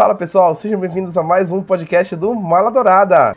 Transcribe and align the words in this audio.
Fala 0.00 0.14
pessoal, 0.14 0.54
sejam 0.54 0.80
bem-vindos 0.80 1.14
a 1.14 1.22
mais 1.22 1.52
um 1.52 1.62
podcast 1.62 2.16
do 2.16 2.34
Mala 2.34 2.70
Dourada. 2.70 3.36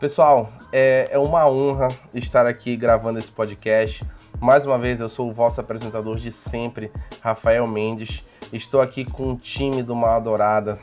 Pessoal, 0.00 0.50
é, 0.72 1.06
é 1.10 1.18
uma 1.18 1.46
honra 1.46 1.88
estar 2.14 2.46
aqui 2.46 2.78
gravando 2.78 3.18
esse 3.18 3.30
podcast. 3.30 4.02
Mais 4.40 4.64
uma 4.64 4.78
vez, 4.78 5.00
eu 5.00 5.08
sou 5.10 5.28
o 5.28 5.34
vosso 5.34 5.60
apresentador 5.60 6.16
de 6.16 6.32
sempre, 6.32 6.90
Rafael 7.20 7.66
Mendes. 7.66 8.24
Estou 8.50 8.80
aqui 8.80 9.04
com 9.04 9.32
o 9.32 9.36
time 9.36 9.82
do 9.82 9.94
Mala 9.94 10.18
Dourada 10.18 10.78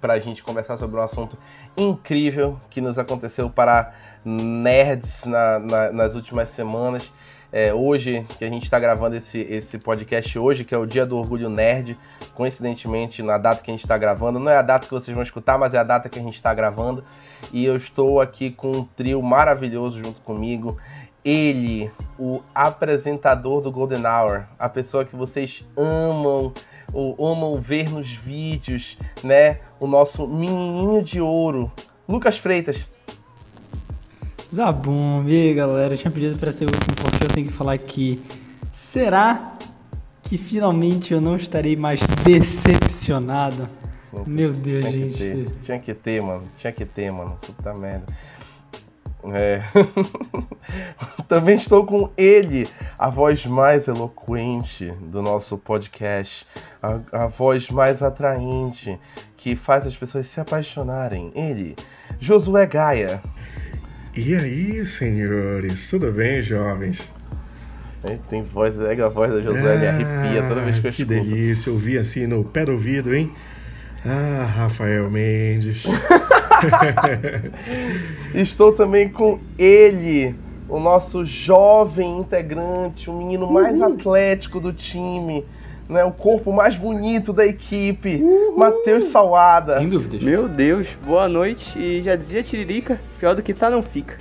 para 0.00 0.12
a 0.12 0.18
gente 0.20 0.40
conversar 0.44 0.76
sobre 0.76 1.00
um 1.00 1.02
assunto 1.02 1.36
incrível 1.76 2.60
que 2.70 2.80
nos 2.80 3.00
aconteceu 3.00 3.50
para 3.50 3.92
nerds 4.24 5.24
na, 5.24 5.58
na, 5.58 5.90
nas 5.90 6.14
últimas 6.14 6.48
semanas. 6.48 7.12
É, 7.52 7.74
hoje, 7.74 8.24
que 8.38 8.44
a 8.46 8.48
gente 8.48 8.62
está 8.62 8.80
gravando 8.80 9.14
esse, 9.14 9.38
esse 9.38 9.78
podcast 9.78 10.38
hoje, 10.38 10.64
que 10.64 10.74
é 10.74 10.78
o 10.78 10.86
Dia 10.86 11.04
do 11.04 11.18
Orgulho 11.18 11.50
Nerd, 11.50 11.98
coincidentemente, 12.34 13.22
na 13.22 13.36
data 13.36 13.62
que 13.62 13.70
a 13.70 13.74
gente 13.74 13.84
está 13.84 13.98
gravando, 13.98 14.38
não 14.38 14.50
é 14.50 14.56
a 14.56 14.62
data 14.62 14.86
que 14.86 14.92
vocês 14.92 15.14
vão 15.14 15.22
escutar, 15.22 15.58
mas 15.58 15.74
é 15.74 15.78
a 15.78 15.84
data 15.84 16.08
que 16.08 16.18
a 16.18 16.22
gente 16.22 16.34
está 16.34 16.54
gravando. 16.54 17.04
E 17.52 17.62
eu 17.62 17.76
estou 17.76 18.22
aqui 18.22 18.50
com 18.50 18.70
um 18.70 18.84
trio 18.84 19.20
maravilhoso 19.20 20.02
junto 20.02 20.22
comigo. 20.22 20.78
Ele, 21.22 21.90
o 22.18 22.40
apresentador 22.54 23.60
do 23.60 23.70
Golden 23.70 24.06
Hour, 24.06 24.44
a 24.58 24.68
pessoa 24.70 25.04
que 25.04 25.14
vocês 25.14 25.62
amam, 25.76 26.54
ou 26.90 27.32
amam 27.32 27.60
ver 27.60 27.90
nos 27.90 28.10
vídeos, 28.10 28.96
né? 29.22 29.58
O 29.78 29.86
nosso 29.86 30.26
menininho 30.26 31.02
de 31.02 31.20
ouro, 31.20 31.70
Lucas 32.08 32.38
Freitas. 32.38 32.86
Zabum, 34.52 35.24
e 35.28 35.48
aí 35.48 35.54
galera, 35.54 35.94
eu 35.94 35.98
tinha 35.98 36.10
pedido 36.10 36.38
para 36.38 36.50
ser 36.50 36.64
o 36.64 36.68
último 36.68 37.11
eu 37.22 37.28
tenho 37.28 37.46
que 37.46 37.52
falar 37.52 37.78
que 37.78 38.22
será 38.70 39.56
que 40.22 40.36
finalmente 40.36 41.12
eu 41.12 41.20
não 41.20 41.36
estarei 41.36 41.76
mais 41.76 42.00
decepcionado? 42.24 43.68
Meu 44.26 44.52
Deus, 44.52 44.84
tinha 44.84 45.08
gente. 45.08 45.12
Que 45.12 45.18
ter, 45.18 45.50
tinha 45.62 45.78
que 45.78 45.94
ter, 45.94 46.22
mano. 46.22 46.42
Tinha 46.56 46.72
que 46.72 46.84
ter, 46.84 47.10
mano. 47.10 47.38
Puta 47.40 47.72
merda. 47.72 48.06
É. 49.24 49.62
Também 51.28 51.56
estou 51.56 51.86
com 51.86 52.10
ele, 52.16 52.68
a 52.98 53.08
voz 53.08 53.46
mais 53.46 53.86
eloquente 53.86 54.90
do 55.00 55.22
nosso 55.22 55.56
podcast, 55.56 56.46
a, 56.82 57.24
a 57.24 57.26
voz 57.28 57.70
mais 57.70 58.02
atraente, 58.02 58.98
que 59.36 59.54
faz 59.54 59.86
as 59.86 59.96
pessoas 59.96 60.26
se 60.26 60.40
apaixonarem. 60.40 61.30
Ele, 61.34 61.76
Josué 62.18 62.66
Gaia. 62.66 63.22
E 64.14 64.34
aí, 64.34 64.84
senhores? 64.84 65.88
Tudo 65.88 66.12
bem, 66.12 66.42
jovens? 66.42 67.10
Tem 68.28 68.42
voz, 68.42 68.78
é 68.78 69.00
a 69.00 69.08
voz 69.08 69.32
da 69.32 69.40
Josué, 69.40 69.88
ah, 69.88 69.94
arrepia 69.94 70.42
toda 70.48 70.60
vez 70.60 70.78
que 70.78 70.86
eu 70.86 70.92
que 70.92 71.02
escuto. 71.02 71.20
Que 71.20 71.30
delícia, 71.30 71.72
ouvir 71.72 71.98
assim 71.98 72.26
no 72.26 72.44
pé 72.44 72.66
do 72.66 72.72
ouvido, 72.72 73.14
hein? 73.14 73.32
Ah, 74.04 74.44
Rafael 74.44 75.08
Mendes. 75.10 75.84
Estou 78.34 78.72
também 78.72 79.08
com 79.08 79.38
ele, 79.56 80.34
o 80.68 80.78
nosso 80.78 81.24
jovem 81.24 82.18
integrante, 82.18 83.08
o 83.08 83.16
menino 83.16 83.50
mais 83.50 83.78
Uhul. 83.78 83.94
atlético 83.94 84.60
do 84.60 84.72
time, 84.72 85.44
né, 85.88 86.04
o 86.04 86.12
corpo 86.12 86.52
mais 86.52 86.76
bonito 86.76 87.32
da 87.32 87.46
equipe, 87.46 88.22
Matheus 88.56 89.06
Salada. 89.06 89.78
Sem 89.78 89.88
dúvidas. 89.88 90.22
Meu 90.22 90.48
Deus, 90.48 90.88
boa 91.04 91.28
noite. 91.28 91.78
E 91.78 92.02
já 92.02 92.16
dizia 92.16 92.42
Tiririca, 92.42 93.00
pior 93.18 93.34
do 93.34 93.42
que 93.42 93.52
tá 93.52 93.70
não 93.70 93.82
fica. 93.82 94.16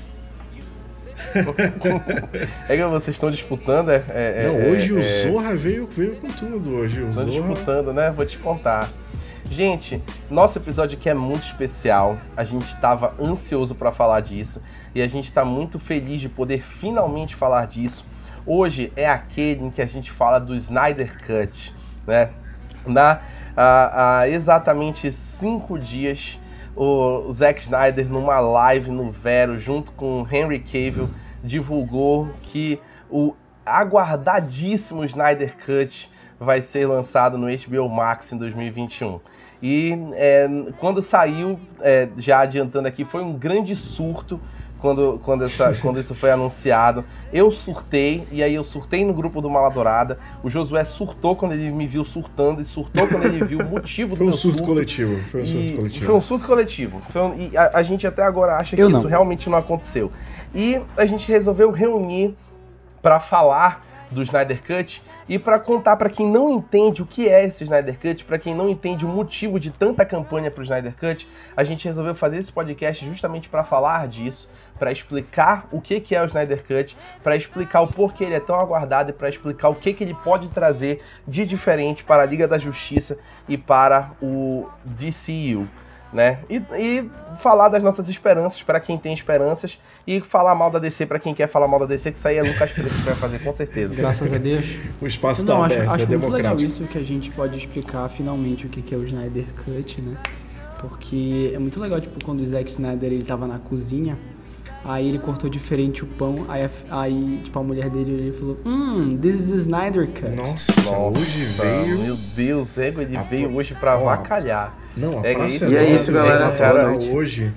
é 2.68 2.76
que 2.76 2.84
vocês 2.86 3.16
estão 3.16 3.30
disputando, 3.30 3.90
é. 3.90 4.04
é 4.10 4.48
não, 4.48 4.60
é, 4.60 4.70
hoje 4.70 4.92
é, 4.92 5.00
o 5.00 5.32
Zorra 5.32 5.56
veio, 5.56 5.88
veio 5.88 6.16
com 6.18 6.28
tudo. 6.28 6.72
Hoje 6.72 7.02
o 7.02 7.10
Estão 7.10 7.26
Zorra. 7.26 7.54
disputando, 7.54 7.94
né? 7.94 8.12
Vou 8.12 8.26
te 8.26 8.38
contar. 8.38 8.90
Gente, 9.50 10.02
nosso 10.30 10.58
episódio 10.58 10.98
aqui 10.98 11.10
é 11.10 11.14
muito 11.14 11.44
especial. 11.44 12.18
A 12.36 12.44
gente 12.44 12.66
estava 12.66 13.14
ansioso 13.22 13.76
para 13.76 13.92
falar 13.92 14.22
disso 14.22 14.62
e 14.96 15.02
a 15.02 15.08
gente 15.08 15.26
está 15.26 15.44
muito 15.44 15.78
feliz 15.78 16.22
de 16.22 16.30
poder 16.30 16.64
finalmente 16.64 17.36
falar 17.36 17.68
disso. 17.68 18.06
Hoje 18.46 18.92
é 18.96 19.08
aquele 19.08 19.66
em 19.66 19.70
que 19.70 19.82
a 19.82 19.86
gente 19.86 20.12
fala 20.12 20.40
do 20.40 20.56
Snyder 20.56 21.16
Cut, 21.20 21.74
né? 22.08 22.30
Na, 22.86 23.22
há, 23.56 24.28
exatamente 24.28 25.12
cinco 25.12 25.78
dias, 25.78 26.40
o 26.76 27.32
Zack 27.32 27.62
Snyder, 27.62 28.10
numa 28.10 28.40
live 28.40 28.90
no 28.90 29.12
Vero, 29.12 29.60
junto 29.60 29.92
com 29.92 30.26
Henry 30.32 30.60
Cavill, 30.60 31.10
divulgou 31.44 32.30
que 32.42 32.80
o 33.10 33.36
aguardadíssimo 33.64 35.04
Snyder 35.06 35.56
Cut 35.58 36.10
vai 36.40 36.62
ser 36.64 36.88
lançado 36.88 37.38
no 37.38 37.46
HBO 37.46 37.88
Max 37.88 38.34
em 38.34 38.38
2021. 38.38 39.20
E 39.62 39.96
é, 40.14 40.50
quando 40.80 41.02
saiu, 41.04 41.60
é, 41.80 42.10
já 42.18 42.40
adiantando 42.40 42.88
aqui, 42.88 43.06
foi 43.06 43.22
um 43.22 43.34
grande 43.34 43.76
surto 43.76 44.42
quando, 44.82 45.22
quando, 45.24 45.46
essa, 45.46 45.74
quando 45.80 46.00
isso 46.00 46.16
foi 46.16 46.32
anunciado. 46.32 47.06
Eu 47.32 47.52
surtei, 47.52 48.28
e 48.32 48.44
aí 48.44 48.54
eu 48.54 48.64
surtei 48.64 49.06
no 49.06 49.14
grupo 49.14 49.40
do 49.42 49.50
Maladourada. 49.50 50.18
O 50.44 50.50
Josué 50.50 50.84
surtou 50.84 51.36
quando 51.36 51.54
ele 51.54 51.72
me 51.72 51.88
viu 51.88 52.04
surtando, 52.04 52.60
e 52.60 52.66
surtou 52.66 53.08
quando 53.08 53.26
ele 53.26 53.46
viu 53.46 53.60
o 53.60 53.70
motivo 53.70 54.16
foi 54.18 54.26
do 54.26 54.32
um 54.32 54.34
surto, 54.34 54.58
surto 54.58 54.74
coletivo. 54.74 55.20
Foi 55.30 55.42
um 55.42 55.46
surto 55.46 55.74
coletivo. 55.74 56.06
Foi 56.06 56.16
um 56.16 56.22
surto 56.22 56.48
coletivo. 56.48 57.02
Um, 57.16 57.40
e 57.40 57.56
a, 57.56 57.78
a, 57.78 57.84
gente 57.84 58.06
até 58.08 58.24
agora 58.24 58.58
acha 58.58 58.76
que 58.76 58.82
eu 58.82 58.90
isso 58.90 59.04
não. 59.04 59.10
realmente 59.10 59.50
não 59.50 59.58
aconteceu. 59.58 60.12
E 60.54 60.82
a 60.98 61.06
gente 61.06 61.32
resolveu 61.32 61.72
reunir 61.72 62.36
para 63.02 63.20
falar 63.20 63.86
do 64.12 64.22
Snyder 64.22 64.62
Cut 64.62 65.02
e 65.28 65.40
para 65.40 65.60
contar 65.60 65.96
para 65.96 66.10
quem 66.10 66.30
não 66.30 66.52
entende 66.52 67.02
o 67.02 67.06
que 67.06 67.30
é 67.30 67.46
esse 67.46 67.64
Snyder 67.64 67.98
Cut, 67.98 68.26
para 68.26 68.38
quem 68.38 68.54
não 68.54 68.70
entende 68.70 69.06
o 69.06 69.10
motivo 69.10 69.60
de 69.60 69.72
tanta 69.72 70.06
campanha 70.06 70.52
para 70.52 70.60
o 70.60 70.64
Snyder 70.64 70.94
Cut, 70.96 71.28
a 71.56 71.64
gente 71.64 71.88
resolveu 71.88 72.14
fazer 72.14 72.38
esse 72.38 72.52
podcast 72.52 73.06
justamente 73.06 73.48
para 73.48 73.64
falar 73.64 74.08
disso, 74.08 74.50
para 74.78 74.92
explicar 74.92 75.68
o 75.72 75.80
que 75.80 76.00
que 76.02 76.16
é 76.16 76.22
o 76.22 76.26
Snyder 76.26 76.64
Cut, 76.66 76.98
para 77.24 77.36
explicar 77.36 77.82
o 77.82 77.88
porquê 77.88 78.26
ele 78.26 78.36
é 78.36 78.40
tão 78.40 78.60
aguardado 78.60 79.12
e 79.12 79.14
para 79.14 79.30
explicar 79.30 79.70
o 79.70 79.76
que 79.76 79.94
que 79.94 80.04
ele 80.04 80.14
pode 80.14 80.50
trazer 80.50 81.02
de 81.28 81.46
diferente 81.46 82.04
para 82.04 82.24
a 82.24 82.26
Liga 82.26 82.48
da 82.48 82.58
Justiça 82.58 83.18
e 83.48 83.58
para 83.58 84.12
o 84.22 84.68
DCU 84.84 85.68
né? 86.14 86.40
E, 86.50 86.62
e, 86.78 87.10
falar 87.40 87.70
das 87.70 87.82
nossas 87.82 88.08
esperanças 88.10 88.62
para 88.62 88.80
quem 88.80 88.98
tem 88.98 89.14
esperanças 89.14 89.80
e 90.06 90.20
falar 90.22 90.54
mal 90.54 90.70
da 90.70 90.78
DC 90.78 91.06
para 91.06 91.20
quem 91.20 91.34
quer 91.34 91.48
falar 91.48 91.68
mal 91.68 91.80
da 91.80 91.86
DC, 91.86 92.12
que 92.12 92.18
isso 92.18 92.28
aí 92.28 92.38
é 92.38 92.44
Lucas 92.44 92.72
Preto 92.72 92.90
que 92.90 93.02
vai 93.02 93.16
fazer 93.16 93.40
com 93.40 93.54
certeza. 93.54 93.96
Graças 93.96 94.32
a 94.32 94.38
Deus. 94.38 94.66
o 95.02 95.08
espaço 95.08 95.42
está 95.42 95.66
aberto, 95.66 95.82
acho, 95.82 95.92
acho 95.92 96.02
é 96.02 96.06
muito 96.06 96.10
democrático. 96.10 96.48
legal 96.50 96.58
isso 96.58 96.84
que 96.84 96.98
a 96.98 97.04
gente 97.04 97.32
pode 97.32 97.58
explicar 97.58 98.10
finalmente 98.10 98.66
o 98.66 98.70
que 98.70 98.94
é 98.94 98.98
o 98.98 99.04
Snyder 99.04 99.46
Cut, 99.64 100.02
né? 100.02 100.18
Porque 100.80 101.52
é 101.54 101.60
muito 101.60 101.80
legal, 101.80 102.02
tipo, 102.02 102.24
quando 102.26 102.42
o 102.42 102.48
Zack 102.48 102.70
Snyder 102.72 103.12
ele 103.12 103.24
tava 103.24 103.48
na 103.48 103.60
cozinha, 103.60 104.18
aí 104.84 105.08
ele 105.08 105.20
cortou 105.20 105.50
diferente 105.50 106.04
o 106.04 106.08
pão, 106.08 106.46
aí, 106.48 106.68
aí 106.90 107.42
tipo, 107.44 107.58
a 107.58 107.64
mulher 107.64 107.90
dele 107.90 108.12
ele 108.12 108.32
falou, 108.32 108.58
hum, 108.66 109.18
this 109.18 109.36
is 109.36 109.52
a 109.52 109.56
Snyder 109.56 110.08
Cut. 110.08 110.36
Nossa, 110.36 110.74
Nossa 110.82 110.98
hoje 110.98 111.46
veio... 111.46 112.00
Meu 112.00 112.18
Deus, 112.36 112.78
ele 112.78 113.16
a 113.16 113.24
veio 113.24 113.56
hoje 113.56 113.76
pra 113.76 113.94
avacalhar. 113.94 114.81
Não, 114.96 115.22
a 115.24 115.28
É 115.28 115.34
praça 115.34 115.48
isso. 115.48 115.66
é 115.66 115.70
E 115.70 115.78
é 115.78 115.84
isso, 115.86 116.12
galera. 116.14 116.46
gente, 116.48 116.58
Cara, 116.58 116.88
hoje. 117.14 117.54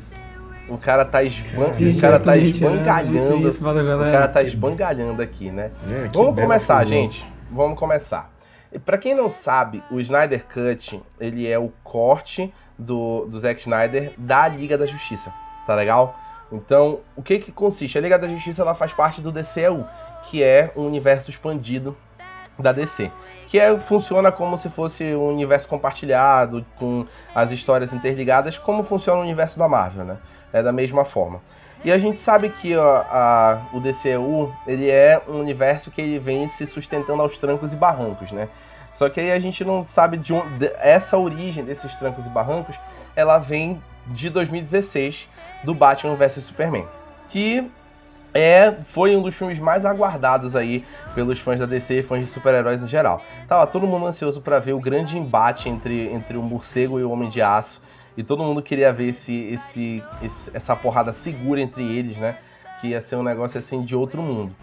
O 0.69 0.79
cara 0.79 1.05
tá, 1.05 1.23
esban... 1.23 1.67
O 1.67 2.01
cara 2.01 2.19
tá 2.21 2.37
é 2.37 2.41
muito 2.41 2.57
esbangalhando. 2.57 3.49
isso, 3.49 3.61
fala, 3.61 3.83
O 3.83 3.87
galera. 3.87 4.11
cara 4.13 4.29
tá 4.29 4.43
esbangalhando 4.43 5.21
aqui, 5.21 5.51
né? 5.51 5.71
É, 5.91 6.09
Vamos 6.13 6.41
começar, 6.41 6.79
fusão. 6.79 6.89
gente. 6.91 7.27
Vamos 7.51 7.79
começar. 7.79 8.31
E 8.73 8.79
Pra 8.79 8.97
quem 8.97 9.15
não 9.15 9.31
sabe, 9.31 9.83
o 9.91 10.01
Snyder 10.01 10.45
Cut, 10.47 11.01
ele 11.21 11.47
é 11.47 11.59
o 11.59 11.71
corte 11.85 12.53
do, 12.79 13.27
do 13.27 13.39
Zack 13.39 13.61
Snyder 13.61 14.13
da 14.17 14.49
Liga 14.49 14.79
da 14.79 14.87
Justiça, 14.87 15.33
tá 15.67 15.75
legal? 15.75 16.19
Então, 16.51 17.01
o 17.15 17.23
que 17.23 17.39
que 17.39 17.53
consiste? 17.53 17.99
A 17.99 18.01
Liga 18.01 18.19
da 18.19 18.27
Justiça, 18.27 18.63
ela 18.63 18.75
faz 18.75 18.93
parte 18.93 19.21
do 19.21 19.31
DCEU, 19.31 19.85
que 20.31 20.43
é 20.43 20.73
um 20.77 20.87
universo 20.87 21.31
expandido 21.31 21.95
da 22.59 22.73
DC. 22.73 23.11
Que 23.47 23.59
é, 23.59 23.77
funciona 23.79 24.33
como 24.33 24.57
se 24.59 24.69
fosse 24.69 25.15
um 25.15 25.29
universo 25.29 25.69
compartilhado, 25.69 26.65
com 26.77 27.07
as 27.35 27.51
histórias 27.51 27.93
interligadas, 27.93 28.57
como 28.57 28.83
funciona 28.83 29.21
o 29.21 29.23
universo 29.23 29.59
da 29.59 29.69
Marvel, 29.69 30.05
né? 30.05 30.17
É 30.53 30.63
da 30.63 30.73
mesma 30.73 31.05
forma. 31.05 31.41
E 31.85 31.93
a 31.93 31.99
gente 31.99 32.19
sabe 32.19 32.49
que 32.49 32.75
a- 32.75 33.61
o 33.73 33.81
DCU, 33.81 34.51
ele 34.67 34.91
é 34.91 35.21
um 35.29 35.39
universo 35.41 35.91
que 35.91 36.01
ele 36.01 36.19
vem 36.19 36.49
se 36.49 36.67
sustentando 36.67 37.23
aos 37.23 37.37
trancos 37.37 37.73
e 37.73 37.77
barrancos, 37.77 38.33
né? 38.33 38.49
Só 38.95 39.09
que 39.09 39.21
aí 39.21 39.33
a 39.33 39.41
gente 39.41 39.65
não 39.65 39.85
sabe 39.85 40.17
de 40.17 40.33
onde 40.33 40.71
essa 40.79 41.19
origem 41.19 41.65
desses 41.65 41.95
trancos 41.97 42.25
e 42.25 42.29
barrancos, 42.29 42.77
ela 43.15 43.39
vem 43.39 43.83
de 44.07 44.31
2016 44.31 45.29
do 45.63 45.75
Batman 45.75 46.15
vs 46.15 46.45
Superman, 46.45 46.87
que 47.29 47.71
é 48.35 48.73
foi 48.89 49.17
um 49.17 49.23
dos 49.23 49.35
filmes 49.35 49.59
mais 49.59 49.85
aguardados 49.87 50.55
aí 50.57 50.85
pelos 51.15 51.39
fãs 51.39 51.61
da 51.61 51.67
DC 51.67 52.01
e 52.01 52.03
fãs 52.03 52.21
de 52.21 52.27
super-heróis 52.27 52.83
em 52.83 52.89
geral. 52.89 53.23
Tava 53.49 53.67
todo 53.67 53.87
mundo 53.87 54.07
ansioso 54.07 54.41
para 54.43 54.59
ver 54.59 54.73
o 54.73 54.81
grande 54.81 55.17
embate 55.17 55.69
entre, 55.69 56.09
entre 56.13 56.37
o 56.37 56.43
morcego 56.43 56.99
e 56.99 57.05
o 57.05 57.11
Homem 57.11 57.29
de 57.31 57.41
Aço. 57.41 57.81
E 58.17 58.23
todo 58.23 58.43
mundo 58.43 58.61
queria 58.63 58.93
ver 58.93 59.09
esse, 59.09 59.35
esse, 59.55 60.03
esse- 60.23 60.51
essa 60.55 60.77
porrada 60.77 61.13
segura 61.13 61.61
entre 61.61 61.83
eles, 61.83 62.17
né? 62.19 62.37
Que 62.81 62.89
ia 62.89 63.01
ser 63.01 63.17
um 63.17 63.23
negócio 63.23 63.59
assim 63.59 63.83
de 63.83 63.97
outro 63.97 64.21
mundo. 64.21 64.55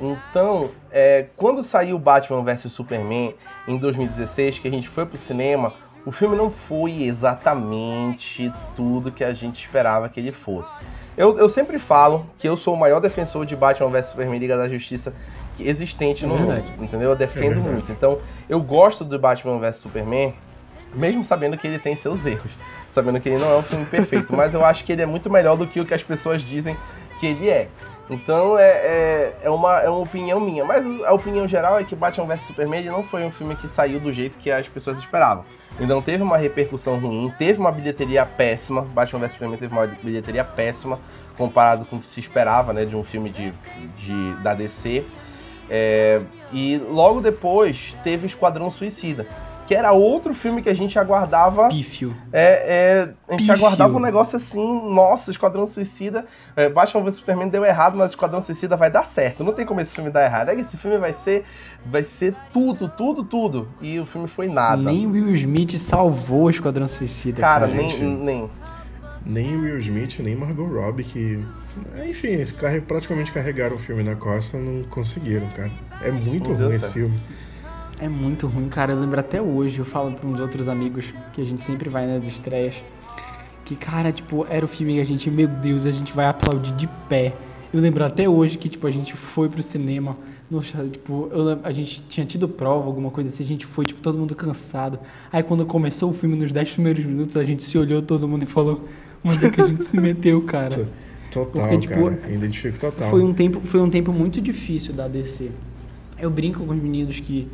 Então, 0.00 0.70
é, 0.92 1.26
quando 1.36 1.62
saiu 1.62 1.98
Batman 1.98 2.42
vs 2.42 2.72
Superman 2.72 3.34
em 3.66 3.76
2016, 3.76 4.58
que 4.60 4.68
a 4.68 4.70
gente 4.70 4.88
foi 4.88 5.04
pro 5.04 5.18
cinema, 5.18 5.72
o 6.08 6.10
filme 6.10 6.34
não 6.34 6.50
foi 6.50 7.02
exatamente 7.02 8.50
tudo 8.74 9.12
que 9.12 9.22
a 9.22 9.34
gente 9.34 9.60
esperava 9.62 10.08
que 10.08 10.18
ele 10.18 10.32
fosse. 10.32 10.80
Eu, 11.14 11.38
eu 11.38 11.50
sempre 11.50 11.78
falo 11.78 12.24
que 12.38 12.48
eu 12.48 12.56
sou 12.56 12.72
o 12.72 12.78
maior 12.78 12.98
defensor 12.98 13.44
de 13.44 13.54
Batman 13.54 13.90
vs 13.90 14.06
Superman 14.06 14.38
Liga 14.38 14.56
da 14.56 14.66
Justiça 14.70 15.12
existente 15.60 16.24
no 16.24 16.34
É 16.34 16.38
mundo, 16.38 16.52
verdade. 16.54 16.72
entendeu? 16.82 17.10
Eu 17.10 17.16
defendo 17.16 17.54
verdade. 17.56 17.68
muito. 17.68 17.92
Então, 17.92 18.20
eu 18.48 18.58
gosto 18.58 19.04
do 19.04 19.18
Batman 19.18 19.58
vs 19.58 19.76
Superman, 19.76 20.32
mesmo 20.94 21.22
sabendo 21.24 21.58
que 21.58 21.66
ele 21.66 21.78
tem 21.78 21.94
seus 21.94 22.24
erros, 22.24 22.52
sabendo 22.94 23.20
que 23.20 23.28
ele 23.28 23.36
não 23.38 23.50
é 23.52 23.56
um 23.58 23.62
filme 23.62 23.84
perfeito, 23.84 24.34
mas 24.34 24.54
eu 24.54 24.64
acho 24.64 24.84
que 24.84 24.92
ele 24.92 25.02
é 25.02 25.06
muito 25.06 25.28
melhor 25.28 25.58
do 25.58 25.66
que 25.66 25.78
o 25.78 25.84
que 25.84 25.92
as 25.92 26.02
pessoas 26.02 26.40
dizem 26.40 26.74
que 27.20 27.26
ele 27.26 27.50
é. 27.50 27.68
Então 28.10 28.58
é, 28.58 28.70
é, 28.70 29.36
é, 29.42 29.50
uma, 29.50 29.80
é 29.80 29.88
uma 29.88 30.00
opinião 30.00 30.40
minha, 30.40 30.64
mas 30.64 30.84
a 31.04 31.12
opinião 31.12 31.46
geral 31.46 31.78
é 31.78 31.84
que 31.84 31.94
Batman 31.94 32.26
vs 32.26 32.40
Superman 32.42 32.84
não 32.84 33.02
foi 33.02 33.24
um 33.24 33.30
filme 33.30 33.54
que 33.54 33.68
saiu 33.68 34.00
do 34.00 34.12
jeito 34.12 34.38
que 34.38 34.50
as 34.50 34.66
pessoas 34.66 34.98
esperavam. 34.98 35.44
Então 35.78 36.00
teve 36.00 36.22
uma 36.22 36.38
repercussão 36.38 36.98
ruim, 36.98 37.32
teve 37.38 37.60
uma 37.60 37.70
bilheteria 37.70 38.24
péssima, 38.24 38.82
Batman 38.82 39.20
vs 39.20 39.32
Superman 39.32 39.58
teve 39.58 39.74
uma 39.74 39.86
bilheteria 39.86 40.44
péssima 40.44 40.98
comparado 41.36 41.84
com 41.84 41.96
o 41.96 42.00
que 42.00 42.06
se 42.06 42.18
esperava 42.18 42.72
né, 42.72 42.84
de 42.84 42.96
um 42.96 43.04
filme 43.04 43.30
de, 43.30 43.52
de, 43.98 44.34
da 44.42 44.54
DC. 44.54 45.04
É, 45.70 46.22
e 46.50 46.78
logo 46.78 47.20
depois 47.20 47.94
teve 48.02 48.26
Esquadrão 48.26 48.70
Suicida, 48.70 49.26
que 49.68 49.74
era 49.74 49.92
outro 49.92 50.32
filme 50.32 50.62
que 50.62 50.70
a 50.70 50.74
gente 50.74 50.98
aguardava. 50.98 51.68
Pífio. 51.68 52.16
É, 52.32 52.40
é, 52.42 53.14
a 53.28 53.32
gente 53.32 53.40
Pífio. 53.40 53.52
aguardava 53.52 53.94
um 53.94 54.00
negócio 54.00 54.34
assim, 54.34 54.90
nossa, 54.90 55.30
Esquadrão 55.30 55.66
Suicida. 55.66 56.24
É, 56.56 56.70
Batman 56.70 57.02
vs 57.02 57.16
Superman 57.16 57.50
deu 57.50 57.66
errado, 57.66 57.94
mas 57.94 58.12
Esquadrão 58.12 58.40
Suicida 58.40 58.78
vai 58.78 58.90
dar 58.90 59.04
certo. 59.04 59.44
Não 59.44 59.52
tem 59.52 59.66
como 59.66 59.82
esse 59.82 59.94
filme 59.94 60.10
dar 60.10 60.24
errado. 60.24 60.48
É 60.48 60.54
que 60.54 60.62
esse 60.62 60.78
filme 60.78 60.96
vai 60.96 61.12
ser, 61.12 61.44
vai 61.84 62.02
ser 62.02 62.34
tudo, 62.50 62.88
tudo, 62.88 63.22
tudo. 63.22 63.68
E 63.82 64.00
o 64.00 64.06
filme 64.06 64.26
foi 64.26 64.48
nada. 64.48 64.80
Nem 64.80 65.06
Will 65.06 65.34
Smith 65.34 65.76
salvou 65.76 66.44
o 66.44 66.50
Esquadrão 66.50 66.88
Suicida. 66.88 67.42
Cara, 67.42 67.66
cara. 67.66 67.78
nem, 67.78 67.90
gente. 67.90 68.02
nem. 68.02 68.50
Nem 69.26 69.54
Will 69.54 69.78
Smith, 69.80 70.18
nem 70.20 70.34
Margot 70.34 70.64
Robbie, 70.64 71.04
que. 71.04 71.44
Enfim, 72.08 72.38
praticamente 72.86 73.30
carregaram 73.32 73.76
o 73.76 73.78
filme 73.78 74.02
na 74.02 74.16
costa, 74.16 74.56
não 74.56 74.84
conseguiram, 74.84 75.46
cara. 75.48 75.70
É 76.00 76.10
muito 76.10 76.54
deu 76.54 76.68
ruim 76.68 76.76
esse 76.76 76.86
certo. 76.86 76.94
filme. 76.94 77.20
É 78.00 78.08
muito 78.08 78.46
ruim, 78.46 78.68
cara. 78.68 78.92
Eu 78.92 79.00
lembro 79.00 79.18
até 79.18 79.42
hoje, 79.42 79.78
eu 79.78 79.84
falo 79.84 80.12
para 80.12 80.26
uns 80.26 80.38
outros 80.38 80.68
amigos 80.68 81.12
que 81.32 81.40
a 81.40 81.44
gente 81.44 81.64
sempre 81.64 81.88
vai 81.88 82.06
nas 82.06 82.26
estreias. 82.26 82.74
Que, 83.64 83.74
cara, 83.74 84.12
tipo, 84.12 84.46
era 84.48 84.64
o 84.64 84.68
filme 84.68 84.94
que 84.94 85.00
a 85.00 85.04
gente, 85.04 85.30
meu 85.30 85.48
Deus, 85.48 85.84
a 85.84 85.92
gente 85.92 86.12
vai 86.12 86.26
aplaudir 86.26 86.72
de 86.74 86.86
pé. 87.08 87.34
Eu 87.72 87.80
lembro 87.80 88.04
até 88.04 88.28
hoje 88.28 88.56
que, 88.56 88.68
tipo, 88.68 88.86
a 88.86 88.90
gente 88.90 89.14
foi 89.14 89.48
pro 89.48 89.62
cinema. 89.62 90.16
Nossa, 90.50 90.82
tipo, 90.84 91.28
eu 91.32 91.60
a 91.62 91.72
gente 91.72 92.02
tinha 92.04 92.24
tido 92.24 92.48
prova, 92.48 92.86
alguma 92.86 93.10
coisa 93.10 93.28
assim, 93.28 93.42
a 93.42 93.46
gente 93.46 93.66
foi, 93.66 93.84
tipo, 93.84 94.00
todo 94.00 94.16
mundo 94.16 94.34
cansado. 94.34 94.98
Aí 95.30 95.42
quando 95.42 95.66
começou 95.66 96.10
o 96.10 96.14
filme, 96.14 96.34
nos 96.36 96.52
10 96.52 96.72
primeiros 96.72 97.04
minutos, 97.04 97.36
a 97.36 97.44
gente 97.44 97.62
se 97.62 97.76
olhou 97.76 98.00
todo 98.00 98.26
mundo 98.26 98.44
e 98.44 98.46
falou, 98.46 98.88
onde 99.22 99.44
é 99.44 99.50
que 99.50 99.60
a 99.60 99.66
gente 99.66 99.84
se 99.84 100.00
meteu, 100.00 100.40
cara? 100.42 100.88
Total, 101.30 101.68
Porque, 101.68 101.78
tipo, 101.78 102.04
cara. 102.04 102.32
Identifico 102.32 102.78
total. 102.78 103.10
Foi 103.10 103.22
um 103.22 103.34
tempo, 103.34 103.60
foi 103.60 103.80
um 103.80 103.90
tempo 103.90 104.12
muito 104.12 104.40
difícil 104.40 104.94
da 104.94 105.06
DC. 105.06 105.50
Eu 106.18 106.30
brinco 106.30 106.64
com 106.64 106.72
os 106.72 106.82
meninos 106.82 107.20
que 107.20 107.46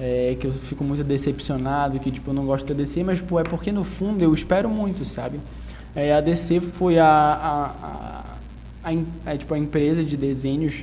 é, 0.00 0.34
que 0.40 0.46
eu 0.46 0.52
fico 0.52 0.82
muito 0.82 1.04
decepcionado, 1.04 1.98
que 2.00 2.10
tipo 2.10 2.30
eu 2.30 2.34
não 2.34 2.46
gosto 2.46 2.66
da 2.66 2.74
DC, 2.74 3.04
mas 3.04 3.20
pô, 3.20 3.38
é 3.38 3.42
porque 3.44 3.70
no 3.70 3.84
fundo 3.84 4.24
eu 4.24 4.32
espero 4.32 4.68
muito, 4.70 5.04
sabe? 5.04 5.38
É, 5.94 6.14
a 6.14 6.20
DC 6.20 6.60
foi 6.60 6.98
a, 6.98 7.04
a, 7.06 7.64
a, 7.82 8.24
a, 8.84 8.92
em- 8.94 9.06
é, 9.26 9.36
tipo, 9.36 9.52
a 9.52 9.58
empresa 9.58 10.02
de 10.04 10.16
desenhos 10.16 10.76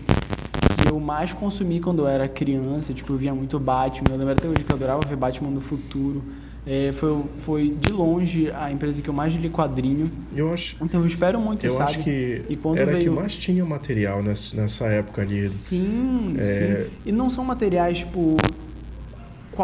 que 0.84 0.90
eu 0.92 1.00
mais 1.00 1.34
consumi 1.34 1.80
quando 1.80 2.00
eu 2.04 2.08
era 2.08 2.28
criança. 2.28 2.94
Tipo, 2.94 3.14
eu 3.14 3.18
via 3.18 3.34
muito 3.34 3.58
Batman. 3.60 4.04
Eu 4.12 4.18
lembro 4.18 4.34
até 4.34 4.48
hoje 4.48 4.64
que 4.66 4.72
eu 4.72 4.76
adorava 4.76 5.00
ver 5.08 5.16
Batman 5.16 5.50
no 5.50 5.62
futuro. 5.62 6.22
É, 6.70 6.92
foi, 6.92 7.24
foi 7.40 7.70
de 7.80 7.94
longe 7.94 8.52
a 8.52 8.70
empresa 8.70 9.02
que 9.02 9.08
eu 9.10 9.14
mais 9.14 9.34
li 9.34 9.50
quadrinho. 9.50 10.12
Eu 10.36 10.52
acho, 10.54 10.76
Então 10.82 11.00
eu 11.00 11.08
espero 11.08 11.40
muito, 11.40 11.66
eu 11.66 11.72
sabe? 11.72 11.92
acho 11.92 12.00
que 12.04 12.44
E 12.50 12.58
quando 12.58 12.78
era 12.78 12.92
a 12.92 12.94
que 12.96 13.00
veio- 13.06 13.14
mais 13.16 13.34
tinha 13.38 13.64
material 13.64 14.22
nessa, 14.22 14.58
nessa 14.58 14.86
época 14.88 15.22
ali. 15.22 15.48
Sim, 15.48 16.36
É. 16.38 16.44
sim. 16.44 16.92
E 17.06 17.12
não 17.14 17.30
são 17.30 17.46
materiais, 17.46 18.00
tipo, 18.00 18.36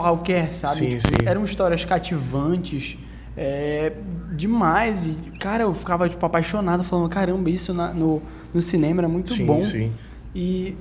qualquer, 0.02 0.52
sabe? 0.54 0.76
Sim, 0.76 0.90
Tipo, 0.98 1.08
sim. 1.08 1.16
Eram 1.26 1.44
histórias 1.44 1.86
cativantes, 1.86 2.98
é, 3.38 3.94
demais. 4.36 5.06
E, 5.06 5.14
cara, 5.40 5.64
eu 5.64 5.74
ficava, 5.74 6.10
tipo, 6.10 6.26
apaixonado, 6.26 6.84
falando, 6.84 7.10
caramba, 7.10 7.50
isso 7.50 7.74
na- 7.74 7.94
no, 7.94 8.22
no 8.54 8.62
cinema 8.62 9.02
era 9.02 9.08
muito 9.08 9.30
sim, 9.30 9.46
bom. 9.46 9.64
sim. 9.64 9.92
E 10.36 10.76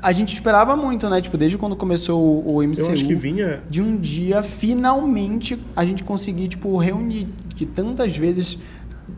a 0.00 0.12
gente 0.12 0.32
esperava 0.34 0.74
muito, 0.76 1.08
né? 1.10 1.20
Tipo, 1.20 1.36
desde 1.36 1.58
quando 1.58 1.76
começou 1.76 2.20
o, 2.20 2.56
o 2.56 2.62
MCU. 2.62 2.86
Eu 2.86 2.92
acho 2.92 3.04
que 3.04 3.14
vinha. 3.14 3.62
De 3.68 3.82
um 3.82 3.96
dia, 3.96 4.42
finalmente, 4.42 5.58
a 5.76 5.84
gente 5.84 6.02
conseguir, 6.04 6.48
tipo, 6.48 6.76
reunir. 6.78 7.28
Que 7.54 7.66
tantas 7.66 8.16
vezes 8.16 8.58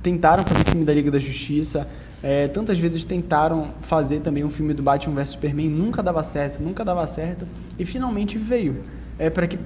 tentaram 0.02 0.42
fazer 0.42 0.64
filme 0.64 0.84
da 0.84 0.92
Liga 0.92 1.10
da 1.10 1.18
Justiça, 1.18 1.86
é, 2.22 2.48
tantas 2.48 2.78
vezes 2.78 3.04
tentaram 3.04 3.68
fazer 3.80 4.20
também 4.20 4.42
um 4.44 4.48
filme 4.48 4.74
do 4.74 4.82
Batman 4.82 5.14
vs 5.14 5.30
Superman, 5.30 5.68
nunca 5.68 6.02
dava 6.02 6.22
certo, 6.22 6.62
nunca 6.62 6.84
dava 6.84 7.06
certo, 7.06 7.46
e 7.78 7.84
finalmente 7.84 8.36
veio. 8.38 8.82
É 9.18 9.30
para 9.30 9.46
que 9.46 9.58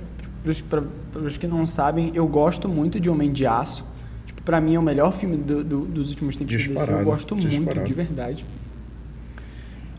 para 0.71 1.21
os 1.23 1.37
que 1.37 1.47
não 1.47 1.67
sabem, 1.67 2.11
eu 2.15 2.27
gosto 2.27 2.69
muito 2.69 2.99
de 3.00 3.11
Homem 3.11 3.31
de 3.33 3.45
Aço. 3.47 3.85
Tipo, 4.27 4.41
para 4.43 4.61
mim 4.61 4.75
é 4.77 4.79
o 4.79 4.83
melhor 4.83 5.12
filme 5.15 5.37
do- 5.37 5.62
do- 5.65 5.85
dos 5.85 6.11
últimos 6.11 6.37
tempos 6.37 6.53
da 6.53 6.59
DC. 6.59 6.71
Eu 6.71 6.75
Disparado, 6.77 7.05
gosto 7.05 7.35
muito, 7.35 7.49
disparado. 7.49 7.87
de 7.87 7.93
verdade. 7.93 8.45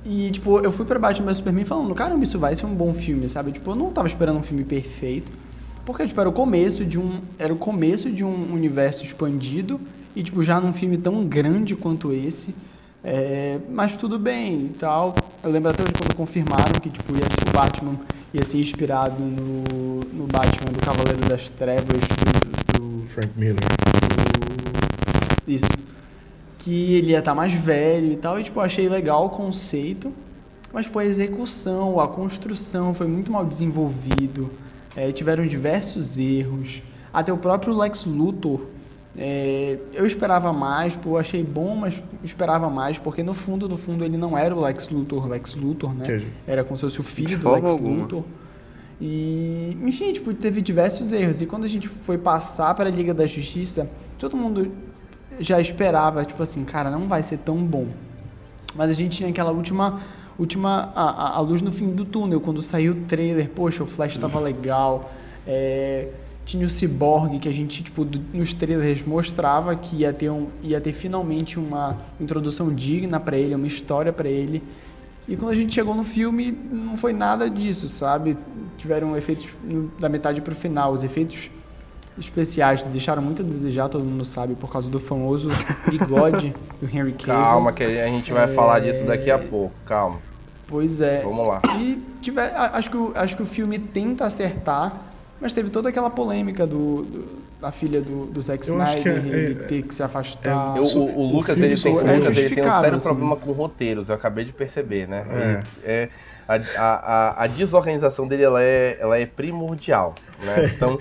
E, 0.06 0.32
tipo, 0.32 0.60
eu 0.60 0.72
fui 0.72 0.86
pra 0.86 0.98
Batman 0.98 1.26
vs 1.28 1.38
Superman 1.38 1.66
falando, 1.66 1.94
caramba, 1.94 2.24
isso 2.24 2.40
vai 2.40 2.56
ser 2.56 2.66
um 2.66 2.74
bom 2.74 2.94
filme, 2.94 3.28
sabe? 3.30 3.52
Tipo, 3.52 3.72
eu 3.72 3.76
não 3.76 3.92
tava 3.92 4.08
esperando 4.08 4.38
um 4.40 4.44
filme 4.44 4.64
perfeito. 4.64 5.32
Porque, 5.86 6.06
tipo, 6.08 6.20
era 6.20 6.30
o 6.30 6.34
começo 6.34 6.86
de 6.86 6.98
um. 7.00 7.20
Era 7.38 7.54
o 7.54 7.58
começo 7.58 8.10
de 8.10 8.24
um 8.24 8.54
universo 8.54 9.04
expandido. 9.04 9.80
E, 10.16 10.24
tipo, 10.24 10.42
já 10.42 10.60
num 10.60 10.72
filme 10.74 10.98
tão 10.98 11.26
grande 11.26 11.76
quanto 11.76 12.14
esse. 12.14 12.56
É, 13.04 13.60
mas 13.70 13.96
tudo 13.96 14.20
bem 14.20 14.66
e 14.66 14.78
tal. 14.78 15.16
Eu 15.44 15.50
lembro 15.52 15.72
até 15.72 15.82
hoje 15.84 15.94
quando 15.98 16.14
confirmaram 16.16 16.74
que, 16.82 16.90
tipo, 16.90 17.14
ia 17.14 17.24
ser 17.30 17.50
o 17.50 17.54
Batman 17.54 17.96
ia 18.34 18.44
ser 18.44 18.60
inspirado 18.60 19.20
no, 19.20 20.00
no 20.14 20.28
Batman 20.28 20.72
do 20.72 20.80
Cavaleiro 20.86 21.28
das 21.30 21.50
Trevas 21.50 21.98
do- 22.78 23.00
do 23.00 23.08
Frank 23.08 23.30
Miller. 23.38 23.58
isso. 25.48 25.66
Que 26.60 26.94
ele 26.94 27.12
ia 27.12 27.20
estar 27.20 27.34
mais 27.34 27.54
velho 27.54 28.12
e 28.12 28.18
tal. 28.18 28.40
E, 28.40 28.44
tipo, 28.44 28.60
eu 28.60 28.64
achei 28.64 28.88
legal 28.88 29.26
o 29.26 29.30
conceito. 29.30 30.12
Mas, 30.72 30.88
pô, 30.88 31.00
a 31.00 31.06
execução, 31.06 32.00
a 32.00 32.08
construção 32.08 32.94
foi 32.94 33.08
muito 33.08 33.32
mal 33.32 33.46
desenvolvido. 33.46 34.52
É, 34.96 35.12
tiveram 35.12 35.48
diversos 35.48 36.18
erros. 36.18 36.84
Até 37.14 37.32
o 37.34 37.38
próprio 37.38 37.76
Lex 37.76 38.06
Luthor. 38.06 38.62
É, 39.18 39.78
eu 39.94 40.06
esperava 40.06 40.54
mais, 40.54 40.96
pô, 40.96 41.12
eu 41.12 41.18
achei 41.18 41.44
bom, 41.44 41.76
mas 41.76 42.02
esperava 42.24 42.70
mais, 42.70 42.98
porque 42.98 43.24
no 43.24 43.34
fundo, 43.34 43.68
no 43.68 43.76
fundo, 43.76 44.06
ele 44.06 44.16
não 44.18 44.38
era 44.38 44.56
o 44.56 44.62
Lex 44.62 44.90
Luthor, 44.90 45.28
Lex 45.28 45.56
Luthor, 45.56 45.94
né? 45.94 46.06
Que- 46.06 46.28
Era 46.48 46.64
como 46.64 46.78
se 46.78 46.82
fosse 46.84 47.00
o 47.00 47.04
filho 47.04 47.30
De 47.30 47.38
do 47.38 47.52
Lex 47.52 47.70
alguma. 47.70 48.02
Luthor. 48.04 48.24
E, 49.02 49.78
enfim, 49.84 50.12
tipo, 50.14 50.34
teve 50.34 50.62
diversos 50.62 51.12
erros. 51.14 51.42
E 51.42 51.46
quando 51.46 51.64
a 51.64 51.68
gente 51.68 51.88
foi 51.88 52.18
passar 52.18 52.74
para 52.76 52.90
a 52.90 52.92
Liga 52.92 53.14
da 53.14 53.26
Justiça, 53.26 53.90
todo 54.18 54.36
mundo 54.36 54.72
já 55.40 55.60
esperava, 55.60 56.24
tipo 56.26 56.42
assim, 56.44 56.64
cara, 56.66 56.90
não 56.90 57.08
vai 57.08 57.24
ser 57.24 57.38
tão 57.38 57.58
bom. 57.58 57.88
Mas 58.76 58.90
a 58.90 58.94
gente 58.94 59.18
tinha 59.18 59.30
aquela 59.30 59.52
última, 59.52 60.02
última 60.38 60.92
a, 60.96 61.10
a- 61.10 61.38
a 61.38 61.40
luz 61.40 61.62
no 61.62 61.72
fim 61.72 61.90
do 61.92 62.04
túnel, 62.06 62.42
quando 62.42 62.62
saiu 62.62 62.92
o 62.92 62.96
trailer, 63.06 63.50
poxa, 63.50 63.84
o 63.84 63.86
Flash 63.86 64.18
tava 64.18 64.40
legal. 64.40 65.12
é, 65.48 66.10
tinha 66.50 66.66
o 66.66 66.70
Cyborg, 66.70 67.38
que 67.38 67.48
a 67.48 67.54
gente, 67.54 67.84
tipo, 67.84 68.04
nos 68.34 68.56
trailers 68.56 69.06
mostrava 69.06 69.76
que 69.76 69.98
ia 69.98 70.12
ter, 70.12 70.32
um, 70.32 70.48
ia 70.64 70.82
ter 70.82 70.94
finalmente 70.94 71.60
uma 71.60 71.96
introdução 72.20 72.74
digna 72.74 73.20
para 73.20 73.38
ele, 73.38 73.54
uma 73.54 73.68
história 73.68 74.12
para 74.12 74.28
ele. 74.28 74.64
E 75.28 75.38
quando 75.38 75.52
a 75.52 75.56
gente 75.56 75.76
chegou 75.76 75.94
no 75.94 76.04
filme, 76.04 76.52
não 76.52 76.98
foi 76.98 77.14
nada 77.14 77.48
disso, 77.48 77.88
sabe? 77.88 78.36
Tiveram 78.80 79.16
efeitos 79.16 79.48
da 80.00 80.10
metade 80.10 80.42
pro 80.42 80.56
final. 80.56 80.92
Os 80.92 81.04
efeitos 81.04 81.52
especiais 82.18 82.82
deixaram 82.82 83.22
muito 83.22 83.44
a 83.44 83.46
desejar, 83.46 83.88
todo 83.88 84.04
mundo 84.04 84.26
sabe, 84.26 84.56
por 84.56 84.72
causa 84.72 84.90
do 84.90 85.00
famoso 85.00 85.50
bigode 85.88 86.56
do 86.82 86.88
Henry 86.88 87.14
Cavill. 87.14 87.44
Calma, 87.44 87.74
que 87.74 87.84
a 87.84 88.08
gente 88.08 88.34
vai 88.34 88.48
falar 88.48 88.80
disso 88.80 89.06
daqui 89.06 89.30
a 89.30 89.38
pouco. 89.38 89.72
Calma. 89.86 90.18
Pois 90.68 91.00
é. 91.00 91.22
Vamos 91.22 91.48
lá. 91.48 91.62
E 91.80 92.04
tiver, 92.22 92.52
acho, 92.56 92.90
que 92.90 92.98
acho 93.14 93.36
que 93.36 93.44
o 93.44 93.46
filme 93.46 93.78
tenta 93.78 94.26
acertar, 94.26 95.09
mas 95.42 95.54
teve 95.54 95.70
toda 95.70 95.90
aquela 95.90 96.10
polêmica 96.10 96.66
do, 96.68 97.04
do- 97.04 97.50
da 97.62 97.72
filha 97.72 98.00
do, 98.02 98.26
do 98.28 98.42
Zack 98.42 98.68
Eu 98.68 98.82
acho 98.82 98.94
que 99.02 99.10
Snyder, 99.10 99.34
é- 99.34 99.38
ele 99.40 99.62
é- 99.62 99.64
ter 99.66 99.82
que 99.84 99.94
se 99.94 100.02
afastar. 100.04 100.78
Eu- 100.78 100.84
Isso- 100.84 101.00
o, 101.00 101.04
o 101.06 101.20
o 101.30 101.32
Lucas, 101.34 101.56
filme 101.56 101.72
ele 101.74 101.82
tem, 101.82 101.94
o 101.94 102.00
é 102.00 102.02
Lucas 102.02 102.14
ele 102.14 102.22
tem 102.22 102.30
um 102.30 102.34
justificável, 102.36 102.82
sério 102.82 102.98
assim. 102.98 103.08
problema 103.08 103.36
com 103.36 103.52
roteiros, 103.52 104.10
eu 104.10 104.16
acabei 104.16 104.46
de 104.46 104.54
perceber, 104.54 105.08
né? 105.08 105.24
É. 105.30 105.52
Ele- 105.52 105.64
é, 105.84 106.10
a, 106.48 106.56
a, 106.84 107.44
a, 107.44 107.48
desorganização 107.48 108.28
dele 108.28 108.42
ela 108.44 108.64
é, 108.64 108.98
ela 109.00 109.18
é 109.20 109.26
primordial, 109.26 110.16
né? 110.44 110.72
Então, 110.76 110.98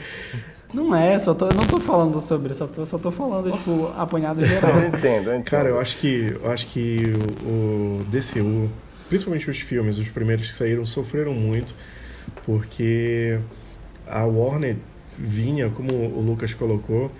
Não 0.75 0.95
é, 0.95 1.18
só 1.18 1.33
tô, 1.33 1.47
eu 1.47 1.54
não 1.54 1.66
tô 1.66 1.80
falando 1.80 2.21
sobre, 2.21 2.52
só 2.52 2.66
tô, 2.66 2.85
só 2.85 2.99
tô 2.99 3.11
falando, 3.11 3.50
tipo, 3.52 3.90
apanhado 3.97 4.45
geral. 4.45 4.71
eu 4.83 4.88
entendo, 4.88 5.30
eu 5.30 5.35
entendo. 5.37 5.45
Cara, 5.50 5.71
eu 5.71 5.80
acho 5.80 5.97
que, 5.97 6.37
eu 6.42 6.50
acho 6.50 6.66
que 6.66 6.99
o, 7.42 8.00
o 8.00 8.04
DCU, 8.11 8.68
principalmente 9.09 9.49
os 9.49 9.59
filmes, 9.61 9.97
os 9.99 10.09
primeiros 10.11 10.50
que 10.50 10.54
saíram, 10.59 10.85
sofreram 10.85 11.33
muito, 11.33 11.75
porque 12.45 13.38
a 14.11 14.25
Warner 14.25 14.77
vinha, 15.19 15.71
como 15.71 15.93
o 15.93 16.21
Lucas 16.21 16.55
colocou, 16.55 17.11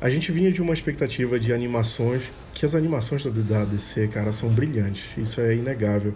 a 0.00 0.08
gente 0.08 0.30
vinha 0.30 0.52
de 0.52 0.62
uma 0.62 0.72
expectativa 0.72 1.40
de 1.40 1.52
animações, 1.52 2.30
que 2.54 2.64
as 2.64 2.74
animações 2.74 3.24
da 3.24 3.64
DC, 3.64 4.08
cara, 4.08 4.30
são 4.30 4.48
brilhantes. 4.48 5.10
Isso 5.16 5.40
é 5.40 5.56
inegável. 5.56 6.14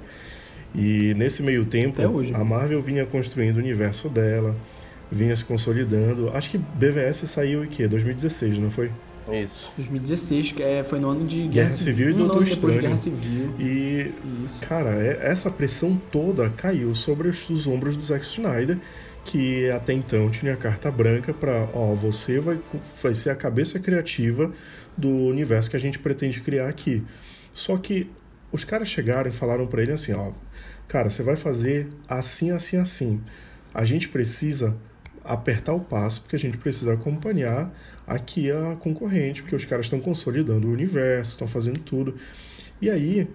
E 0.74 1.14
nesse 1.14 1.42
meio 1.42 1.64
tempo, 1.64 2.00
a 2.32 2.44
Marvel 2.44 2.80
vinha 2.80 3.04
construindo 3.04 3.56
o 3.56 3.58
universo 3.58 4.08
dela, 4.08 4.56
vinha 5.10 5.34
se 5.34 5.44
consolidando. 5.44 6.30
Acho 6.32 6.50
que 6.50 6.58
BVS 6.58 7.28
saiu 7.28 7.64
em 7.64 7.68
quê? 7.68 7.88
2016, 7.88 8.58
não 8.58 8.70
foi? 8.70 8.90
Isso. 9.30 9.70
2016, 9.76 10.52
que 10.52 10.62
é, 10.62 10.82
foi 10.82 10.98
no 10.98 11.10
ano 11.10 11.26
de 11.26 11.42
Guerra, 11.42 11.52
Guerra 11.52 11.70
Civil 11.70 12.10
e 12.10 12.12
um 12.14 12.16
Doutor 12.16 12.42
Estranho. 12.42 12.80
Guerra 12.80 12.96
Civil. 12.96 13.54
E, 13.58 14.12
Isso. 14.44 14.60
cara, 14.66 14.90
é, 14.90 15.20
essa 15.22 15.50
pressão 15.50 16.00
toda 16.10 16.50
caiu 16.50 16.94
sobre 16.94 17.28
os, 17.28 17.48
os 17.48 17.66
ombros 17.66 17.96
do 17.96 18.02
Zack 18.02 18.24
Snyder, 18.24 18.78
que 19.24 19.70
até 19.70 19.92
então 19.92 20.30
tinha 20.30 20.56
carta 20.56 20.90
branca 20.90 21.32
para, 21.32 21.68
ó, 21.72 21.94
você 21.94 22.40
vai, 22.40 22.58
vai 23.02 23.14
ser 23.14 23.30
a 23.30 23.36
cabeça 23.36 23.78
criativa 23.78 24.52
do 24.96 25.08
universo 25.08 25.70
que 25.70 25.76
a 25.76 25.80
gente 25.80 25.98
pretende 25.98 26.40
criar 26.40 26.68
aqui. 26.68 27.02
Só 27.52 27.76
que 27.76 28.10
os 28.50 28.64
caras 28.64 28.88
chegaram 28.88 29.30
e 29.30 29.32
falaram 29.32 29.66
para 29.66 29.82
ele 29.82 29.92
assim, 29.92 30.12
ó, 30.12 30.32
cara, 30.88 31.08
você 31.08 31.22
vai 31.22 31.36
fazer 31.36 31.88
assim, 32.08 32.50
assim, 32.50 32.76
assim. 32.76 33.20
A 33.72 33.84
gente 33.84 34.08
precisa 34.08 34.76
apertar 35.24 35.72
o 35.72 35.80
passo, 35.80 36.22
porque 36.22 36.36
a 36.36 36.38
gente 36.38 36.58
precisa 36.58 36.92
acompanhar 36.92 37.72
aqui 38.06 38.50
a 38.50 38.76
concorrente, 38.76 39.42
porque 39.42 39.56
os 39.56 39.64
caras 39.64 39.86
estão 39.86 40.00
consolidando 40.00 40.68
o 40.68 40.72
universo, 40.72 41.32
estão 41.32 41.46
fazendo 41.48 41.78
tudo. 41.80 42.16
E 42.80 42.90
aí, 42.90 43.28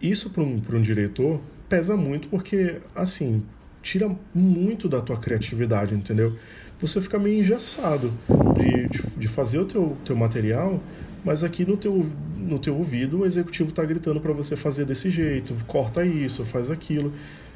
isso 0.00 0.30
para 0.30 0.42
um, 0.42 0.60
um 0.72 0.82
diretor 0.82 1.40
pesa 1.68 1.96
muito, 1.96 2.28
porque, 2.28 2.80
assim, 2.94 3.44
tira 3.88 4.14
muito 4.34 4.86
da 4.86 5.00
tua 5.00 5.16
criatividade, 5.16 5.94
entendeu? 5.94 6.36
Você 6.78 7.00
fica 7.00 7.18
meio 7.18 7.40
engessado 7.40 8.12
de, 8.54 8.88
de, 8.88 9.16
de 9.16 9.28
fazer 9.28 9.60
o 9.60 9.64
teu, 9.64 9.96
teu 10.04 10.14
material, 10.14 10.78
mas 11.24 11.42
aqui 11.42 11.64
no 11.64 11.76
teu, 11.76 12.06
no 12.36 12.58
teu 12.58 12.76
ouvido 12.76 13.20
o 13.20 13.26
executivo 13.26 13.70
está 13.70 13.82
gritando 13.84 14.20
para 14.20 14.32
você 14.32 14.56
fazer 14.56 14.84
desse 14.84 15.10
jeito, 15.10 15.54
corta 15.66 16.04
isso, 16.04 16.44
faz 16.44 16.70
aquilo. 16.70 17.14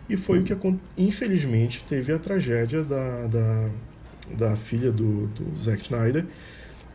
E 0.08 0.16
foi 0.16 0.40
o 0.40 0.42
que, 0.42 0.56
infelizmente, 0.96 1.84
teve 1.86 2.12
a 2.12 2.18
tragédia 2.18 2.82
da, 2.82 3.26
da, 3.26 3.68
da 4.36 4.56
filha 4.56 4.90
do, 4.90 5.26
do 5.28 5.60
Zack 5.60 5.82
Snyder, 5.82 6.24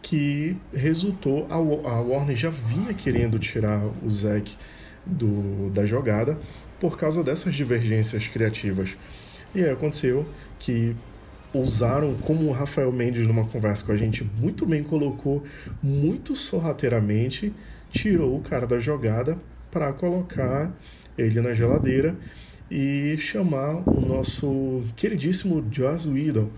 que 0.01 0.57
resultou. 0.73 1.47
A, 1.49 1.57
Warner 1.57 2.35
já 2.35 2.49
vinha 2.49 2.93
querendo 2.93 3.39
tirar 3.39 3.81
o 4.03 4.09
Zack 4.09 4.57
do, 5.05 5.69
da 5.69 5.85
jogada 5.85 6.37
por 6.79 6.97
causa 6.97 7.23
dessas 7.23 7.55
divergências 7.55 8.27
criativas. 8.27 8.97
E 9.55 9.63
aí 9.63 9.69
aconteceu 9.69 10.25
que 10.59 10.95
usaram, 11.53 12.15
como 12.15 12.47
o 12.47 12.51
Rafael 12.51 12.91
Mendes, 12.91 13.27
numa 13.27 13.45
conversa 13.45 13.85
com 13.85 13.91
a 13.91 13.95
gente, 13.95 14.23
muito 14.39 14.65
bem 14.65 14.83
colocou, 14.83 15.43
muito 15.81 16.35
sorrateiramente, 16.35 17.53
tirou 17.89 18.37
o 18.37 18.41
cara 18.41 18.67
da 18.67 18.79
jogada 18.79 19.37
para 19.71 19.91
colocar 19.93 20.71
ele 21.17 21.41
na 21.41 21.53
geladeira 21.53 22.15
e 22.69 23.15
chamar 23.17 23.81
o 23.87 24.01
nosso 24.01 24.83
queridíssimo 24.95 25.65
Joss 25.71 26.07
Whedon, 26.07 26.49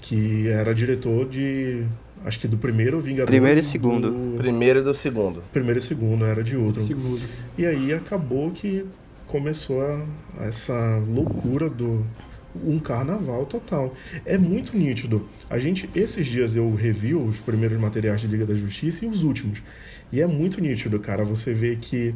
que 0.00 0.48
era 0.48 0.74
diretor 0.74 1.28
de 1.28 1.84
acho 2.24 2.40
que 2.40 2.48
do 2.48 2.56
primeiro 2.56 2.98
Vingadores. 3.00 3.30
Primeiro 3.30 3.60
e 3.60 3.64
segundo. 3.64 4.10
Do... 4.10 4.36
Primeiro 4.38 4.80
e 4.80 4.82
do 4.82 4.94
segundo. 4.94 5.42
Primeiro 5.52 5.78
e 5.78 5.82
segundo, 5.82 6.24
era 6.24 6.42
de 6.42 6.56
outro. 6.56 6.82
Segundo. 6.82 7.22
E 7.56 7.66
aí 7.66 7.92
acabou 7.92 8.50
que 8.50 8.84
começou 9.26 9.82
a, 9.82 10.04
essa 10.44 10.98
loucura 10.98 11.68
do 11.68 12.04
um 12.64 12.78
carnaval 12.78 13.44
total. 13.46 13.94
É 14.24 14.38
muito 14.38 14.76
nítido. 14.76 15.28
A 15.50 15.58
gente, 15.58 15.88
esses 15.94 16.26
dias 16.26 16.56
eu 16.56 16.74
revi 16.74 17.14
os 17.14 17.38
primeiros 17.38 17.78
materiais 17.78 18.20
de 18.20 18.26
Liga 18.26 18.46
da 18.46 18.54
Justiça 18.54 19.04
e 19.04 19.08
os 19.08 19.22
últimos. 19.22 19.62
E 20.12 20.20
é 20.20 20.26
muito 20.26 20.60
nítido, 20.60 20.98
cara. 20.98 21.24
Você 21.24 21.52
vê 21.52 21.76
que 21.76 22.14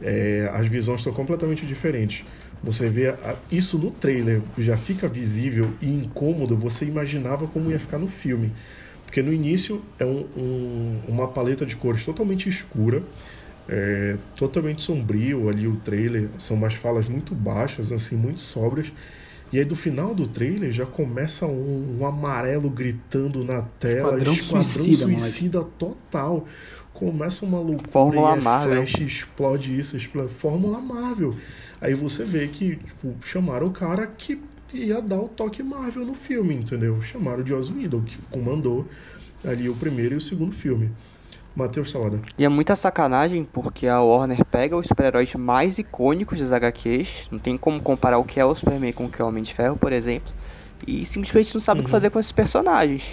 é, 0.00 0.50
as 0.52 0.66
visões 0.66 1.00
estão 1.00 1.12
completamente 1.12 1.66
diferentes. 1.66 2.24
Você 2.62 2.88
vê 2.88 3.14
isso 3.50 3.76
no 3.76 3.90
trailer, 3.90 4.40
já 4.56 4.76
fica 4.76 5.06
visível 5.06 5.70
e 5.82 5.90
incômodo. 5.90 6.56
Você 6.56 6.86
imaginava 6.86 7.46
como 7.46 7.70
ia 7.70 7.78
ficar 7.78 7.98
no 7.98 8.08
filme. 8.08 8.52
Porque 9.04 9.22
no 9.22 9.32
início 9.32 9.82
é 9.98 10.04
um, 10.04 10.26
um, 10.36 11.00
uma 11.06 11.28
paleta 11.28 11.66
de 11.66 11.76
cores 11.76 12.04
totalmente 12.04 12.48
escura, 12.48 13.02
é, 13.68 14.16
totalmente 14.36 14.82
sombrio 14.82 15.48
ali 15.48 15.66
o 15.66 15.76
trailer. 15.76 16.28
São 16.38 16.56
umas 16.56 16.74
falas 16.74 17.06
muito 17.06 17.34
baixas, 17.34 17.92
assim, 17.92 18.16
muito 18.16 18.40
sóbrias. 18.40 18.92
E 19.52 19.58
aí 19.58 19.64
do 19.64 19.76
final 19.76 20.14
do 20.14 20.26
trailer 20.26 20.72
já 20.72 20.84
começa 20.84 21.46
um, 21.46 21.98
um 22.00 22.06
amarelo 22.06 22.68
gritando 22.68 23.44
na 23.44 23.62
tela. 23.62 24.18
Esquadrão, 24.18 24.32
Esquadrão 24.32 24.64
suicida, 24.64 25.04
suicida 25.04 25.64
total. 25.78 26.46
Começa 26.92 27.44
uma 27.44 27.60
loucura. 27.60 27.90
Fórmula 27.90 28.36
Marvel. 28.36 28.86
Flash, 28.86 29.00
explode 29.00 29.78
isso, 29.78 29.96
explode. 29.96 30.32
Fórmula 30.32 30.80
Marvel. 30.80 31.34
Aí 31.80 31.94
você 31.94 32.24
vê 32.24 32.48
que 32.48 32.76
tipo, 32.76 33.14
chamaram 33.22 33.66
o 33.66 33.70
cara 33.70 34.06
que 34.06 34.40
ia 34.72 35.00
dar 35.00 35.20
o 35.20 35.28
toque 35.28 35.62
Marvel 35.62 36.04
no 36.04 36.14
filme, 36.14 36.54
entendeu? 36.54 37.00
Chamaram 37.02 37.42
o 37.42 37.46
Joss 37.46 37.72
Whedon, 37.72 38.02
que 38.02 38.16
comandou 38.30 38.88
ali 39.44 39.68
o 39.68 39.74
primeiro 39.74 40.14
e 40.14 40.16
o 40.16 40.20
segundo 40.20 40.52
filme. 40.52 40.90
Matheus 41.54 41.90
Salada. 41.90 42.20
E 42.36 42.44
é 42.44 42.48
muita 42.48 42.74
sacanagem 42.74 43.44
porque 43.44 43.86
a 43.86 44.00
Warner 44.00 44.44
pega 44.44 44.76
os 44.76 44.86
super-heróis 44.86 45.34
mais 45.34 45.78
icônicos 45.78 46.40
das 46.40 46.50
HQs, 46.52 47.28
não 47.30 47.38
tem 47.38 47.56
como 47.56 47.80
comparar 47.80 48.18
o 48.18 48.24
que 48.24 48.40
é 48.40 48.44
o 48.44 48.54
Superman 48.54 48.92
com 48.92 49.06
o 49.06 49.10
que 49.10 49.22
é 49.22 49.24
o 49.24 49.28
Homem 49.28 49.42
de 49.42 49.54
Ferro, 49.54 49.76
por 49.76 49.92
exemplo, 49.92 50.32
e 50.86 51.04
simplesmente 51.04 51.54
não 51.54 51.60
sabe 51.60 51.78
uhum. 51.78 51.82
o 51.82 51.84
que 51.86 51.90
uhum. 51.90 51.96
fazer 51.96 52.10
com 52.10 52.18
esses 52.18 52.32
personagens. 52.32 53.04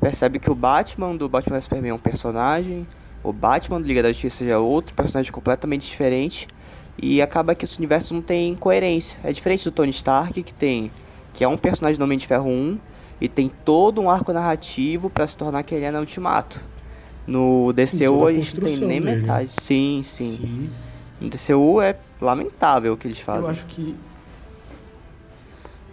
Percebe 0.00 0.38
que 0.38 0.50
o 0.50 0.54
Batman 0.54 1.16
do 1.16 1.28
Batman 1.28 1.60
Superman 1.60 1.90
é 1.90 1.94
um 1.94 1.98
personagem, 1.98 2.86
o 3.22 3.32
Batman 3.32 3.80
do 3.80 3.86
Liga 3.86 4.02
da 4.02 4.12
Justiça 4.12 4.44
já 4.44 4.52
é 4.52 4.58
outro 4.58 4.94
personagem 4.94 5.32
completamente 5.32 5.86
diferente, 5.86 6.46
e 7.00 7.22
acaba 7.22 7.54
que 7.54 7.64
esse 7.64 7.78
universo 7.78 8.12
não 8.12 8.20
tem 8.20 8.54
coerência. 8.56 9.18
É 9.22 9.32
diferente 9.32 9.64
do 9.64 9.70
Tony 9.70 9.90
Stark, 9.90 10.42
que 10.42 10.52
tem 10.52 10.90
que 11.32 11.44
é 11.44 11.48
um 11.48 11.56
personagem 11.56 11.96
do 11.96 12.02
Homem 12.02 12.18
de 12.18 12.26
Ferro 12.26 12.50
1 12.50 12.80
e 13.20 13.28
tem 13.28 13.48
todo 13.64 14.00
um 14.00 14.10
arco 14.10 14.32
narrativo 14.32 15.08
para 15.08 15.26
se 15.26 15.36
tornar 15.36 15.62
quem 15.62 15.78
ele 15.78 15.86
é 15.86 15.90
no 15.92 16.00
Ultimato. 16.00 16.60
No 17.28 17.74
DCU 17.74 18.26
a 18.26 18.32
gente 18.32 18.58
não 18.58 18.64
tem 18.64 18.76
nem 18.78 19.02
dele. 19.02 19.20
metade. 19.20 19.50
Sim, 19.60 20.00
sim, 20.02 20.38
sim. 20.38 20.70
No 21.20 21.28
DCU 21.28 21.82
é 21.82 21.94
lamentável 22.20 22.94
o 22.94 22.96
que 22.96 23.06
eles 23.06 23.20
fazem. 23.20 23.42
Eu 23.42 23.50
acho 23.50 23.66
que. 23.66 23.94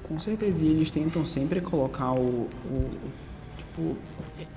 Com 0.04 0.18
certeza 0.18 0.64
eles 0.64 0.90
tentam 0.90 1.26
sempre 1.26 1.60
colocar 1.60 2.14
o. 2.14 2.48
o 2.72 2.90
tipo. 3.58 3.98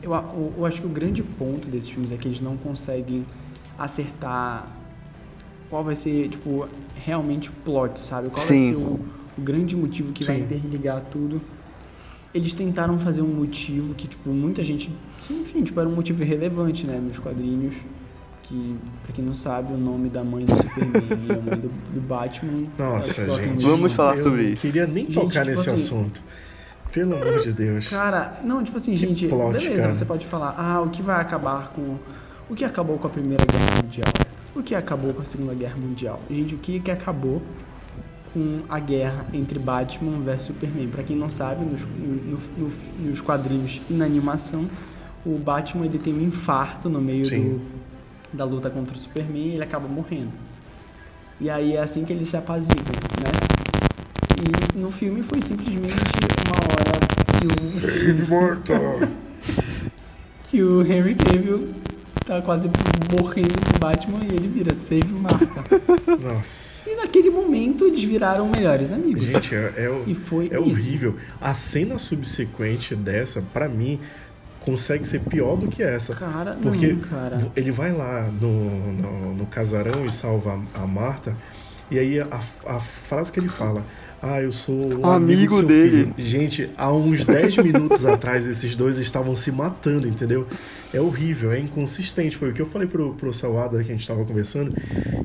Eu, 0.00 0.12
eu, 0.14 0.54
eu 0.56 0.64
acho 0.64 0.80
que 0.80 0.86
o 0.86 0.90
grande 0.90 1.20
ponto 1.20 1.66
desses 1.66 1.90
filmes 1.90 2.12
é 2.12 2.16
que 2.16 2.28
eles 2.28 2.40
não 2.40 2.56
conseguem 2.56 3.26
acertar 3.76 4.68
qual 5.68 5.82
vai 5.82 5.96
ser, 5.96 6.28
tipo, 6.28 6.68
realmente 6.94 7.50
o 7.50 7.52
plot, 7.64 7.98
sabe? 7.98 8.30
Qual 8.30 8.38
Sim. 8.38 8.54
vai 8.54 8.74
ser 8.74 8.76
o, 8.76 9.00
o 9.36 9.40
grande 9.40 9.76
motivo 9.76 10.12
que 10.12 10.24
Sim. 10.24 10.32
vai 10.32 10.40
interligar 10.42 11.02
tudo 11.10 11.42
eles 12.34 12.52
tentaram 12.54 12.98
fazer 12.98 13.22
um 13.22 13.28
motivo 13.28 13.94
que, 13.94 14.06
tipo, 14.06 14.28
muita 14.30 14.62
gente. 14.62 14.92
Enfim, 15.30 15.62
tipo, 15.62 15.78
era 15.80 15.88
um 15.88 15.94
motivo 15.94 16.22
irrelevante, 16.22 16.86
né? 16.86 16.98
Nos 16.98 17.18
quadrinhos. 17.18 17.74
Que, 18.42 18.76
pra 19.02 19.12
quem 19.12 19.22
não 19.22 19.34
sabe, 19.34 19.74
o 19.74 19.76
nome 19.76 20.08
da 20.08 20.24
mãe 20.24 20.46
do 20.46 20.56
Superman 20.56 21.02
e 21.28 21.32
a 21.32 21.36
mãe 21.36 21.60
do, 21.60 21.68
do 21.68 22.00
Batman. 22.00 22.64
Nossa, 22.78 23.26
gente. 23.42 23.62
Vamos 23.62 23.92
falar 23.92 24.16
eu 24.16 24.22
sobre 24.22 24.50
isso. 24.50 24.62
queria 24.62 24.86
nem 24.86 25.04
gente, 25.04 25.14
tocar 25.14 25.42
tipo 25.42 25.50
nesse 25.50 25.68
assim, 25.68 25.74
assunto. 25.74 26.22
Pelo 26.92 27.16
amor 27.16 27.40
de 27.40 27.52
Deus. 27.52 27.88
Cara, 27.88 28.40
não, 28.42 28.64
tipo 28.64 28.78
assim, 28.78 28.92
que 28.92 28.96
gente, 28.96 29.28
plot, 29.28 29.52
beleza, 29.52 29.82
cara. 29.82 29.94
você 29.94 30.04
pode 30.04 30.26
falar, 30.26 30.54
ah, 30.56 30.80
o 30.80 30.88
que 30.88 31.02
vai 31.02 31.20
acabar 31.20 31.72
com. 31.74 31.96
O 32.48 32.54
que 32.54 32.64
acabou 32.64 32.96
com 32.96 33.06
a 33.06 33.10
Primeira 33.10 33.44
Guerra 33.44 33.82
Mundial? 33.82 34.08
O 34.54 34.62
que 34.62 34.74
acabou 34.74 35.12
com 35.12 35.20
a 35.20 35.24
Segunda 35.26 35.52
Guerra 35.52 35.76
Mundial? 35.76 36.18
Gente, 36.30 36.54
o 36.54 36.58
que, 36.58 36.80
que 36.80 36.90
acabou 36.90 37.42
com 38.32 38.60
a 38.68 38.78
guerra 38.78 39.26
entre 39.32 39.58
Batman 39.58 40.20
versus 40.20 40.48
Superman. 40.48 40.88
Para 40.88 41.02
quem 41.02 41.16
não 41.16 41.28
sabe, 41.28 41.64
nos, 41.64 41.80
no, 41.80 42.38
no, 42.56 42.72
nos 42.98 43.20
quadrinhos 43.20 43.80
e 43.88 43.92
na 43.92 44.04
animação, 44.04 44.68
o 45.24 45.36
Batman 45.38 45.86
ele 45.86 45.98
tem 45.98 46.14
um 46.14 46.20
infarto 46.20 46.88
no 46.88 47.00
meio 47.00 47.22
do, 47.24 47.60
da 48.32 48.44
luta 48.44 48.70
contra 48.70 48.96
o 48.96 48.98
Superman 48.98 49.42
e 49.42 49.54
ele 49.54 49.62
acaba 49.62 49.88
morrendo. 49.88 50.32
E 51.40 51.48
aí 51.48 51.74
é 51.74 51.80
assim 51.80 52.04
que 52.04 52.12
ele 52.12 52.24
se 52.24 52.36
apazigua, 52.36 52.84
né? 53.22 53.30
E 54.74 54.78
no 54.78 54.90
filme 54.90 55.22
foi 55.22 55.40
simplesmente 55.40 55.94
uma 56.46 56.56
hora 56.64 57.38
que 57.38 57.46
o... 57.46 57.60
Save 57.60 58.26
Mortal! 58.28 59.08
que 60.44 60.62
o 60.62 60.80
Henry 60.82 61.14
Cavill 61.14 61.74
tá 62.28 62.42
quase 62.42 62.70
morrendo 63.10 63.58
pro 63.58 63.78
Batman 63.80 64.20
e 64.22 64.34
ele 64.34 64.48
vira 64.48 64.74
save 64.74 65.10
marca. 65.14 65.64
Nossa. 66.20 66.88
E 66.88 66.94
naquele 66.94 67.30
momento 67.30 67.86
eles 67.86 68.04
viraram 68.04 68.46
melhores 68.48 68.92
amigos. 68.92 69.24
Gente, 69.24 69.54
é, 69.54 69.72
é, 69.76 70.02
e 70.06 70.14
foi 70.14 70.50
é 70.52 70.58
horrível. 70.58 71.16
A 71.40 71.54
cena 71.54 71.98
subsequente 71.98 72.94
dessa, 72.94 73.40
para 73.40 73.66
mim, 73.66 73.98
consegue 74.60 75.06
ser 75.06 75.20
pior 75.20 75.56
do 75.56 75.68
que 75.68 75.82
essa. 75.82 76.14
Cara, 76.14 76.58
porque 76.60 76.92
não, 76.92 77.00
cara. 77.00 77.50
ele 77.56 77.70
vai 77.70 77.92
lá 77.92 78.30
no, 78.30 78.92
no, 78.92 79.34
no 79.34 79.46
casarão 79.46 80.04
e 80.04 80.12
salva 80.12 80.60
a 80.74 80.86
Marta. 80.86 81.34
E 81.90 81.98
aí 81.98 82.20
a, 82.20 82.40
a 82.66 82.78
frase 82.78 83.32
que 83.32 83.40
ele 83.40 83.48
fala, 83.48 83.82
ah, 84.20 84.42
eu 84.42 84.50
sou 84.50 84.74
um 84.74 85.06
amigo, 85.06 85.10
amigo 85.56 85.62
dele. 85.62 86.12
Filho. 86.14 86.14
Gente, 86.18 86.66
há 86.76 86.92
uns 86.92 87.24
10 87.24 87.58
minutos 87.58 88.04
atrás 88.04 88.46
esses 88.46 88.74
dois 88.74 88.98
estavam 88.98 89.36
se 89.36 89.52
matando, 89.52 90.08
entendeu? 90.08 90.46
É 90.92 91.00
horrível, 91.00 91.52
é 91.52 91.58
inconsistente. 91.58 92.36
Foi 92.36 92.50
o 92.50 92.52
que 92.52 92.60
eu 92.60 92.66
falei 92.66 92.88
pro, 92.88 93.14
pro 93.14 93.32
Salada 93.32 93.82
que 93.82 93.92
a 93.92 93.94
gente 93.94 94.06
tava 94.06 94.24
conversando, 94.24 94.74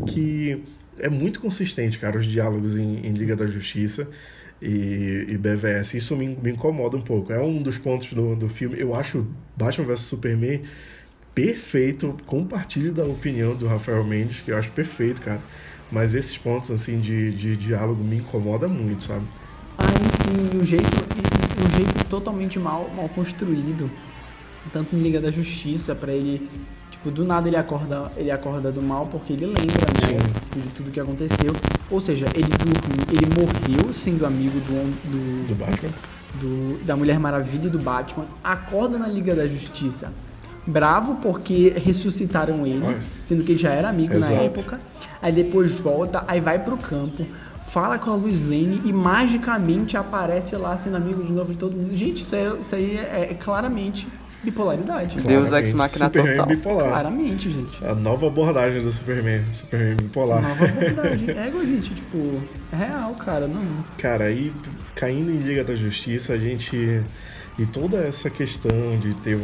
que 0.06 0.64
é 1.00 1.10
muito 1.10 1.40
consistente, 1.40 1.98
cara, 1.98 2.20
os 2.20 2.26
diálogos 2.26 2.78
em, 2.78 3.06
em 3.06 3.12
Liga 3.12 3.36
da 3.36 3.48
Justiça 3.48 4.08
e, 4.62 5.26
e 5.28 5.38
BVS. 5.38 5.96
Isso 5.96 6.16
me, 6.16 6.28
me, 6.28 6.52
incomoda 6.52 6.96
um 6.96 7.02
pouco. 7.02 7.34
É 7.34 7.42
um 7.42 7.62
dos 7.62 7.78
pontos 7.78 8.14
do, 8.14 8.36
do 8.36 8.48
filme. 8.48 8.80
Eu 8.80 8.94
acho 8.96 9.26
Batman 9.58 9.86
vs 9.86 10.02
Superman 10.02 10.62
perfeito. 11.34 12.16
Compartilho 12.26 12.94
da 12.94 13.04
opinião 13.04 13.56
do 13.56 13.68
Rafael 13.68 14.04
Mendes, 14.04 14.42
que 14.42 14.52
eu 14.52 14.58
acho 14.58 14.72
perfeito, 14.72 15.22
cara. 15.22 15.42
Mas 15.92 16.13
esses 16.16 16.38
pontos, 16.38 16.72
assim, 16.72 17.00
de, 17.00 17.32
de 17.32 17.56
diálogo 17.56 18.04
me 18.04 18.18
incomoda 18.18 18.68
muito, 18.68 19.04
sabe? 19.04 19.25
Ah, 19.78 19.84
enfim, 19.86 20.58
o 20.58 20.63
jeito, 20.63 20.86
o 20.86 21.75
jeito 21.75 22.06
totalmente 22.06 22.58
mal, 22.58 22.90
mal 22.96 23.10
construído. 23.10 23.90
Tanto 24.72 24.96
em 24.96 25.00
Liga 25.00 25.20
da 25.20 25.30
Justiça, 25.30 25.94
para 25.94 26.13
ele 26.13 26.50
Tipo, 27.04 27.12
do 27.12 27.25
nada 27.25 27.50
ele 27.50 27.58
acorda, 27.58 28.10
ele 28.16 28.32
acorda 28.32 28.72
do 28.72 28.82
mal 28.82 29.06
porque 29.08 29.34
ele 29.34 29.46
lembra, 29.46 29.86
né, 30.10 30.18
de 30.56 30.70
tudo 30.70 30.90
que 30.90 31.02
aconteceu. 31.02 31.54
Ou 31.92 32.00
seja, 32.00 32.25
ele 32.34 32.48
dormiu, 32.48 33.04
ele 33.12 33.25
morreu 33.36 33.94
sendo 33.94 34.25
amigo 34.25 34.58
do 34.62 34.94
do, 35.12 35.48
do 35.50 35.56
Batman, 35.56 35.90
do, 36.36 36.86
da 36.86 36.96
Mulher 36.96 37.20
Maravilha 37.20 37.68
e 37.68 37.70
do 37.70 37.78
Batman. 37.78 38.25
Acorda 38.42 38.98
na 38.98 39.08
Liga 39.10 39.36
da 39.36 39.46
Justiça, 39.46 40.13
bravo 40.65 41.15
porque 41.22 41.74
ressuscitaram 41.77 42.65
ele, 42.65 42.86
Ai. 42.86 43.01
sendo 43.24 43.43
que 43.43 43.51
ele 43.53 43.60
já 43.60 43.72
era 43.72 43.89
amigo 43.89 44.13
Exato. 44.13 44.34
na 44.34 44.41
época. 44.41 44.79
Aí 45.22 45.32
depois 45.32 45.72
volta, 45.72 46.24
aí 46.27 46.41
vai 46.41 46.60
pro 46.60 46.77
campo, 46.77 47.25
fala 47.70 47.98
com 47.98 48.12
a 48.12 48.15
Luiz 48.15 48.41
Lane 48.41 48.82
e 48.84 48.91
magicamente 48.91 49.96
aparece 49.96 50.55
lá 50.55 50.75
sendo 50.77 50.98
amigo 50.98 51.24
de 51.24 51.32
novo 51.32 51.51
de 51.51 51.58
todo 51.58 51.75
mundo. 51.75 51.96
Gente, 51.96 52.24
isso 52.24 52.36
aí, 52.36 52.60
isso 52.60 52.75
aí 52.75 52.98
é, 52.98 53.32
é 53.32 53.34
claramente 53.34 54.08
Bipolaridade. 54.43 55.22
Deus 55.22 55.51
Ex 55.53 55.72
Machina 55.72 56.05
Superman 56.05 56.36
total. 56.36 56.48
bipolar. 56.48 56.89
Claramente, 56.89 57.50
gente. 57.50 57.86
A 57.86 57.96
nova 57.96 58.27
abordagem 58.27 58.82
do 58.82 58.91
Superman. 58.91 59.41
Superman 59.53 59.96
bipolar. 59.96 60.41
Nova 60.41 60.65
abordagem. 60.65 61.29
É, 61.29 61.50
gente, 61.65 61.96
tipo, 61.96 62.41
é 62.72 62.75
real, 62.75 63.13
cara, 63.15 63.48
não. 63.48 63.63
Cara, 63.98 64.25
aí 64.25 64.51
caindo 64.96 65.32
em 65.32 65.38
Liga 65.38 65.63
da 65.63 65.75
Justiça, 65.75 66.34
a 66.34 66.38
gente. 66.38 67.01
E 67.58 67.65
toda 67.67 67.98
essa 67.98 68.29
questão 68.29 68.98
de 69.00 69.13
ter 69.15 69.39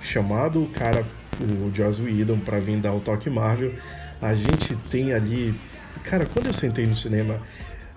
chamado 0.00 0.62
o 0.62 0.68
cara, 0.68 1.04
o 1.40 1.74
Joss 1.74 2.02
Whedon, 2.02 2.38
pra 2.38 2.58
vir 2.58 2.78
dar 2.78 2.92
o 2.92 3.00
toque 3.00 3.28
Marvel, 3.30 3.72
a 4.20 4.34
gente 4.34 4.76
tem 4.90 5.12
ali. 5.12 5.54
Cara, 6.04 6.26
quando 6.26 6.46
eu 6.46 6.52
sentei 6.52 6.86
no 6.86 6.94
cinema, 6.94 7.40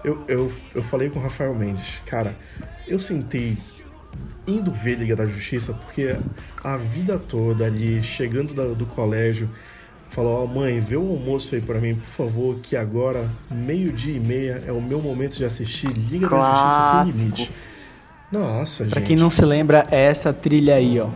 eu, 0.03 0.23
eu, 0.27 0.51
eu 0.73 0.83
falei 0.83 1.09
com 1.09 1.19
o 1.19 1.21
Rafael 1.21 1.53
Mendes, 1.53 2.01
cara, 2.05 2.35
eu 2.87 2.99
sentei 2.99 3.57
indo 4.47 4.71
ver 4.71 4.95
Liga 4.95 5.15
da 5.15 5.25
Justiça, 5.25 5.73
porque 5.73 6.15
a 6.63 6.77
vida 6.77 7.17
toda 7.17 7.65
ali, 7.65 8.01
chegando 8.01 8.53
do, 8.53 8.75
do 8.75 8.85
colégio, 8.85 9.49
falou: 10.09 10.41
Ó, 10.41 10.43
oh, 10.43 10.47
mãe, 10.47 10.79
vê 10.79 10.97
o 10.97 11.07
almoço 11.07 11.55
aí 11.55 11.61
para 11.61 11.79
mim, 11.79 11.95
por 11.95 12.25
favor, 12.25 12.59
que 12.61 12.75
agora, 12.75 13.29
meio-dia 13.49 14.15
e 14.15 14.19
meia, 14.19 14.63
é 14.65 14.71
o 14.71 14.81
meu 14.81 15.01
momento 15.01 15.37
de 15.37 15.45
assistir 15.45 15.87
Liga 15.87 16.27
Clássico. 16.27 16.67
da 16.67 17.03
Justiça 17.03 17.17
Sem 17.17 17.25
Limite. 17.25 17.51
Nossa, 18.31 18.83
pra 18.83 18.85
gente. 18.85 18.93
Pra 18.93 19.01
quem 19.01 19.15
não 19.15 19.29
se 19.29 19.45
lembra, 19.45 19.85
é 19.91 20.05
essa 20.05 20.31
trilha 20.33 20.75
aí, 20.75 20.99
ó. 20.99 21.09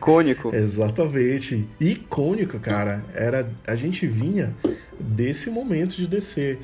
Icônico. 0.00 0.54
Exatamente. 0.54 1.68
Icônico, 1.78 2.58
cara. 2.58 3.04
Era, 3.14 3.50
a 3.66 3.76
gente 3.76 4.06
vinha 4.06 4.54
desse 4.98 5.50
momento 5.50 5.94
de 5.94 6.06
descer. 6.06 6.58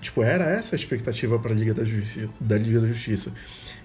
Tipo, 0.00 0.22
era 0.22 0.44
essa 0.44 0.76
a 0.76 0.78
expectativa 0.78 1.38
para 1.38 1.52
a 1.52 1.54
Liga 1.54 1.74
da 1.74 1.82
Justiça, 1.82 2.28
da 2.38 2.56
Liga 2.56 2.80
da 2.80 2.86
Justiça. 2.86 3.32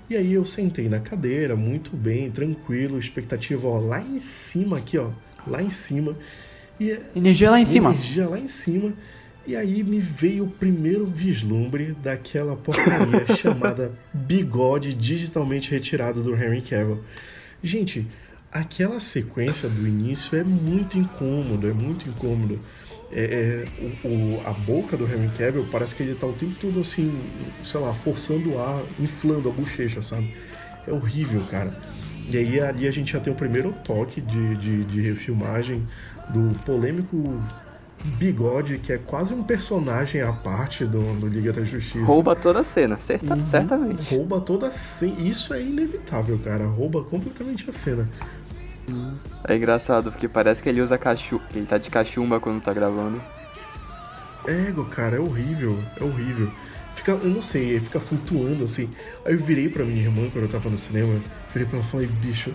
E 0.10 0.16
aí 0.16 0.34
eu 0.34 0.44
sentei 0.44 0.90
na 0.90 1.00
cadeira, 1.00 1.56
muito 1.56 1.96
bem, 1.96 2.32
tranquilo, 2.32 2.98
expectativa 2.98 3.68
ó, 3.68 3.80
lá 3.80 4.02
em 4.02 4.20
cima 4.20 4.78
aqui, 4.78 4.98
ó, 4.98 5.12
lá 5.48 5.62
em 5.62 5.70
cima. 5.70 6.18
E 6.80 6.98
energia 7.16 7.52
lá 7.52 7.60
em 7.60 7.66
cima. 7.66 7.92
Energia 7.92 8.28
lá 8.28 8.40
em 8.40 8.48
cima. 8.48 8.94
E 9.46 9.56
aí 9.56 9.84
me 9.84 10.00
veio 10.00 10.44
o 10.46 10.50
primeiro 10.50 11.06
vislumbre 11.06 11.96
daquela 12.04 12.56
porcaria 12.56 13.26
chamada 13.36 13.92
bigode 14.14 14.94
digitalmente 14.94 15.72
retirado 15.72 16.22
do 16.22 16.36
Henry 16.36 16.62
Cavill. 16.62 17.04
Gente, 17.64 18.08
aquela 18.52 19.00
sequência 19.00 19.70
do 19.70 19.88
início 19.88 20.38
é 20.38 20.44
muito 20.44 20.98
incômodo, 20.98 21.68
é 21.68 21.74
muito 21.74 22.08
incômodo. 22.08 22.60
É, 23.12 23.24
é 23.24 24.08
o, 24.08 24.08
o, 24.08 24.42
a 24.46 24.52
boca 24.52 24.96
do 24.96 25.06
Henry 25.06 25.30
Cavill 25.36 25.68
parece 25.72 25.96
que 25.96 26.04
ele 26.04 26.14
tá 26.14 26.28
o 26.28 26.34
tempo 26.34 26.56
todo 26.60 26.80
assim, 26.80 27.20
sei 27.64 27.80
lá, 27.80 27.94
forçando 27.94 28.52
o 28.52 28.60
ar, 28.60 28.84
inflando 29.00 29.50
a 29.50 29.52
bochecha, 29.52 30.02
sabe? 30.02 30.34
É 30.88 30.92
horrível, 30.92 31.42
cara. 31.50 31.76
E 32.30 32.38
aí 32.38 32.60
ali 32.60 32.88
a 32.88 32.92
gente 32.92 33.14
já 33.14 33.20
tem 33.20 33.34
o 33.34 33.36
primeiro 33.36 33.74
toque 33.84 34.22
de, 34.22 34.56
de, 34.58 34.84
de 34.84 35.02
refilmagem 35.02 35.88
do 36.30 36.54
polêmico 36.60 37.42
Bigode, 38.04 38.78
que 38.78 38.94
é 38.94 38.98
quase 38.98 39.34
um 39.34 39.44
personagem 39.44 40.22
à 40.22 40.32
parte 40.32 40.86
do, 40.86 41.20
do 41.20 41.28
Liga 41.28 41.52
da 41.52 41.64
Justiça. 41.64 42.06
Rouba 42.06 42.36
toda 42.36 42.62
a 42.62 42.64
cena, 42.64 42.98
certa, 43.00 43.36
uhum. 43.36 43.44
certamente. 43.44 44.16
Rouba 44.16 44.40
toda 44.40 44.68
a 44.68 44.72
cena. 44.72 45.20
Isso 45.20 45.54
é 45.54 45.62
inevitável, 45.62 46.40
cara. 46.40 46.66
Rouba 46.66 47.04
completamente 47.04 47.70
a 47.70 47.74
cena. 47.74 48.08
É 49.48 49.56
engraçado, 49.56 50.12
porque 50.12 50.28
parece 50.28 50.62
que 50.62 50.70
ele 50.70 50.82
usa 50.82 50.98
cachumba. 50.98 51.44
Ele 51.54 51.66
tá 51.66 51.78
de 51.78 51.90
cachumba 51.90 52.40
quando 52.40 52.62
tá 52.62 52.74
gravando. 52.74 53.22
Ego, 54.48 54.86
cara, 54.86 55.18
é 55.18 55.20
horrível. 55.20 55.78
É 56.00 56.04
horrível. 56.04 56.52
Fica, 56.96 57.12
eu 57.12 57.30
não 57.30 57.42
sei, 57.42 57.70
ele 57.70 57.80
fica 57.80 58.00
flutuando 58.00 58.66
assim. 58.66 58.90
Aí 59.26 59.34
eu 59.34 59.40
virei 59.40 59.70
pra 59.70 59.86
minha 59.86 60.04
irmã 60.04 60.30
quando 60.30 60.46
eu 60.46 60.50
tava 60.50 60.70
no 60.70 60.78
cinema. 60.78 61.20
Virei 61.54 61.68
pra 61.68 61.78
ela 61.78 61.88
e 61.88 61.90
falei, 61.90 62.08
bicho, 62.08 62.54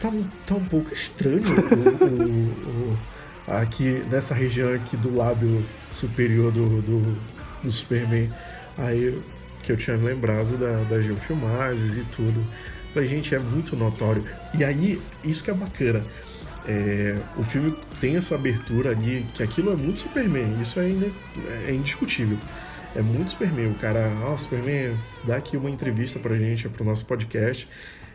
tá, 0.00 0.12
tá 0.46 0.54
um 0.54 0.64
pouco 0.64 0.92
estranho 0.92 1.42
o, 1.42 2.04
o, 2.04 2.92
o, 2.92 3.52
aqui 3.52 4.04
nessa 4.10 4.34
região 4.34 4.74
aqui 4.74 4.96
do 4.96 5.16
lábio 5.16 5.64
superior 5.90 6.52
do, 6.52 6.82
do, 6.82 7.16
do 7.62 7.70
Superman. 7.70 8.28
Aí 8.76 9.18
que 9.62 9.72
eu 9.72 9.76
tinha 9.76 9.96
lembrado 9.96 10.58
da, 10.58 10.82
das 10.84 11.04
filmagens 11.20 11.96
e 11.96 12.04
tudo 12.04 12.44
pra 12.92 13.04
gente 13.04 13.34
é 13.34 13.38
muito 13.38 13.76
notório. 13.76 14.24
E 14.54 14.64
aí, 14.64 15.00
isso 15.24 15.42
que 15.44 15.50
é 15.50 15.54
bacana. 15.54 16.04
É, 16.66 17.16
o 17.36 17.42
filme 17.42 17.74
tem 18.00 18.16
essa 18.16 18.34
abertura 18.34 18.90
ali, 18.90 19.26
que 19.34 19.42
aquilo 19.42 19.72
é 19.72 19.76
muito 19.76 20.00
Superman, 20.00 20.60
isso 20.60 20.78
é, 20.78 20.90
é 21.66 21.72
indiscutível. 21.72 22.38
É 22.94 23.00
muito 23.00 23.30
Superman. 23.30 23.70
O 23.70 23.74
cara, 23.74 24.12
ó, 24.24 24.34
oh, 24.34 24.38
Superman, 24.38 24.96
dá 25.24 25.36
aqui 25.36 25.56
uma 25.56 25.70
entrevista 25.70 26.18
pra 26.18 26.36
gente, 26.36 26.68
pro 26.68 26.84
nosso 26.84 27.04
podcast. 27.06 27.68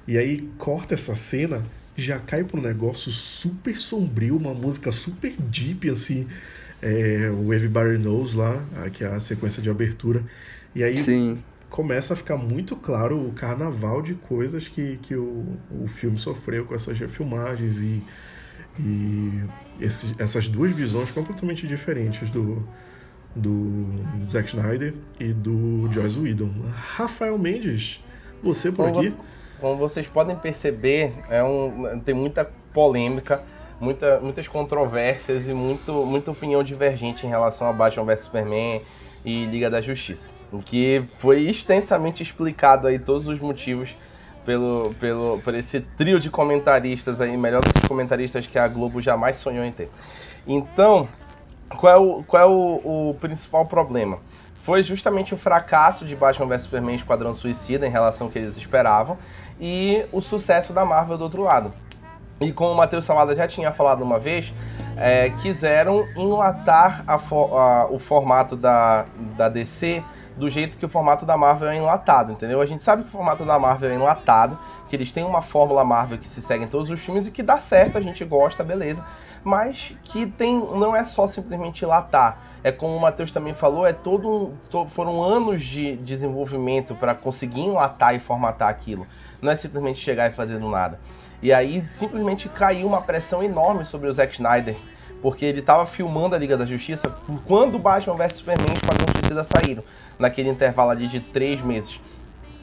E 0.07 0.17
aí 0.17 0.47
corta 0.57 0.93
essa 0.93 1.15
cena, 1.15 1.63
já 1.95 2.19
cai 2.19 2.43
pro 2.43 2.61
negócio 2.61 3.11
super 3.11 3.75
sombrio, 3.77 4.37
uma 4.37 4.53
música 4.53 4.91
super 4.91 5.33
deep, 5.37 5.89
assim. 5.89 6.27
É, 6.81 7.31
o 7.31 7.53
Everybody 7.53 7.97
Knows 7.97 8.33
lá, 8.33 8.63
que 8.93 9.03
é 9.03 9.07
a 9.07 9.19
sequência 9.19 9.61
de 9.61 9.69
abertura. 9.69 10.23
E 10.75 10.83
aí 10.83 10.97
Sim 10.97 11.37
começa 11.69 12.13
a 12.13 12.17
ficar 12.17 12.37
muito 12.37 12.75
claro 12.75 13.27
o 13.27 13.31
carnaval 13.33 14.01
de 14.01 14.13
coisas 14.15 14.67
que, 14.67 14.97
que 14.97 15.15
o, 15.15 15.45
o 15.81 15.87
filme 15.87 16.17
sofreu 16.17 16.65
com 16.65 16.75
essas 16.75 16.97
refilmagens 16.97 17.81
e, 17.81 18.03
e 18.79 19.43
esse, 19.79 20.15
essas 20.17 20.47
duas 20.47 20.71
visões 20.71 21.11
completamente 21.11 21.67
diferentes 21.67 22.29
do, 22.31 22.67
do 23.35 23.87
Zack 24.29 24.47
Snyder 24.47 24.93
e 25.19 25.33
do 25.33 25.91
Joss 25.91 26.19
Whedon. 26.19 26.51
Rafael 26.95 27.37
Mendes, 27.37 28.03
você 28.41 28.71
por 28.71 28.87
como 28.87 28.99
aqui? 28.99 29.09
Você, 29.09 29.17
como 29.59 29.77
vocês 29.77 30.07
podem 30.07 30.35
perceber, 30.35 31.13
é 31.29 31.43
um, 31.43 31.99
tem 31.99 32.13
muita 32.13 32.45
polêmica, 32.73 33.41
muita, 33.79 34.19
muitas 34.19 34.47
controvérsias 34.47 35.47
e 35.47 35.53
muito, 35.53 35.91
muita 36.05 36.31
opinião 36.31 36.63
divergente 36.63 37.25
em 37.25 37.29
relação 37.29 37.67
a 37.67 37.73
Batman 37.73 38.05
vs 38.05 38.19
Superman 38.21 38.81
e 39.23 39.45
Liga 39.45 39.69
da 39.69 39.81
Justiça 39.81 40.31
que 40.65 41.03
foi 41.17 41.41
extensamente 41.41 42.23
explicado 42.23 42.87
aí 42.87 42.99
todos 42.99 43.27
os 43.27 43.39
motivos 43.39 43.95
pelo, 44.45 44.93
pelo, 44.99 45.39
por 45.43 45.53
esse 45.55 45.81
trio 45.97 46.19
de 46.19 46.29
comentaristas 46.29 47.19
aí, 47.19 47.35
melhor 47.35 47.61
do 47.61 47.73
que 47.73 47.87
comentaristas 47.87 48.45
que 48.45 48.59
a 48.59 48.67
Globo 48.67 49.01
jamais 49.01 49.37
sonhou 49.37 49.65
em 49.65 49.71
ter. 49.71 49.89
Então, 50.47 51.07
qual 51.77 51.93
é 51.93 51.97
o, 51.97 52.23
qual 52.23 52.43
é 52.43 52.45
o, 52.45 53.09
o 53.09 53.13
principal 53.19 53.65
problema? 53.65 54.19
foi 54.65 54.81
justamente 54.81 55.31
o 55.31 55.37
fracasso 55.37 56.05
de 56.05 56.15
Batman 56.15 56.47
vs 56.47 56.63
Superman 56.63 56.95
Esquadrão 56.95 57.35
Suicida 57.35 57.85
em 57.85 57.91
relação 57.91 58.25
ao 58.25 58.33
que 58.33 58.39
eles 58.39 58.57
esperavam 58.57 59.15
e 59.61 60.03
o 60.11 60.19
sucesso 60.21 60.73
da 60.73 60.83
Marvel 60.83 61.19
do 61.19 61.23
outro 61.23 61.43
lado. 61.43 61.71
E 62.41 62.51
como 62.51 62.71
o 62.71 62.75
Matheus 62.75 63.05
Salada 63.05 63.35
já 63.35 63.47
tinha 63.47 63.71
falado 63.71 64.03
uma 64.03 64.17
vez, 64.17 64.51
é, 64.97 65.29
quiseram 65.41 66.07
enlatar 66.17 67.03
a, 67.05 67.13
a, 67.13 67.87
o 67.91 67.99
formato 67.99 68.55
da, 68.55 69.05
da 69.37 69.49
DC 69.49 70.03
do 70.37 70.49
jeito 70.49 70.77
que 70.77 70.85
o 70.85 70.89
formato 70.89 71.25
da 71.25 71.37
Marvel 71.37 71.69
é 71.69 71.77
enlatado, 71.77 72.31
entendeu? 72.31 72.61
A 72.61 72.65
gente 72.65 72.83
sabe 72.83 73.03
que 73.03 73.09
o 73.09 73.11
formato 73.11 73.45
da 73.45 73.57
Marvel 73.57 73.91
é 73.91 73.95
enlatado, 73.95 74.57
que 74.89 74.95
eles 74.95 75.11
têm 75.11 75.23
uma 75.23 75.41
fórmula 75.41 75.83
Marvel 75.83 76.17
que 76.17 76.27
se 76.27 76.41
segue 76.41 76.65
em 76.65 76.67
todos 76.67 76.89
os 76.89 76.99
filmes 76.99 77.27
e 77.27 77.31
que 77.31 77.41
dá 77.41 77.57
certo, 77.57 77.97
a 77.97 78.01
gente 78.01 78.23
gosta, 78.25 78.63
beleza. 78.63 79.03
Mas 79.43 79.95
que 80.03 80.25
tem 80.25 80.59
não 80.59 80.95
é 80.95 81.03
só 81.03 81.27
simplesmente 81.27 81.85
latar. 81.85 82.39
É 82.63 82.71
como 82.71 82.95
o 82.95 82.99
Matheus 82.99 83.31
também 83.31 83.53
falou, 83.53 83.85
é 83.85 83.93
todo, 83.93 84.53
to, 84.71 84.87
foram 84.87 85.21
anos 85.21 85.61
de 85.61 85.95
desenvolvimento 85.97 86.95
para 86.95 87.13
conseguir 87.13 87.61
enlatar 87.61 88.15
e 88.15 88.19
formatar 88.19 88.69
aquilo. 88.69 89.05
Não 89.39 89.51
é 89.51 89.55
simplesmente 89.55 89.99
chegar 89.99 90.27
e 90.29 90.33
fazer 90.33 90.57
do 90.57 90.67
nada. 90.67 90.99
E 91.41 91.53
aí 91.53 91.83
simplesmente 91.83 92.49
caiu 92.49 92.87
uma 92.87 93.01
pressão 93.01 93.43
enorme 93.43 93.85
sobre 93.85 94.09
o 94.09 94.13
Zack 94.13 94.33
Snyder, 94.33 94.75
porque 95.25 95.43
ele 95.43 95.59
estava 95.59 95.87
filmando 95.87 96.35
a 96.35 96.37
Liga 96.37 96.55
da 96.55 96.67
Justiça 96.67 97.11
quando 97.47 97.79
Batman 97.79 98.13
vs 98.15 98.33
Superman 98.33 98.67
e 98.69 98.77
Esquadrão 98.77 99.07
Suicida 99.11 99.43
saíram, 99.43 99.83
naquele 100.19 100.49
intervalo 100.49 100.91
ali 100.91 101.07
de 101.07 101.19
três 101.19 101.63
meses. 101.63 101.99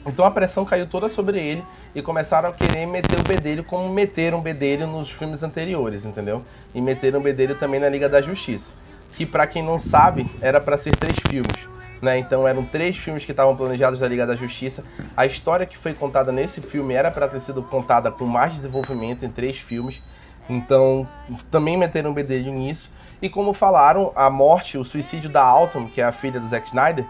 Então 0.05 0.23
a 0.23 0.31
pressão 0.31 0.63
caiu 0.63 0.87
toda 0.87 1.09
sobre 1.09 1.37
ele 1.41 1.61
e 1.93 2.01
começaram 2.01 2.47
a 2.47 2.53
querer 2.53 2.85
meter 2.85 3.19
o 3.19 3.23
bedelho 3.23 3.65
como 3.65 3.89
meteram 3.89 4.39
o 4.39 4.41
bedelho 4.41 4.87
nos 4.87 5.11
filmes 5.11 5.43
anteriores, 5.43 6.05
entendeu? 6.05 6.41
E 6.73 6.79
meteram 6.79 7.19
o 7.19 7.21
bedelho 7.21 7.53
também 7.55 7.81
na 7.81 7.89
Liga 7.89 8.07
da 8.07 8.21
Justiça, 8.21 8.73
que 9.17 9.25
para 9.25 9.45
quem 9.45 9.61
não 9.61 9.77
sabe, 9.77 10.25
era 10.39 10.61
para 10.61 10.77
ser 10.77 10.95
três 10.95 11.17
filmes. 11.27 11.67
Né? 12.01 12.17
Então 12.17 12.47
eram 12.47 12.63
três 12.63 12.95
filmes 12.95 13.25
que 13.25 13.31
estavam 13.31 13.57
planejados 13.57 13.99
da 13.99 14.07
Liga 14.07 14.25
da 14.25 14.37
Justiça. 14.37 14.85
A 15.17 15.25
história 15.25 15.65
que 15.65 15.77
foi 15.77 15.93
contada 15.93 16.31
nesse 16.31 16.61
filme 16.61 16.93
era 16.93 17.11
para 17.11 17.27
ter 17.27 17.41
sido 17.41 17.61
contada 17.61 18.09
com 18.09 18.25
mais 18.25 18.53
desenvolvimento 18.53 19.25
em 19.25 19.29
três 19.29 19.57
filmes. 19.57 20.01
Então 20.49 21.07
também 21.49 21.77
meteram 21.77 22.11
o 22.11 22.13
bedelho 22.13 22.51
nisso. 22.51 22.91
E 23.21 23.29
como 23.29 23.53
falaram, 23.53 24.11
a 24.15 24.29
morte, 24.29 24.77
o 24.77 24.83
suicídio 24.83 25.29
da 25.29 25.43
Autumn, 25.43 25.87
que 25.87 26.01
é 26.01 26.03
a 26.03 26.11
filha 26.11 26.39
do 26.39 26.47
Zack 26.47 26.67
Snyder, 26.67 27.05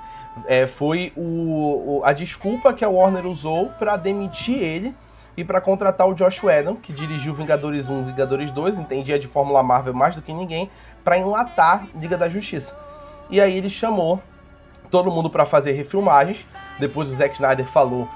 é, 0.48 0.68
foi 0.68 1.12
o, 1.16 2.00
o, 2.00 2.02
a 2.04 2.14
desculpa 2.14 2.74
que 2.74 2.84
a 2.84 2.90
Warner 2.90 3.26
usou 3.26 3.70
para 3.80 3.98
demitir 3.98 4.58
ele 4.58 4.96
e 5.36 5.44
para 5.44 5.60
contratar 5.60 6.08
o 6.08 6.14
Josh 6.14 6.44
Whedon, 6.44 6.76
que 6.76 6.94
dirigiu 6.94 7.34
Vingadores 7.34 7.90
1 7.90 8.04
Vingadores 8.04 8.52
2, 8.52 8.78
entendia 8.78 9.18
de 9.18 9.28
Fórmula 9.28 9.64
Marvel 9.64 9.94
mais 9.94 10.16
do 10.16 10.22
que 10.22 10.32
ninguém, 10.32 10.70
para 11.04 11.18
enlatar 11.18 11.88
Liga 11.96 12.18
da 12.18 12.30
Justiça. 12.30 12.76
E 13.30 13.42
aí 13.42 13.58
ele 13.58 13.70
chamou 13.70 14.22
todo 14.92 15.10
mundo 15.10 15.30
para 15.30 15.46
fazer 15.46 15.72
refilmagens. 15.72 16.46
Depois 16.80 17.12
o 17.12 17.16
Zack 17.16 17.34
Snyder 17.34 17.66
falou 17.66 18.08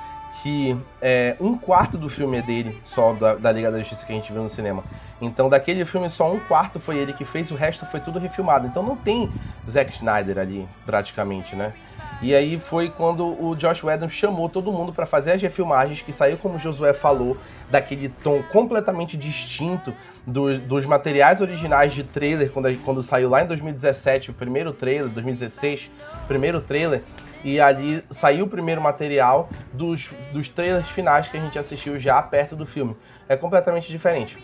que 0.44 0.78
é, 1.02 1.36
um 1.40 1.58
quarto 1.58 1.98
do 1.98 2.10
filme 2.10 2.38
é 2.38 2.42
dele, 2.42 2.80
só 2.84 3.14
da, 3.14 3.36
da, 3.36 3.52
Liga 3.52 3.72
da 3.72 3.80
Justiça 3.80 4.06
que 4.06 4.12
a 4.12 4.16
gente 4.16 4.32
viu 4.32 4.44
no 4.44 4.50
cinema. 4.50 4.84
Então, 5.20 5.50
daquele 5.50 5.84
filme, 5.86 6.10
só 6.10 6.32
um 6.32 6.40
quarto 6.40 6.80
foi 6.80 6.98
ele 6.98 7.14
que 7.14 7.26
fez, 7.26 7.50
o 7.50 7.56
resto 7.56 7.86
foi 7.88 8.00
tudo 8.00 8.20
refilmado. 8.20 8.68
Então, 8.68 8.84
não 8.84 8.96
tem 8.96 9.32
Zack 9.68 9.92
Snyder 9.94 10.38
ali, 10.38 10.68
praticamente, 10.86 11.56
né? 11.56 11.74
E 12.22 12.34
aí 12.34 12.60
foi 12.60 12.90
quando 12.90 13.26
o 13.44 13.56
Josh 13.56 13.84
Whedon 13.84 14.10
chamou 14.10 14.50
todo 14.50 14.72
mundo 14.72 14.92
para 14.92 15.06
fazer 15.06 15.34
as 15.34 15.42
refilmagens, 15.42 16.02
que 16.02 16.12
saiu, 16.12 16.38
como 16.38 16.56
o 16.56 16.60
Josué 16.60 16.94
falou, 16.94 17.38
daquele 17.70 18.10
tom 18.10 18.42
completamente 18.52 19.16
distinto 19.16 19.94
do, 20.26 20.58
dos 20.60 20.86
materiais 20.86 21.42
originais 21.42 21.94
de 21.94 22.04
trailer, 22.04 22.52
quando, 22.52 22.76
quando 22.84 23.04
saiu 23.04 23.30
lá 23.30 23.44
em 23.44 23.48
2017, 23.48 24.32
o 24.32 24.34
primeiro 24.34 24.74
trailer, 24.74 25.10
2016, 25.10 25.92
primeiro 26.28 26.60
trailer, 26.60 27.04
e 27.44 27.60
ali 27.60 28.04
saiu 28.10 28.46
o 28.46 28.50
primeiro 28.50 28.82
material 28.82 29.50
dos, 29.72 30.10
dos 30.34 30.50
trailers 30.50 30.90
finais 30.90 31.28
que 31.28 31.38
a 31.38 31.40
gente 31.40 31.58
assistiu 31.58 32.00
já 32.00 32.22
perto 32.22 32.56
do 32.56 32.66
filme. 32.66 32.96
É 33.30 33.38
completamente 33.38 33.90
diferente. 33.90 34.38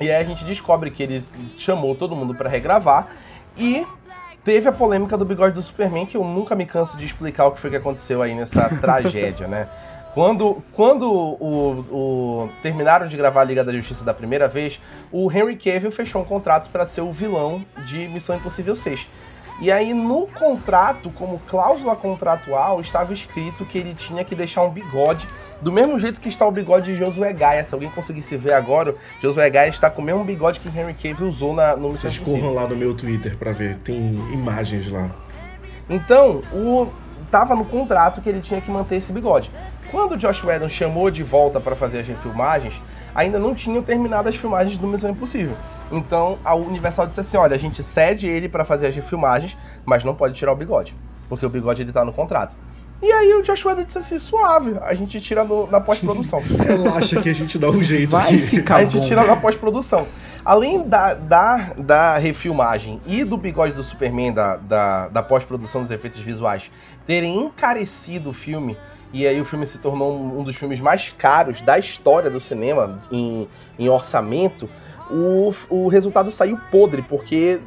E 0.00 0.10
aí 0.10 0.22
a 0.22 0.24
gente 0.24 0.44
descobre 0.44 0.90
que 0.90 1.02
ele 1.02 1.24
chamou 1.56 1.94
todo 1.94 2.14
mundo 2.14 2.34
para 2.34 2.48
regravar 2.48 3.08
e 3.56 3.86
teve 4.44 4.68
a 4.68 4.72
polêmica 4.72 5.16
do 5.16 5.24
bigode 5.24 5.54
do 5.54 5.62
Superman, 5.62 6.06
que 6.06 6.16
eu 6.16 6.24
nunca 6.24 6.54
me 6.54 6.64
canso 6.64 6.96
de 6.96 7.04
explicar 7.04 7.46
o 7.46 7.52
que 7.52 7.60
foi 7.60 7.70
que 7.70 7.76
aconteceu 7.76 8.22
aí 8.22 8.34
nessa 8.34 8.68
tragédia, 8.80 9.46
né? 9.46 9.68
Quando, 10.14 10.62
quando 10.72 11.10
o, 11.10 11.84
o, 11.90 12.50
terminaram 12.62 13.06
de 13.06 13.16
gravar 13.16 13.42
a 13.42 13.44
Liga 13.44 13.62
da 13.62 13.72
Justiça 13.72 14.04
da 14.04 14.14
primeira 14.14 14.48
vez, 14.48 14.80
o 15.12 15.30
Henry 15.30 15.56
Cavill 15.56 15.92
fechou 15.92 16.22
um 16.22 16.24
contrato 16.24 16.70
para 16.70 16.86
ser 16.86 17.02
o 17.02 17.12
vilão 17.12 17.64
de 17.86 18.08
Missão 18.08 18.36
Impossível 18.36 18.74
6. 18.74 19.06
E 19.60 19.70
aí 19.70 19.92
no 19.92 20.26
contrato, 20.28 21.10
como 21.10 21.40
cláusula 21.48 21.94
contratual, 21.94 22.80
estava 22.80 23.12
escrito 23.12 23.64
que 23.64 23.76
ele 23.76 23.94
tinha 23.94 24.24
que 24.24 24.34
deixar 24.34 24.62
um 24.62 24.70
bigode 24.70 25.26
do 25.60 25.72
mesmo 25.72 25.98
jeito 25.98 26.20
que 26.20 26.28
está 26.28 26.46
o 26.46 26.50
bigode 26.50 26.92
de 26.92 26.98
Josué 26.98 27.32
Gaia. 27.32 27.64
Se 27.64 27.74
alguém 27.74 27.90
conseguisse 27.90 28.36
ver 28.36 28.52
agora, 28.52 28.94
Josué 29.20 29.48
Gaia 29.50 29.68
está 29.68 29.90
com 29.90 30.00
o 30.02 30.04
mesmo 30.04 30.24
bigode 30.24 30.60
que 30.60 30.68
Henry 30.68 30.94
Cavill 30.94 31.28
usou 31.28 31.54
na, 31.54 31.76
no 31.76 31.90
Missão 31.90 32.10
Vocês 32.10 32.18
corram 32.18 32.54
lá 32.54 32.66
no 32.66 32.76
meu 32.76 32.94
Twitter 32.94 33.36
para 33.36 33.52
ver, 33.52 33.76
tem 33.76 34.14
imagens 34.32 34.90
lá. 34.90 35.10
Então, 35.88 36.42
o 36.52 36.88
tava 37.30 37.54
no 37.54 37.64
contrato 37.64 38.20
que 38.20 38.28
ele 38.28 38.40
tinha 38.40 38.60
que 38.60 38.70
manter 38.70 38.96
esse 38.96 39.12
bigode. 39.12 39.50
Quando 39.90 40.12
o 40.12 40.16
Josh 40.16 40.42
Whedon 40.42 40.68
chamou 40.68 41.10
de 41.10 41.22
volta 41.22 41.60
para 41.60 41.76
fazer 41.76 42.00
as 42.00 42.08
refilmagens, 42.08 42.80
ainda 43.14 43.38
não 43.38 43.54
tinham 43.54 43.82
terminado 43.82 44.28
as 44.28 44.36
filmagens 44.36 44.78
do 44.78 44.86
Missão 44.86 45.10
Impossível. 45.10 45.56
Então 45.90 46.38
a 46.44 46.54
Universal 46.54 47.06
disse 47.06 47.20
assim: 47.20 47.36
olha, 47.36 47.54
a 47.54 47.58
gente 47.58 47.82
cede 47.82 48.26
ele 48.26 48.48
para 48.48 48.64
fazer 48.64 48.88
as 48.88 48.94
refilmagens, 48.94 49.56
mas 49.84 50.04
não 50.04 50.14
pode 50.14 50.34
tirar 50.34 50.52
o 50.52 50.56
bigode, 50.56 50.94
porque 51.28 51.44
o 51.44 51.50
bigode 51.50 51.82
ele 51.82 51.92
tá 51.92 52.04
no 52.04 52.12
contrato. 52.12 52.56
E 53.00 53.12
aí 53.12 53.32
o 53.34 53.42
Josh 53.42 53.64
Whedon 53.64 53.84
disse 53.84 53.98
assim, 53.98 54.18
suave, 54.18 54.74
a 54.82 54.92
gente 54.94 55.20
tira 55.20 55.44
no, 55.44 55.70
na 55.70 55.80
pós-produção. 55.80 56.42
Relaxa 56.58 57.20
que 57.22 57.28
a 57.28 57.34
gente 57.34 57.56
dá 57.56 57.70
um 57.70 57.82
jeito 57.82 58.10
Vai 58.10 58.24
aqui. 58.24 58.38
Ficar 58.38 58.76
a 58.76 58.84
gente 58.84 58.98
bom. 58.98 59.04
tira 59.04 59.24
na 59.24 59.36
pós-produção. 59.36 60.06
Além 60.44 60.82
da, 60.88 61.14
da, 61.14 61.74
da 61.76 62.18
refilmagem 62.18 63.00
e 63.06 63.22
do 63.22 63.36
bigode 63.36 63.72
do 63.72 63.84
Superman, 63.84 64.32
da, 64.32 64.56
da, 64.56 65.08
da 65.08 65.22
pós-produção 65.22 65.82
dos 65.82 65.90
efeitos 65.90 66.20
visuais, 66.20 66.70
terem 67.06 67.36
encarecido 67.38 68.30
o 68.30 68.32
filme, 68.32 68.76
e 69.12 69.26
aí 69.26 69.40
o 69.40 69.44
filme 69.44 69.66
se 69.66 69.78
tornou 69.78 70.18
um 70.18 70.42
dos 70.42 70.56
filmes 70.56 70.80
mais 70.80 71.14
caros 71.16 71.60
da 71.60 71.78
história 71.78 72.28
do 72.28 72.40
cinema 72.40 73.00
em, 73.12 73.48
em 73.78 73.88
orçamento, 73.88 74.68
o, 75.10 75.52
o 75.68 75.88
resultado 75.88 76.30
saiu 76.30 76.58
podre, 76.70 77.02
porque 77.02 77.60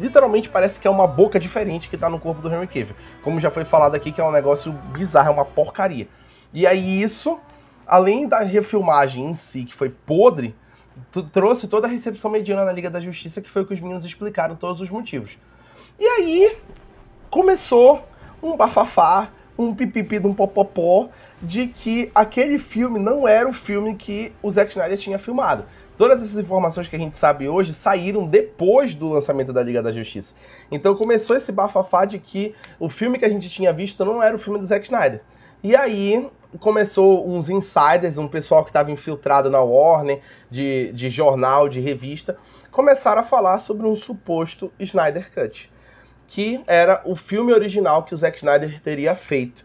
literalmente 0.00 0.48
parece 0.48 0.80
que 0.80 0.86
é 0.86 0.90
uma 0.90 1.06
boca 1.06 1.38
diferente 1.38 1.88
que 1.88 1.96
tá 1.96 2.08
no 2.08 2.18
corpo 2.18 2.42
do 2.42 2.52
Henry 2.52 2.66
Cavill. 2.66 2.96
Como 3.22 3.40
já 3.40 3.50
foi 3.50 3.64
falado 3.64 3.94
aqui, 3.94 4.10
que 4.10 4.20
é 4.20 4.24
um 4.24 4.32
negócio 4.32 4.72
bizarro, 4.92 5.28
é 5.28 5.32
uma 5.32 5.44
porcaria. 5.44 6.08
E 6.52 6.66
aí 6.66 7.02
isso, 7.02 7.38
além 7.86 8.28
da 8.28 8.40
refilmagem 8.40 9.26
em 9.26 9.34
si, 9.34 9.64
que 9.64 9.74
foi 9.74 9.88
podre, 9.88 10.54
trouxe 11.32 11.66
toda 11.66 11.86
a 11.86 11.90
recepção 11.90 12.30
mediana 12.30 12.64
na 12.64 12.72
Liga 12.72 12.90
da 12.90 13.00
Justiça, 13.00 13.40
que 13.40 13.50
foi 13.50 13.62
o 13.62 13.66
que 13.66 13.74
os 13.74 13.80
meninos 13.80 14.04
explicaram 14.04 14.56
todos 14.56 14.80
os 14.80 14.90
motivos. 14.90 15.38
E 15.98 16.06
aí 16.06 16.56
começou 17.30 18.06
um 18.42 18.56
bafafá, 18.56 19.30
um 19.58 19.74
pipipi 19.74 20.18
de 20.18 20.26
um 20.26 20.34
popopó 20.34 21.08
de 21.40 21.66
que 21.66 22.10
aquele 22.14 22.58
filme 22.58 22.98
não 22.98 23.28
era 23.28 23.48
o 23.48 23.52
filme 23.52 23.94
que 23.94 24.32
o 24.42 24.50
Zack 24.50 24.70
Snyder 24.70 24.98
tinha 24.98 25.18
filmado. 25.18 25.64
Todas 25.96 26.22
essas 26.22 26.38
informações 26.38 26.88
que 26.88 26.96
a 26.96 26.98
gente 26.98 27.16
sabe 27.16 27.48
hoje 27.48 27.72
saíram 27.72 28.26
depois 28.26 28.94
do 28.94 29.10
lançamento 29.10 29.52
da 29.52 29.62
Liga 29.62 29.82
da 29.82 29.92
Justiça. 29.92 30.34
Então 30.70 30.94
começou 30.94 31.36
esse 31.36 31.52
bafafá 31.52 32.04
de 32.04 32.18
que 32.18 32.54
o 32.78 32.88
filme 32.88 33.18
que 33.18 33.24
a 33.24 33.28
gente 33.28 33.48
tinha 33.48 33.72
visto 33.72 34.04
não 34.04 34.22
era 34.22 34.34
o 34.34 34.38
filme 34.38 34.58
do 34.58 34.66
Zack 34.66 34.84
Snyder. 34.84 35.20
E 35.62 35.76
aí 35.76 36.28
começou 36.60 37.28
uns 37.28 37.48
insiders, 37.48 38.18
um 38.18 38.28
pessoal 38.28 38.62
que 38.64 38.70
estava 38.70 38.90
infiltrado 38.90 39.50
na 39.50 39.60
Warner, 39.60 40.20
de, 40.50 40.92
de 40.92 41.08
jornal, 41.08 41.68
de 41.68 41.80
revista, 41.80 42.36
começaram 42.70 43.20
a 43.20 43.24
falar 43.24 43.60
sobre 43.60 43.86
um 43.86 43.94
suposto 43.94 44.72
Snyder 44.78 45.32
Cut 45.32 45.72
que 46.26 46.62
era 46.66 47.00
o 47.04 47.14
filme 47.14 47.52
original 47.52 48.02
que 48.02 48.14
o 48.14 48.16
Zack 48.16 48.38
Snyder 48.38 48.80
teria 48.80 49.14
feito. 49.14 49.64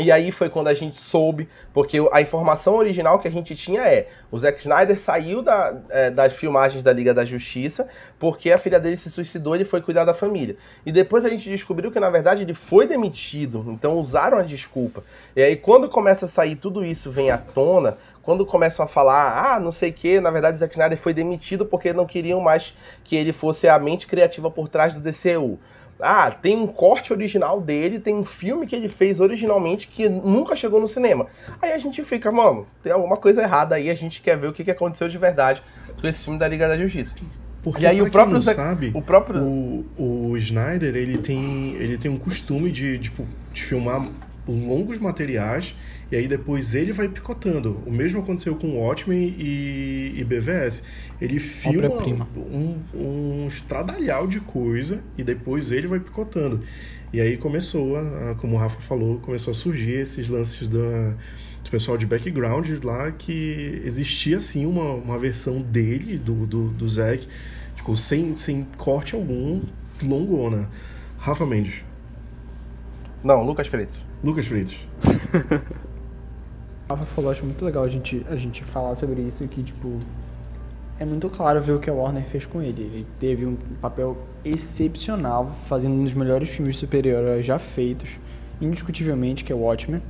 E 0.00 0.12
aí 0.12 0.30
foi 0.30 0.48
quando 0.48 0.68
a 0.68 0.74
gente 0.74 0.96
soube, 0.96 1.48
porque 1.74 1.98
a 2.12 2.20
informação 2.20 2.76
original 2.76 3.18
que 3.18 3.26
a 3.26 3.30
gente 3.30 3.56
tinha 3.56 3.82
é: 3.82 4.08
o 4.30 4.38
Zack 4.38 4.60
Snyder 4.60 4.96
saiu 5.00 5.42
da, 5.42 5.74
é, 5.90 6.08
das 6.08 6.34
filmagens 6.34 6.84
da 6.84 6.92
Liga 6.92 7.12
da 7.12 7.24
Justiça 7.24 7.88
porque 8.16 8.52
a 8.52 8.58
filha 8.58 8.78
dele 8.78 8.96
se 8.96 9.10
suicidou 9.10 9.56
e 9.56 9.58
ele 9.58 9.64
foi 9.64 9.80
cuidar 9.80 10.04
da 10.04 10.14
família. 10.14 10.56
E 10.86 10.92
depois 10.92 11.24
a 11.24 11.28
gente 11.28 11.50
descobriu 11.50 11.90
que 11.90 11.98
na 11.98 12.10
verdade 12.10 12.44
ele 12.44 12.54
foi 12.54 12.86
demitido, 12.86 13.64
então 13.68 13.98
usaram 13.98 14.38
a 14.38 14.42
desculpa. 14.42 15.02
E 15.34 15.42
aí 15.42 15.56
quando 15.56 15.88
começa 15.88 16.26
a 16.26 16.28
sair 16.28 16.54
tudo 16.54 16.84
isso, 16.84 17.10
vem 17.10 17.32
à 17.32 17.38
tona, 17.38 17.98
quando 18.22 18.46
começam 18.46 18.84
a 18.84 18.88
falar, 18.88 19.54
ah, 19.54 19.58
não 19.58 19.72
sei 19.72 19.90
o 19.90 19.92
que, 19.92 20.20
na 20.20 20.30
verdade 20.30 20.58
o 20.58 20.60
Zack 20.60 20.74
Snyder 20.74 20.98
foi 20.98 21.12
demitido 21.12 21.66
porque 21.66 21.92
não 21.92 22.06
queriam 22.06 22.40
mais 22.40 22.72
que 23.02 23.16
ele 23.16 23.32
fosse 23.32 23.66
a 23.68 23.76
mente 23.80 24.06
criativa 24.06 24.48
por 24.48 24.68
trás 24.68 24.94
do 24.94 25.00
DCU. 25.00 25.58
Ah, 26.00 26.30
tem 26.30 26.56
um 26.56 26.66
corte 26.66 27.12
original 27.12 27.60
dele, 27.60 27.98
tem 27.98 28.14
um 28.14 28.24
filme 28.24 28.66
que 28.66 28.76
ele 28.76 28.88
fez 28.88 29.18
originalmente 29.20 29.88
que 29.88 30.08
nunca 30.08 30.54
chegou 30.54 30.80
no 30.80 30.86
cinema. 30.86 31.26
Aí 31.60 31.72
a 31.72 31.78
gente 31.78 32.02
fica, 32.04 32.30
mano, 32.30 32.66
tem 32.82 32.92
alguma 32.92 33.16
coisa 33.16 33.42
errada 33.42 33.74
aí, 33.74 33.90
a 33.90 33.94
gente 33.94 34.20
quer 34.20 34.36
ver 34.38 34.46
o 34.48 34.52
que 34.52 34.70
aconteceu 34.70 35.08
de 35.08 35.18
verdade 35.18 35.62
com 36.00 36.06
esse 36.06 36.22
filme 36.24 36.38
da 36.38 36.46
Liga 36.46 36.68
da 36.68 36.78
Justiça. 36.78 37.16
Porque 37.62 37.82
E 37.82 37.86
aí 37.86 38.00
o 38.00 38.08
próprio 38.10 38.40
sabe, 38.40 38.92
o 38.94 39.02
próprio- 39.02 39.42
o, 39.42 39.84
o 40.30 40.36
Snyder, 40.36 40.94
ele 40.94 41.18
tem, 41.18 41.74
ele 41.74 41.98
tem 41.98 42.08
um 42.10 42.18
costume 42.18 42.70
de, 42.70 42.98
tipo, 43.00 43.26
de 43.52 43.62
filmar 43.62 44.06
longos 44.52 44.98
materiais 44.98 45.74
e 46.10 46.16
aí 46.16 46.26
depois 46.28 46.74
ele 46.74 46.92
vai 46.92 47.08
picotando. 47.08 47.82
O 47.86 47.90
mesmo 47.92 48.20
aconteceu 48.20 48.56
com 48.56 48.78
Watchmen 48.78 49.34
e, 49.38 50.14
e 50.16 50.24
BVS. 50.24 50.82
Ele 51.20 51.38
filma 51.38 51.88
um, 52.36 52.78
um 52.94 53.46
estradalhal 53.48 54.26
de 54.26 54.40
coisa 54.40 55.02
e 55.16 55.22
depois 55.22 55.70
ele 55.72 55.86
vai 55.86 56.00
picotando. 56.00 56.60
E 57.12 57.20
aí 57.20 57.36
começou, 57.36 57.96
a, 57.96 58.30
a- 58.30 58.34
como 58.36 58.56
o 58.56 58.58
Rafa 58.58 58.80
falou, 58.80 59.18
começou 59.20 59.50
a 59.50 59.54
surgir 59.54 59.92
esses 59.92 60.28
lances 60.28 60.68
da, 60.68 61.14
do 61.64 61.70
pessoal 61.70 61.96
de 61.98 62.06
background 62.06 62.68
lá 62.84 63.10
que 63.12 63.80
existia 63.84 64.36
assim 64.38 64.66
uma, 64.66 64.92
uma 64.94 65.18
versão 65.18 65.60
dele, 65.60 66.18
do, 66.18 66.46
do, 66.46 66.68
do 66.68 66.88
Zack, 66.88 67.26
tipo, 67.76 67.96
sem, 67.96 68.34
sem 68.34 68.66
corte 68.76 69.14
algum, 69.14 69.62
longona. 70.02 70.68
Rafa 71.18 71.44
Mendes, 71.46 71.82
Não, 73.22 73.42
Lucas 73.44 73.66
Freitas. 73.66 74.07
Lucas 74.22 74.46
Freitas. 74.46 74.76
O 76.90 76.94
Rafa 76.94 77.04
falou, 77.04 77.30
acho 77.30 77.44
muito 77.44 77.62
legal 77.62 77.84
a 77.84 77.88
gente, 77.90 78.24
a 78.30 78.34
gente 78.36 78.64
falar 78.64 78.94
sobre 78.94 79.20
isso, 79.20 79.46
que, 79.46 79.62
tipo, 79.62 79.98
é 80.98 81.04
muito 81.04 81.28
claro 81.28 81.60
ver 81.60 81.72
o 81.72 81.78
que 81.78 81.90
a 81.90 81.92
Warner 81.92 82.24
fez 82.24 82.46
com 82.46 82.62
ele. 82.62 82.80
Ele 82.80 83.06
teve 83.20 83.44
um 83.44 83.56
papel 83.78 84.16
excepcional, 84.42 85.52
fazendo 85.66 85.92
um 85.92 86.02
dos 86.04 86.14
melhores 86.14 86.48
filmes 86.48 86.76
de 86.76 86.80
super-heróis 86.80 87.44
já 87.44 87.58
feitos, 87.58 88.08
indiscutivelmente, 88.58 89.44
que 89.44 89.52
é 89.52 89.54
o 89.54 89.58
Watchmen. 89.58 90.00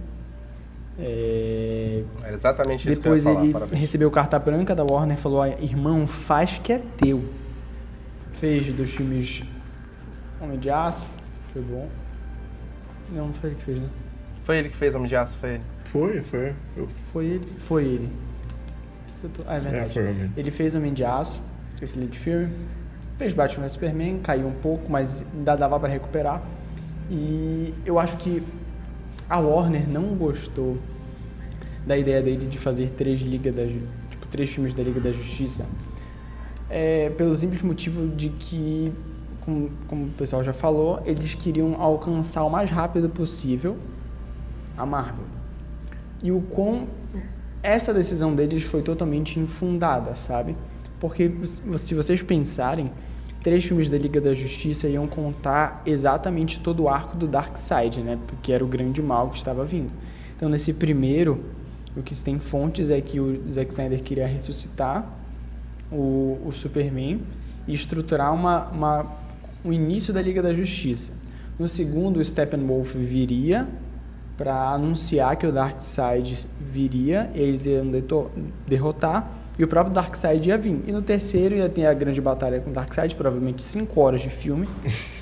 É, 1.00 2.04
Era 2.22 2.34
exatamente 2.34 2.88
isso 2.88 3.00
Depois 3.00 3.24
que 3.24 3.28
eu 3.28 3.32
ia 3.32 3.34
falar. 3.34 3.44
ele 3.44 3.52
parabéns. 3.52 3.80
recebeu 3.80 4.08
carta 4.12 4.38
branca 4.38 4.72
da 4.72 4.84
Warner 4.88 5.18
e 5.18 5.20
falou: 5.20 5.42
"Ah, 5.42 5.48
irmão, 5.48 6.06
faz 6.06 6.58
que 6.58 6.72
é 6.72 6.78
teu. 6.96 7.24
Fez 8.34 8.72
dos 8.72 8.90
filmes 8.90 9.42
Homem 10.40 10.60
de 10.60 10.70
Aço, 10.70 11.04
foi 11.52 11.60
bom. 11.62 11.88
Não, 13.12 13.26
não 13.28 13.34
foi 13.34 13.50
ele 13.50 13.56
que 13.58 13.64
fez, 13.64 13.78
né? 13.80 13.88
Foi 14.44 14.56
ele 14.58 14.68
que 14.68 14.76
fez 14.76 14.94
Homem 14.94 15.08
de 15.08 15.16
Aço, 15.16 15.36
foi 15.38 15.50
ele. 15.54 15.62
Foi, 15.84 16.22
foi. 16.22 16.54
Eu, 16.76 16.88
Foi 17.12 17.24
ele? 17.26 17.46
Foi 17.58 17.84
ele. 17.84 18.08
Eu 19.22 19.30
tô- 19.30 19.42
Ah, 19.46 19.54
é 19.54 19.56
é, 19.56 19.60
verdade. 19.60 19.92
foi 19.92 20.02
homem. 20.08 20.32
Ele 20.36 20.50
fez 20.50 20.74
Homem 20.74 20.92
de 20.94 21.04
Aço, 21.04 21.42
excelente 21.82 22.18
filme. 22.18 22.48
Fez 23.18 23.32
Batman 23.32 23.64
vs 23.64 23.72
Superman, 23.72 24.20
caiu 24.20 24.46
um 24.46 24.52
pouco, 24.52 24.90
mas 24.90 25.24
ainda 25.34 25.56
dava 25.56 25.78
pra 25.80 25.88
recuperar. 25.88 26.42
E 27.10 27.74
eu 27.84 27.98
acho 27.98 28.16
que 28.18 28.42
a 29.28 29.38
Warner 29.40 29.88
não 29.88 30.14
gostou 30.14 30.78
da 31.86 31.96
ideia 31.98 32.22
dele 32.22 32.46
de 32.46 32.58
fazer 32.58 32.90
três 32.96 33.20
Liga 33.20 33.50
da 33.50 33.66
Ju- 33.66 33.80
tipo 34.10 34.26
três 34.28 34.50
filmes 34.50 34.72
da 34.74 34.82
Liga 34.82 35.00
da 35.00 35.10
Justiça. 35.10 35.66
É, 36.70 37.10
pelo 37.16 37.36
simples 37.36 37.62
motivo 37.62 38.06
de 38.14 38.28
que, 38.28 38.92
como, 39.48 39.70
como 39.86 40.04
o 40.04 40.10
pessoal 40.10 40.44
já 40.44 40.52
falou, 40.52 41.00
eles 41.06 41.34
queriam 41.34 41.80
alcançar 41.80 42.44
o 42.44 42.50
mais 42.50 42.68
rápido 42.68 43.08
possível 43.08 43.78
a 44.76 44.84
Marvel. 44.84 45.24
E 46.22 46.30
o 46.30 46.42
quão 46.42 46.86
essa 47.62 47.94
decisão 47.94 48.34
deles 48.34 48.62
foi 48.62 48.82
totalmente 48.82 49.40
infundada, 49.40 50.14
sabe? 50.16 50.54
Porque 51.00 51.32
se 51.78 51.94
vocês 51.94 52.20
pensarem, 52.20 52.92
três 53.42 53.64
filmes 53.64 53.88
da 53.88 53.96
Liga 53.96 54.20
da 54.20 54.34
Justiça 54.34 54.86
iam 54.86 55.06
contar 55.06 55.82
exatamente 55.86 56.60
todo 56.60 56.82
o 56.82 56.88
arco 56.88 57.16
do 57.16 57.26
Darkseid, 57.26 58.02
né? 58.02 58.18
Porque 58.26 58.52
era 58.52 58.62
o 58.62 58.68
grande 58.68 59.00
mal 59.00 59.30
que 59.30 59.38
estava 59.38 59.64
vindo. 59.64 59.90
Então, 60.36 60.50
nesse 60.50 60.74
primeiro, 60.74 61.42
o 61.96 62.02
que 62.02 62.14
se 62.14 62.22
tem 62.22 62.38
fontes 62.38 62.90
é 62.90 63.00
que 63.00 63.18
o 63.18 63.50
Zack 63.50 63.72
Snyder 63.72 64.02
queria 64.02 64.26
ressuscitar 64.26 65.08
o, 65.90 66.38
o 66.44 66.52
Superman 66.52 67.22
e 67.66 67.72
estruturar 67.72 68.34
uma, 68.34 68.66
uma, 68.68 69.06
o 69.64 69.72
início 69.72 70.12
da 70.12 70.22
Liga 70.22 70.42
da 70.42 70.52
Justiça. 70.52 71.12
No 71.58 71.68
segundo, 71.68 72.18
o 72.18 72.24
Steppenwolf 72.24 72.94
viria 72.94 73.66
para 74.36 74.70
anunciar 74.70 75.36
que 75.36 75.46
o 75.46 75.50
Darkseid 75.50 76.46
viria, 76.60 77.28
eles 77.34 77.66
iam 77.66 77.84
derrotar 78.66 79.28
e 79.58 79.64
o 79.64 79.68
próprio 79.68 79.92
Darkseid 79.92 80.48
ia 80.48 80.56
vir. 80.56 80.84
E 80.86 80.92
no 80.92 81.02
terceiro 81.02 81.56
ia 81.56 81.68
ter 81.68 81.86
a 81.86 81.92
grande 81.92 82.20
batalha 82.20 82.60
com 82.60 82.70
o 82.70 82.72
Darkseid, 82.72 83.16
provavelmente 83.16 83.60
5 83.60 84.00
horas 84.00 84.20
de 84.20 84.30
filme. 84.30 84.68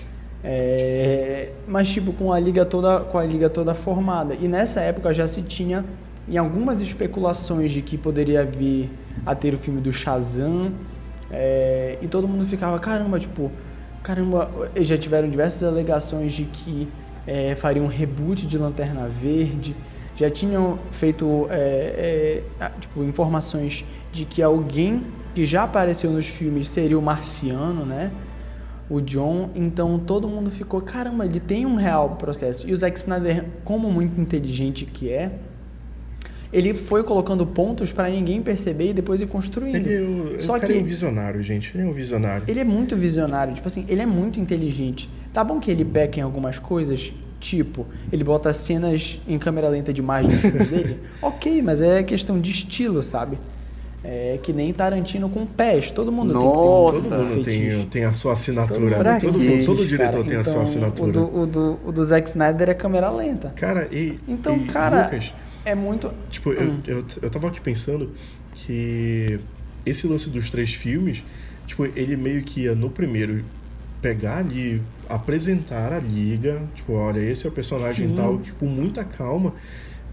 É, 0.49 1.51
mas 1.66 1.88
tipo 1.88 2.12
com 2.12 2.33
a 2.33 2.38
liga 2.38 2.64
toda 2.64 3.01
com 3.01 3.18
a 3.18 3.25
liga 3.25 3.51
toda 3.51 3.75
formada 3.75 4.33
e 4.35 4.46
nessa 4.46 4.81
época 4.81 5.12
já 5.12 5.27
se 5.27 5.42
tinha 5.42 5.85
em 6.29 6.37
algumas 6.37 6.81
especulações 6.81 7.72
de 7.72 7.83
que 7.83 7.99
poderia 7.99 8.44
vir 8.44 8.88
a 9.25 9.35
ter 9.35 9.55
o 9.55 9.59
filme 9.59 9.81
do 9.81 9.92
Shazam 9.92 10.70
é, 11.33 11.99
e 12.01 12.07
todo 12.07 12.29
mundo 12.29 12.44
ficava 12.44 12.79
caramba 12.79 13.18
tipo 13.18 13.51
caramba 14.07 14.49
já 14.77 14.97
tiveram 14.97 15.29
diversas 15.29 15.64
alegações 15.64 16.33
de 16.33 16.45
que 16.45 16.88
é, 17.27 17.57
fariam 17.57 17.87
um 17.87 17.88
reboot 17.88 18.47
de 18.47 18.57
Lanterna 18.57 19.09
Verde. 19.09 19.75
Já 20.14 20.31
tinham 20.31 20.79
feito 20.92 21.49
é, 21.51 22.45
é, 22.61 22.71
tipo 22.81 23.03
informações 23.03 23.85
de 24.12 24.25
que 24.25 24.40
alguém 24.40 25.03
que 25.35 25.45
já 25.45 25.64
apareceu 25.64 26.12
nos 26.12 26.25
filmes 26.25 26.69
seria 26.69 26.97
o 26.97 27.03
Marciano 27.03 27.85
né? 27.85 28.12
O 28.88 29.01
John, 29.01 29.51
então 29.57 29.99
todo 29.99 30.29
mundo 30.29 30.49
ficou, 30.53 30.81
caramba, 30.81 31.27
ele 31.27 31.40
tem 31.40 31.66
um 31.66 31.75
real 31.75 32.11
processo. 32.11 32.69
E 32.69 32.73
o 32.73 32.77
Zack 32.77 32.97
Snyder, 33.01 33.45
como 33.64 33.90
muito 33.90 34.21
inteligente 34.21 34.87
que 34.87 35.12
é, 35.12 35.33
ele 36.59 36.73
foi 36.75 37.03
colocando 37.05 37.45
pontos 37.47 37.92
para 37.92 38.09
ninguém 38.09 38.40
perceber 38.40 38.90
e 38.90 38.92
depois 38.95 39.21
ir 39.21 39.27
construindo. 39.27 39.77
Ele, 39.77 39.95
é 39.95 40.01
o- 40.01 40.40
Só 40.40 40.55
cara 40.59 40.73
que 40.73 40.79
é 40.79 40.81
um 40.81 40.85
visionário, 40.85 41.42
gente. 41.42 41.71
Ele 41.77 41.85
é 41.87 41.87
um 41.87 41.92
visionário. 41.92 42.45
ele 42.49 42.61
é 42.61 42.64
muito 42.64 42.97
visionário, 42.97 43.53
tipo 43.55 43.66
assim, 43.69 43.85
ele 43.88 44.01
é 44.03 44.07
muito 44.07 44.40
inteligente. 44.40 45.11
Tá 45.33 45.45
bom 45.45 45.61
que 45.61 45.71
ele 45.71 45.85
peca 45.85 46.19
em 46.19 46.23
algumas 46.23 46.59
coisas, 46.59 47.12
tipo, 47.38 47.87
ele 48.11 48.25
bota 48.25 48.53
cenas 48.55 49.21
em 49.29 49.38
câmera 49.38 49.69
lenta 49.69 49.92
demais 49.92 50.27
no 50.27 50.33
filme 50.33 50.64
dele. 50.64 50.99
Ok, 51.21 51.61
mas 51.61 51.81
é 51.83 52.03
questão 52.03 52.40
de 52.40 52.51
estilo, 52.51 53.03
sabe? 53.03 53.38
É 54.05 54.38
que 54.40 54.53
nem 54.53 54.73
Tarantino 54.73 55.29
com 55.29 55.45
pés. 55.45 55.90
Todo 55.90 56.12
mundo 56.12 56.33
Nossa, 56.33 57.01
tem 57.01 57.11
Todo 57.11 57.27
mundo 57.29 57.42
tem, 57.45 57.85
tem 57.87 58.05
a 58.05 58.12
sua 58.12 58.31
Todo 58.31 58.38
assinatura. 58.38 59.03
né? 59.03 59.19
Todo, 59.21 59.37
um 59.37 59.42
mundo- 59.42 59.66
todo 59.66 59.87
diretor 59.87 60.12
cara. 60.12 60.25
tem 60.25 60.37
a 60.37 60.45
sua 60.45 60.53
Então, 60.53 60.62
assinatura. 60.62 61.09
O 61.11 61.12
do, 61.12 61.38
o, 61.40 61.47
do, 61.47 61.79
o 61.87 61.92
do 61.92 62.05
Zack 62.05 62.29
Snyder 62.29 62.71
é 62.71 62.75
câmera 62.75 63.11
lenta. 63.11 63.53
Cara, 63.57 63.88
e. 63.90 64.19
Então, 64.29 64.57
e, 64.59 64.61
cara, 64.66 65.05
Lucas, 65.07 65.35
é 65.66 65.74
muito. 65.74 66.11
Tipo, 66.31 66.50
Hum. 66.50 66.81
eu, 66.87 66.98
eu, 66.98 67.05
eu 67.22 67.29
tava 67.31 67.48
aqui 67.48 67.61
pensando 67.61 68.12
que 68.55 69.38
esse 69.85 70.07
lance 70.07 70.31
dos 70.31 70.48
três 70.48 70.72
filmes, 70.72 71.22
tipo, 71.66 71.85
ele 71.85 72.16
meio 72.16 72.42
que 72.42 72.62
ia 72.62 72.74
no 72.74 72.88
primeiro 72.88 73.44
pegar 74.00 74.38
ali, 74.38 74.81
apresentar 75.09 75.92
a 75.92 75.98
liga, 75.98 76.62
tipo, 76.74 76.92
olha, 76.92 77.18
esse 77.20 77.46
é 77.46 77.50
o 77.50 77.52
personagem 77.52 78.09
Sim. 78.09 78.14
tal, 78.14 78.38
tipo, 78.38 78.59
com 78.61 78.66
muita 78.66 79.05
calma, 79.05 79.52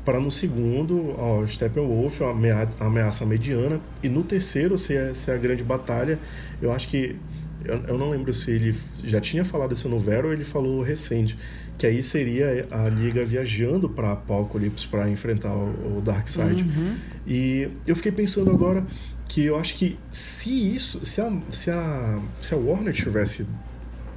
para 0.04 0.20
no 0.20 0.30
segundo, 0.32 1.16
ó, 1.18 1.46
Steppenwolf, 1.48 2.20
uma 2.22 2.32
amea- 2.32 2.70
ameaça 2.80 3.26
mediana, 3.26 3.80
e 4.02 4.10
no 4.10 4.24
terceiro 4.24 4.78
ser, 4.78 5.16
ser 5.16 5.32
a 5.32 5.38
grande 5.38 5.64
batalha, 5.64 6.20
eu 6.62 6.72
acho 6.74 6.88
que 6.88 7.16
eu, 7.64 7.78
eu 7.88 7.98
não 7.98 8.10
lembro 8.10 8.34
se 8.34 8.52
ele 8.52 8.76
já 9.06 9.22
tinha 9.22 9.46
falado 9.46 9.74
isso 9.74 9.88
no 9.88 9.98
Vero 10.00 10.28
ou 10.28 10.34
ele 10.34 10.44
falou 10.44 10.82
recente, 10.82 11.38
que 11.84 11.88
aí 11.88 12.02
seria 12.02 12.66
a 12.72 12.88
Liga 12.88 13.26
viajando 13.26 13.90
para 13.90 14.14
Apocalipse 14.14 14.88
para 14.88 15.10
enfrentar 15.10 15.54
o, 15.54 15.98
o 15.98 16.02
Darkseid. 16.02 16.64
Uhum. 16.64 16.96
E 17.28 17.68
eu 17.86 17.94
fiquei 17.94 18.10
pensando 18.10 18.52
agora 18.52 18.86
que 19.28 19.44
eu 19.44 19.60
acho 19.60 19.76
que 19.76 20.00
se 20.10 20.74
isso, 20.74 21.06
se 21.06 21.20
a, 21.20 21.30
se 21.52 21.70
a, 21.70 22.22
se 22.42 22.54
a 22.54 22.58
Warner 22.58 22.94
tivesse 22.94 23.46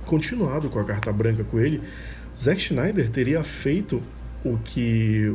continuado 0.05 0.71
com 0.71 0.79
a 0.79 0.85
carta 0.85 1.13
branca 1.13 1.43
com 1.43 1.59
ele, 1.59 1.83
Zack 2.39 2.61
Snyder 2.61 3.11
teria 3.11 3.43
feito 3.43 4.01
o 4.45 4.57
que 4.59 5.35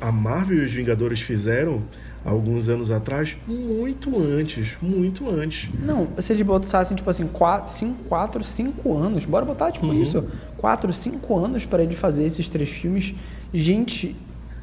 a 0.00 0.12
Marvel 0.12 0.58
e 0.58 0.64
os 0.64 0.72
Vingadores 0.72 1.20
fizeram 1.20 1.82
alguns 2.24 2.68
anos 2.68 2.90
atrás, 2.90 3.36
muito 3.46 4.16
antes, 4.20 4.76
muito 4.80 5.28
antes. 5.28 5.68
Não, 5.84 6.08
se 6.18 6.32
eles 6.32 6.46
botassem, 6.46 6.96
tipo 6.96 7.10
assim, 7.10 7.26
4, 7.26 8.44
5 8.44 8.96
anos, 8.96 9.24
bora 9.24 9.44
botar, 9.44 9.72
tipo, 9.72 9.86
Uhum. 9.86 10.00
isso, 10.00 10.24
4, 10.62 10.92
5 10.92 11.36
anos 11.36 11.66
para 11.66 11.82
ele 11.82 11.94
fazer 11.94 12.24
esses 12.24 12.48
três 12.48 12.70
filmes. 12.70 13.14
Gente, 13.52 14.16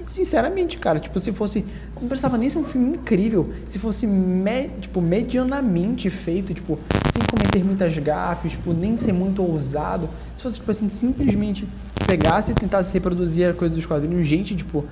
sinceramente, 0.07 0.77
cara, 0.77 0.97
tipo, 0.99 1.19
se 1.19 1.31
fosse. 1.33 1.63
Não 2.01 2.07
precisava 2.07 2.37
nem 2.37 2.49
ser 2.49 2.57
um 2.57 2.63
filme 2.63 2.95
incrível. 2.95 3.49
Se 3.67 3.77
fosse, 3.77 4.07
me- 4.07 4.69
tipo, 4.79 5.01
medianamente 5.01 6.09
feito, 6.09 6.53
tipo, 6.53 6.79
sem 7.13 7.21
cometer 7.29 7.63
muitas 7.63 7.95
gafes, 7.97 8.53
tipo, 8.53 8.71
nem 8.73 8.95
ser 8.95 9.11
muito 9.13 9.43
ousado. 9.43 10.09
Se 10.37 10.43
fosse, 10.43 10.55
tipo 10.55 10.71
assim, 10.71 10.87
simplesmente 10.87 11.67
pegasse 12.07 12.51
e 12.51 12.55
tentasse 12.55 12.93
reproduzir 12.93 13.49
a 13.49 13.53
coisa 13.53 13.75
dos 13.75 13.85
quadrinhos, 13.85 14.25
gente, 14.25 14.55
tipo. 14.55 14.85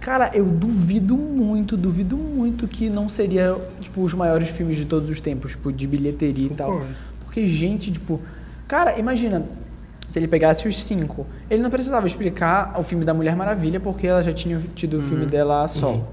Cara, 0.00 0.30
eu 0.34 0.46
duvido 0.46 1.14
muito, 1.14 1.76
duvido 1.76 2.16
muito 2.16 2.66
que 2.66 2.88
não 2.90 3.06
seria, 3.08 3.54
tipo, 3.80 4.00
os 4.02 4.14
maiores 4.14 4.48
filmes 4.48 4.76
de 4.78 4.86
todos 4.86 5.10
os 5.10 5.20
tempos, 5.20 5.52
tipo, 5.52 5.70
de 5.72 5.86
bilheteria 5.86 6.46
e 6.46 6.50
tal. 6.50 6.70
Porque, 7.24 7.46
gente, 7.46 7.92
tipo. 7.92 8.20
Cara, 8.66 8.98
imagina, 8.98 9.44
se 10.10 10.18
ele 10.18 10.26
pegasse 10.26 10.66
os 10.66 10.82
cinco, 10.82 11.24
ele 11.48 11.62
não 11.62 11.70
precisava 11.70 12.06
explicar 12.06 12.78
o 12.78 12.82
filme 12.82 13.04
da 13.04 13.14
Mulher 13.14 13.36
Maravilha, 13.36 13.78
porque 13.78 14.08
ela 14.08 14.22
já 14.22 14.32
tinha 14.32 14.60
tido 14.74 14.98
o 14.98 15.00
filme 15.00 15.24
dela 15.24 15.66
só. 15.68 15.92
Uhum. 15.92 16.04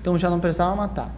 Então 0.00 0.16
já 0.16 0.30
não 0.30 0.38
precisava 0.38 0.74
matar. 0.76 1.12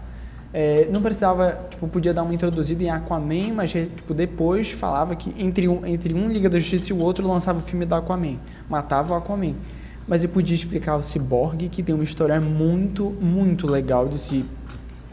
É, 0.55 0.89
não 0.93 1.03
precisava, 1.03 1.59
tipo, 1.71 1.87
podia 1.89 2.13
dar 2.13 2.23
uma 2.23 2.35
introduzida 2.35 2.83
em 2.83 2.91
Aquaman, 2.91 3.53
mas 3.55 3.71
tipo, 3.71 4.15
depois 4.15 4.71
falava 4.71 5.15
que 5.15 5.35
entre 5.39 5.69
um, 5.69 5.87
entre 5.87 6.15
um 6.15 6.29
Liga 6.29 6.49
da 6.49 6.59
Justiça 6.59 6.91
e 6.91 6.97
o 6.97 7.03
outro 7.03 7.27
lançava 7.27 7.59
o 7.59 7.63
filme 7.63 7.85
da 7.85 7.99
Aquaman. 7.99 8.37
Matava 8.69 9.13
o 9.13 9.17
Aquaman. 9.17 9.55
Mas 10.09 10.23
ele 10.23 10.33
podia 10.33 10.57
explicar 10.57 10.97
o 10.97 11.03
Cyborg, 11.03 11.69
que 11.69 11.83
tem 11.83 11.95
uma 11.95 12.03
história 12.03 12.41
muito, 12.41 13.11
muito 13.21 13.67
legal 13.67 14.09
de 14.09 14.19
se, 14.19 14.45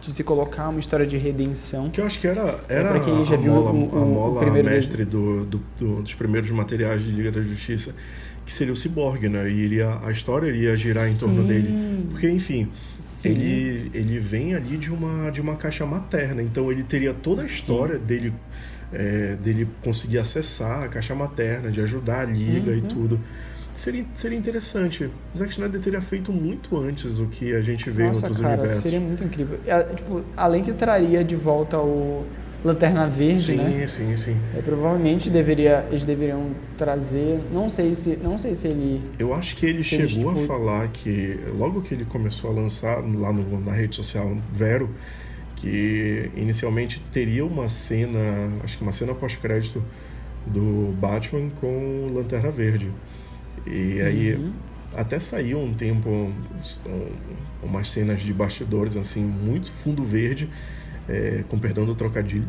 de 0.01 0.13
se 0.13 0.23
colocar, 0.23 0.69
uma 0.69 0.79
história 0.79 1.05
de 1.05 1.17
redenção. 1.17 1.89
Que 1.89 2.01
eu 2.01 2.05
acho 2.05 2.19
que 2.19 2.27
era, 2.27 2.59
era 2.69 2.89
pra 2.89 2.99
quem 3.01 3.25
já 3.25 3.35
a 3.35 3.37
viu 3.37 3.53
mola, 3.53 3.71
o- 3.71 3.93
o- 3.93 3.97
a 3.97 4.01
o 4.01 4.05
mola 4.05 4.39
primeiro 4.41 4.69
mestre 4.69 5.05
do, 5.05 5.45
do- 5.45 5.61
do- 5.79 6.01
dos 6.01 6.13
primeiros 6.13 6.49
materiais 6.51 7.03
de 7.03 7.11
Liga 7.11 7.31
da 7.31 7.41
Justiça, 7.41 7.93
que 8.45 8.51
seria 8.53 8.73
o 8.73 8.75
Cyborg, 8.75 9.27
né? 9.29 9.49
E 9.49 9.53
iria, 9.53 9.99
a 10.03 10.11
história 10.11 10.47
iria 10.47 10.75
girar 10.75 11.07
em 11.09 11.15
torno 11.15 11.41
Sim. 11.43 11.47
dele. 11.47 12.05
Porque, 12.09 12.29
enfim, 12.29 12.69
Sim. 12.97 13.29
ele, 13.29 13.91
ele 13.93 14.19
vem 14.19 14.55
ali 14.55 14.77
de 14.77 14.89
uma, 14.91 15.29
de 15.29 15.39
uma 15.41 15.55
caixa 15.55 15.85
materna, 15.85 16.41
então 16.41 16.71
ele 16.71 16.81
teria 16.83 17.13
toda 17.13 17.43
a 17.43 17.45
história 17.45 17.99
dele, 17.99 18.33
é, 18.91 19.35
dele 19.35 19.67
conseguir 19.83 20.17
acessar 20.17 20.83
a 20.83 20.87
caixa 20.87 21.13
materna, 21.13 21.69
de 21.69 21.79
ajudar 21.81 22.21
a 22.21 22.25
liga 22.25 22.71
e 22.71 22.79
Uhum. 22.79 22.87
tudo. 22.87 23.19
Seria, 23.79 24.05
seria 24.13 24.37
interessante. 24.37 25.09
Zack 25.35 25.51
Snyder 25.53 25.79
teria 25.79 26.01
feito 26.01 26.33
muito 26.33 26.77
antes 26.77 27.17
o 27.19 27.27
que 27.27 27.55
a 27.55 27.61
gente 27.61 27.89
vê 27.89 28.03
em 28.03 28.07
Nossa, 28.07 28.25
outros 28.25 28.41
cara, 28.41 28.53
universos. 28.55 28.83
seria 28.83 28.99
muito 28.99 29.23
incrível. 29.23 29.57
É, 29.65 29.83
tipo, 29.83 30.21
além 30.35 30.63
que 30.63 30.73
traria 30.73 31.23
de 31.23 31.35
volta 31.37 31.77
o 31.79 32.25
Lanterna 32.61 33.07
Verde, 33.07 33.41
Sim, 33.41 33.55
né? 33.55 33.87
sim, 33.87 34.13
sim. 34.17 34.35
É, 34.53 34.61
provavelmente 34.61 35.29
deveria, 35.29 35.87
eles 35.89 36.03
deveriam 36.03 36.47
trazer, 36.77 37.39
não 37.53 37.69
sei 37.69 37.93
se, 37.93 38.17
não 38.17 38.37
sei 38.37 38.53
se 38.53 38.67
ele 38.67 39.01
Eu 39.17 39.33
acho 39.33 39.55
que 39.55 39.65
ele 39.65 39.81
chegou 39.81 40.31
a 40.31 40.33
tipo- 40.33 40.45
falar 40.45 40.89
que, 40.89 41.39
logo 41.57 41.81
que 41.81 41.93
ele 41.93 42.03
começou 42.03 42.49
a 42.51 42.53
lançar 42.53 42.97
lá 42.97 43.31
no- 43.31 43.61
na 43.61 43.71
rede 43.71 43.95
social 43.95 44.37
Vero, 44.51 44.89
que 45.55 46.29
inicialmente 46.35 47.01
teria 47.13 47.45
uma 47.45 47.69
cena, 47.69 48.19
acho 48.61 48.77
que 48.77 48.83
uma 48.83 48.91
cena 48.91 49.13
pós-crédito 49.15 49.81
do 50.45 50.93
Batman 50.99 51.49
com 51.61 52.11
Lanterna 52.13 52.51
Verde. 52.51 52.91
E 53.67 54.01
aí 54.01 54.33
Uhum. 54.35 54.51
até 54.95 55.19
saiu 55.19 55.59
um 55.59 55.73
tempo 55.73 56.09
um- 56.09 56.33
umas 57.63 57.89
cenas 57.89 58.21
de 58.21 58.33
bastidores 58.33 58.95
assim, 58.95 59.23
muito 59.23 59.71
fundo 59.71 60.03
verde, 60.03 60.49
é, 61.07 61.43
com 61.49 61.59
perdão 61.59 61.85
do 61.85 61.93
trocadilho, 61.95 62.47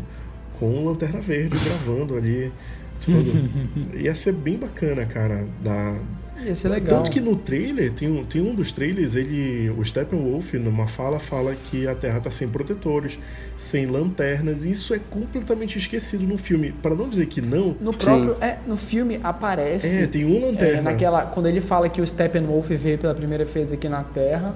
com 0.59 0.85
Lanterna 0.85 1.21
Verde 1.21 1.59
gravando 1.65 2.17
ali 2.17 2.53
tudo. 3.01 3.33
Ia 3.99 4.15
ser 4.15 4.33
bem 4.33 4.57
bacana, 4.59 5.05
cara, 5.07 5.47
da, 5.63 5.99
ia 6.45 6.55
ser 6.55 6.69
legal. 6.69 6.99
tanto 6.99 7.11
que 7.11 7.21
no 7.21 7.37
trailer, 7.37 7.93
tem 7.93 8.09
um, 8.11 8.25
tem 8.25 8.41
um 8.41 8.55
dos 8.55 8.73
trailers, 8.73 9.15
ele, 9.17 9.71
o 9.71 9.85
Steppenwolf, 9.85 10.55
numa 10.55 10.87
fala, 10.87 11.19
fala 11.19 11.55
que 11.55 11.87
a 11.87 11.95
Terra 11.95 12.21
tá 12.21 12.31
sem 12.31 12.49
protetores, 12.49 13.19
sem 13.57 13.87
lanternas, 13.87 14.65
e 14.65 14.71
isso 14.71 14.95
é 14.95 14.99
completamente 14.99 15.79
esquecido 15.79 16.25
no 16.27 16.39
filme. 16.39 16.73
Para 16.73 16.95
não 16.95 17.09
dizer 17.09 17.27
que 17.27 17.41
não, 17.41 17.77
No 17.81 17.93
próprio, 17.93 18.37
é, 18.41 18.57
no 18.67 18.77
filme 18.77 19.21
aparece 19.23 19.99
é, 19.99 20.07
tem 20.07 20.25
uma 20.25 20.47
é, 20.47 20.51
lanterna. 20.51 20.83
naquela 20.91 21.23
quando 21.23 21.47
ele 21.47 21.61
fala 21.61 21.89
que 21.89 22.01
o 22.01 22.07
Steppenwolf 22.07 22.69
veio 22.71 22.99
pela 22.99 23.15
primeira 23.15 23.45
vez 23.45 23.73
aqui 23.73 23.89
na 23.89 24.03
Terra 24.03 24.55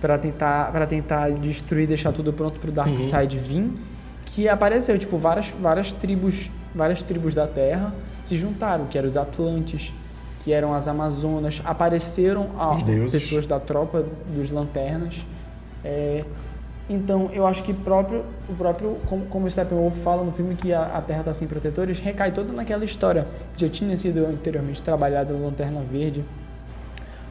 para 0.00 0.18
tentar 0.18 0.70
para 0.72 0.86
tentar 0.86 1.30
destruir, 1.30 1.86
deixar 1.86 2.12
tudo 2.12 2.32
pronto 2.32 2.60
pro 2.60 2.68
Uhum. 2.68 2.74
Darkseid 2.74 3.38
vir, 3.38 3.70
que 4.26 4.48
apareceu 4.48 4.98
tipo 4.98 5.16
várias 5.18 5.48
várias 5.60 5.92
tribos, 5.92 6.50
várias 6.74 7.02
tribos 7.02 7.34
da 7.34 7.46
Terra 7.46 7.94
se 8.22 8.36
juntaram, 8.36 8.86
que 8.86 8.98
eram 8.98 9.08
os 9.08 9.16
Atlantes, 9.16 9.92
que 10.46 10.52
eram 10.52 10.72
as 10.72 10.86
Amazonas, 10.86 11.60
apareceram 11.64 12.50
a, 12.56 12.72
pessoas 13.10 13.48
da 13.48 13.58
tropa 13.58 14.04
dos 14.32 14.48
Lanternas. 14.48 15.16
É, 15.84 16.24
então, 16.88 17.30
eu 17.32 17.44
acho 17.44 17.64
que 17.64 17.74
próprio, 17.74 18.22
o 18.48 18.54
próprio, 18.54 18.96
como, 19.06 19.26
como 19.26 19.46
o 19.48 19.50
Steppenwolf 19.50 19.96
fala 20.04 20.22
no 20.22 20.30
filme 20.30 20.54
que 20.54 20.72
a, 20.72 20.84
a 20.84 21.00
Terra 21.00 21.18
está 21.18 21.34
sem 21.34 21.48
protetores, 21.48 21.98
recai 21.98 22.30
toda 22.30 22.52
naquela 22.52 22.84
história 22.84 23.26
já 23.56 23.68
tinha 23.68 23.96
sido 23.96 24.24
anteriormente 24.24 24.80
trabalhada 24.80 25.32
no 25.34 25.44
Lanterna 25.46 25.80
Verde, 25.80 26.24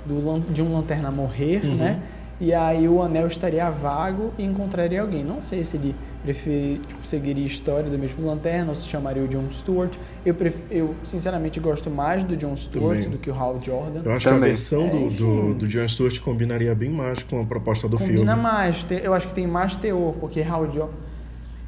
do, 0.05 0.41
de 0.51 0.61
um 0.61 0.73
Lanterna 0.73 1.09
morrer, 1.09 1.61
Uhum. 1.63 1.75
né? 1.75 2.01
E 2.37 2.53
aí 2.53 2.85
o 2.85 3.01
anel 3.01 3.27
estaria 3.27 3.69
vago 3.69 4.33
e 4.37 4.43
encontraria 4.43 5.01
alguém. 5.01 5.23
Não 5.23 5.41
sei 5.41 5.63
se 5.63 5.77
ele 5.77 5.95
prefere, 6.25 6.81
tipo, 6.87 7.07
seguiria 7.07 7.43
a 7.43 7.47
história 7.47 7.89
do 7.89 7.97
mesmo 7.99 8.25
Lanterna 8.25 8.69
ou 8.69 8.75
se 8.75 8.87
chamaria 8.87 9.23
o 9.23 9.27
John 9.27 9.49
Stewart. 9.51 9.93
Eu, 10.25 10.33
pref- 10.33 10.57
eu 10.71 10.95
sinceramente 11.03 11.59
gosto 11.59 11.89
mais 11.89 12.23
do 12.23 12.35
John 12.35 12.55
Stewart 12.55 12.95
Também. 12.97 13.09
do 13.11 13.17
que 13.17 13.29
o 13.29 13.33
Hal 13.33 13.59
Jordan. 13.61 14.01
Eu 14.03 14.11
acho 14.13 14.23
que 14.23 14.29
a 14.29 14.33
Também. 14.33 14.49
versão 14.49 14.85
É, 14.85 14.89
do, 14.89 15.09
do, 15.09 15.53
do 15.53 15.67
John 15.67 15.87
Stewart 15.87 16.19
combinaria 16.19 16.73
bem 16.73 16.89
mais 16.89 17.21
com 17.23 17.39
a 17.41 17.45
proposta 17.45 17.87
do 17.87 17.97
Combina 17.97 18.17
filme. 18.33 18.41
mais, 18.41 18.83
te- 18.83 19.01
eu 19.03 19.13
acho 19.13 19.27
que 19.27 19.33
tem 19.35 19.45
mais 19.45 19.77
teor, 19.77 20.13
porque 20.19 20.41
Hal 20.41 20.65
Jordan. 20.73 20.93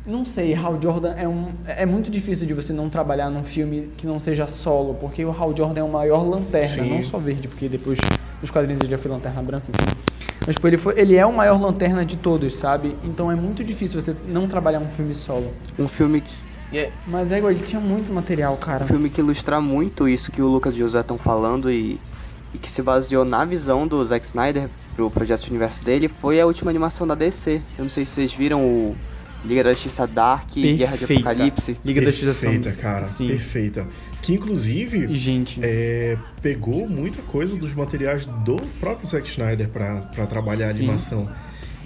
Não 0.06 0.24
sei, 0.26 0.54
Hal 0.56 0.82
Jordan 0.82 1.13
é 1.17 1.28
um. 1.28 1.50
É 1.65 1.86
muito 1.86 2.10
difícil 2.10 2.48
de 2.48 2.54
você 2.54 2.72
não 2.72 2.89
trabalhar 2.89 3.30
num 3.30 3.43
filme 3.43 3.89
que 3.98 4.08
não 4.08 4.20
seja 4.22 4.48
solo, 4.48 4.93
porque 4.93 5.24
o 5.26 5.32
Hal 5.32 5.54
Jordan 5.56 5.82
é 5.82 5.84
o 5.84 5.89
maior 5.89 6.24
lanterna, 6.28 6.67
Sim. 6.84 6.89
não 6.89 7.04
só 7.04 7.17
verde, 7.17 7.48
porque 7.50 7.67
depois 7.67 8.00
nos 8.41 8.50
quadrinhos 8.50 8.82
ele 8.82 8.91
já 8.91 8.98
foi 8.98 9.12
lanterna 9.12 9.41
branca, 9.41 9.65
enfim. 9.70 9.98
Mas 10.47 10.55
tipo, 10.55 10.67
ele, 10.67 10.77
foi, 10.77 10.97
ele 10.97 11.15
é 11.15 11.25
o 11.25 11.33
maior 11.33 11.60
lanterna 11.62 12.05
de 12.05 12.15
todos, 12.15 12.55
sabe? 12.55 12.95
Então 13.03 13.29
é 13.31 13.36
muito 13.36 13.63
difícil 13.63 14.01
você 14.01 14.15
não 14.27 14.47
trabalhar 14.47 14.79
um 14.79 14.88
filme 14.89 15.13
solo. 15.13 15.53
Um 15.77 15.88
filme 15.89 16.21
que, 16.21 16.33
é- 16.77 16.89
Mas 17.05 17.31
é 17.31 17.38
igual, 17.38 17.51
ele 17.51 17.60
tinha 17.63 17.81
muito 17.81 18.12
material, 18.13 18.55
cara. 18.57 18.86
um 18.86 18.88
filme 18.88 19.10
que 19.10 19.19
ilustra 19.21 19.60
muito 19.60 20.07
isso 20.07 20.31
que 20.31 20.41
o 20.41 20.47
Lucas 20.47 20.73
e 20.73 20.77
o 20.77 20.79
Josué 20.79 21.01
estão 21.01 21.17
falando 21.17 21.69
e, 21.69 21.99
e 22.53 22.57
que 22.57 22.69
se 22.71 22.81
baseou 22.81 23.25
na 23.25 23.43
visão 23.43 23.86
do 23.86 24.03
Zack 24.05 24.25
Snyder 24.25 24.69
pro 24.95 25.12
projeto 25.12 25.43
de 25.43 25.49
universo 25.49 25.83
dele 25.83 26.07
foi 26.07 26.39
a 26.41 26.45
última 26.45 26.71
animação 26.71 27.05
da 27.05 27.13
DC. 27.13 27.62
Eu 27.77 27.83
não 27.83 27.89
sei 27.89 28.05
se 28.05 28.13
vocês 28.13 28.33
viram 28.33 28.63
o 28.63 28.95
Liga 29.45 29.63
da 29.63 29.71
Justiça 29.71 30.07
Dark 30.07 30.55
e 30.57 30.75
Guerra 30.77 30.97
de. 30.97 31.03
Apocalipse. 31.05 31.77
Liga 31.86 32.01
da 32.01 32.10
Justiça 32.10 32.47
Perfeita, 32.47 32.71
cara. 32.71 33.05
Sim. 33.05 33.27
Perfeita. 33.27 33.88
Que 34.28 34.34
inclusive 34.34 35.16
gente, 35.16 35.58
é, 35.63 36.18
pegou 36.42 36.86
muita 36.86 37.22
coisa 37.22 37.56
dos 37.56 37.74
materiais 37.74 38.26
do 38.26 38.58
próprio 38.78 39.08
Zack 39.08 39.26
Snyder 39.26 39.70
para 39.70 40.28
trabalhar 40.28 40.68
a 40.68 40.74
Sim. 40.74 40.80
animação. 40.80 41.34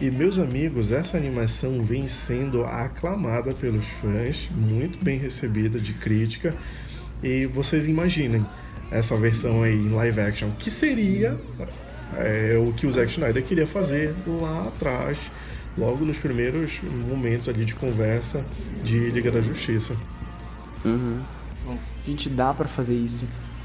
E, 0.01 0.09
meus 0.09 0.39
amigos, 0.39 0.91
essa 0.91 1.17
animação 1.17 1.83
vem 1.83 2.07
sendo 2.07 2.63
aclamada 2.63 3.53
pelos 3.53 3.85
fãs, 4.01 4.49
muito 4.57 4.97
bem 5.05 5.19
recebida 5.19 5.79
de 5.79 5.93
crítica. 5.93 6.55
E 7.21 7.45
vocês 7.45 7.87
imaginem 7.87 8.43
essa 8.89 9.15
versão 9.15 9.61
aí 9.61 9.75
em 9.75 9.89
live 9.89 10.21
action, 10.21 10.49
que 10.57 10.71
seria 10.71 11.39
é, 12.17 12.57
o 12.57 12.73
que 12.73 12.87
o 12.87 12.91
Zack 12.91 13.11
Snyder 13.11 13.43
queria 13.43 13.67
fazer 13.67 14.15
lá 14.25 14.63
atrás, 14.63 15.31
logo 15.77 16.03
nos 16.03 16.17
primeiros 16.17 16.81
momentos 17.07 17.47
ali 17.47 17.65
de 17.65 17.75
conversa 17.75 18.43
de 18.83 19.11
Liga 19.11 19.29
da 19.29 19.41
Justiça. 19.41 19.95
Uhum. 20.83 21.21
Gente, 22.05 22.29
dá 22.29 22.53
pra 22.53 22.67
fazer 22.67 22.95
isso. 22.95 23.23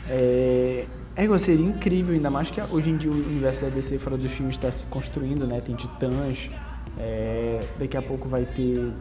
É, 0.09 0.85
é 1.17 1.25
igual, 1.25 1.39
seria 1.39 1.65
incrível, 1.67 2.15
ainda 2.15 2.31
mais 2.31 2.51
que 2.51 2.61
hoje 2.71 2.91
em 2.91 2.97
dia 2.97 3.11
o 3.11 3.15
universo 3.15 3.63
da 3.65 3.71
DC 3.71 3.99
fora 3.99 4.17
dos 4.17 4.31
filmes 4.31 4.57
está 4.57 4.71
se 4.71 4.85
construindo, 4.87 5.47
né? 5.47 5.61
Tem 5.65 5.75
Titãs, 5.75 6.51
é, 6.99 7.65
daqui 7.79 7.97
a 7.97 8.03
pouco 8.03 8.29
vai 8.29 8.45
ter. 8.45 8.93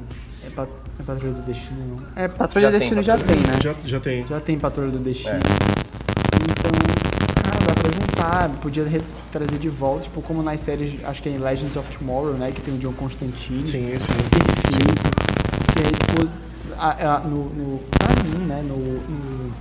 É, 0.46 0.50
Pat- 0.52 0.70
é 1.00 1.04
Patrulha 1.04 1.34
do 1.34 1.42
Destino, 1.42 1.98
não? 1.98 2.24
É, 2.24 2.28
Patrulha 2.28 2.68
do 2.68 2.72
tem, 2.72 2.80
Destino 2.80 3.02
já 3.04 3.18
Patrulha. 3.18 3.38
tem, 3.42 3.46
né? 3.48 3.60
Já, 3.62 3.76
já 3.86 4.00
tem. 4.00 4.28
já 4.28 4.40
tem 4.40 4.60
Patrulha 4.60 4.92
do 4.92 5.00
Destino. 5.00 5.32
É. 5.34 5.40
Então, 6.44 6.72
cara, 7.44 7.66
dá 7.66 7.74
pra 7.74 7.92
juntar, 7.92 8.50
podia 8.62 8.84
re- 8.86 9.02
trazer 9.32 9.58
de 9.58 9.70
volta, 9.70 10.04
tipo, 10.04 10.22
como 10.22 10.42
nas 10.44 10.62
séries, 10.62 11.04
acho 11.04 11.22
que 11.22 11.30
é 11.30 11.34
em 11.34 11.38
Legends 11.38 11.76
of 11.76 11.98
Tomorrow, 11.98 12.34
né? 12.36 12.52
Que 12.54 12.62
tem 12.62 12.74
o 12.74 12.78
John 12.78 12.94
Constantine. 12.94 13.66
Sim, 13.66 13.86
sim. 13.98 14.14
perfeito. 14.14 14.16
Que 15.74 15.80
aí, 15.80 15.92
tipo, 15.92 16.45
a- 16.78 17.16
a- 17.16 17.20
no, 17.22 17.46
no, 17.50 17.80
pra 17.92 18.24
mim, 18.24 18.46
né, 18.46 18.62
no, 18.64 18.76
no- 18.78 19.52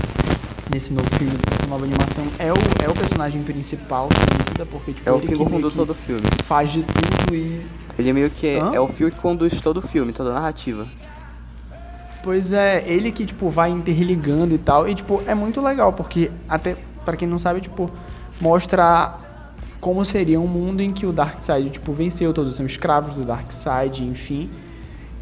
nesse 0.72 0.92
novo 0.92 1.08
filme, 1.16 1.32
nessa 1.50 1.66
nova 1.66 1.84
animação, 1.84 2.24
é 2.38 2.52
o, 2.52 2.56
é 2.84 2.88
o 2.88 2.94
personagem 2.94 3.42
principal, 3.42 4.08
sem 4.12 4.38
dúvida, 4.38 4.66
porque, 4.66 4.92
tipo, 4.92 5.08
É 5.08 5.12
o 5.12 5.16
ele 5.18 5.26
que 5.28 5.36
condutor 5.36 5.84
do 5.86 5.94
filme. 5.94 6.22
faz 6.44 6.70
de 6.72 6.82
tudo 6.82 7.34
e... 7.34 7.66
Ele 7.98 8.10
é 8.10 8.12
meio 8.12 8.30
que 8.30 8.46
é, 8.46 8.58
é 8.58 8.80
o 8.80 8.88
fio 8.88 9.10
que 9.10 9.18
conduz 9.20 9.60
todo 9.60 9.76
o 9.78 9.82
filme, 9.82 10.12
toda 10.12 10.30
a 10.30 10.34
narrativa. 10.34 10.86
Pois 12.22 12.52
é, 12.52 12.82
ele 12.88 13.12
que, 13.12 13.26
tipo, 13.26 13.50
vai 13.50 13.70
interligando 13.70 14.54
e 14.54 14.58
tal, 14.58 14.88
e, 14.88 14.94
tipo, 14.94 15.22
é 15.26 15.34
muito 15.34 15.60
legal, 15.60 15.92
porque, 15.92 16.30
até, 16.48 16.74
pra 17.04 17.16
quem 17.16 17.28
não 17.28 17.38
sabe, 17.38 17.60
tipo, 17.60 17.90
mostra 18.40 19.14
como 19.80 20.02
seria 20.04 20.40
um 20.40 20.46
mundo 20.46 20.80
em 20.80 20.92
que 20.92 21.04
o 21.04 21.12
Darkseid, 21.12 21.68
tipo, 21.70 21.92
venceu, 21.92 22.32
todos 22.32 22.56
são 22.56 22.64
escravos 22.64 23.14
do 23.14 23.24
Darkseid, 23.24 24.02
enfim, 24.02 24.48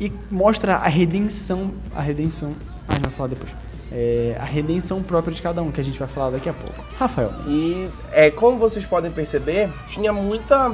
e 0.03 0.13
mostra 0.31 0.77
a 0.77 0.89
redenção, 0.89 1.73
a 1.95 2.01
redenção, 2.01 2.55
ah, 2.89 2.93
a 2.93 2.95
gente 2.95 3.05
vai 3.05 3.13
falar 3.13 3.29
depois, 3.29 3.51
é, 3.93 4.37
a 4.41 4.45
redenção 4.45 5.01
própria 5.03 5.33
de 5.33 5.41
cada 5.41 5.63
um, 5.63 5.71
que 5.71 5.81
a 5.81 5.85
gente 5.85 5.99
vai 5.99 6.09
falar 6.09 6.31
daqui 6.31 6.49
a 6.49 6.53
pouco. 6.53 6.85
Rafael, 6.99 7.33
E 7.47 7.89
é, 8.11 8.31
como 8.31 8.59
vocês 8.59 8.85
podem 8.85 9.13
perceber, 9.13 9.71
tinha 9.89 10.13
muita 10.13 10.73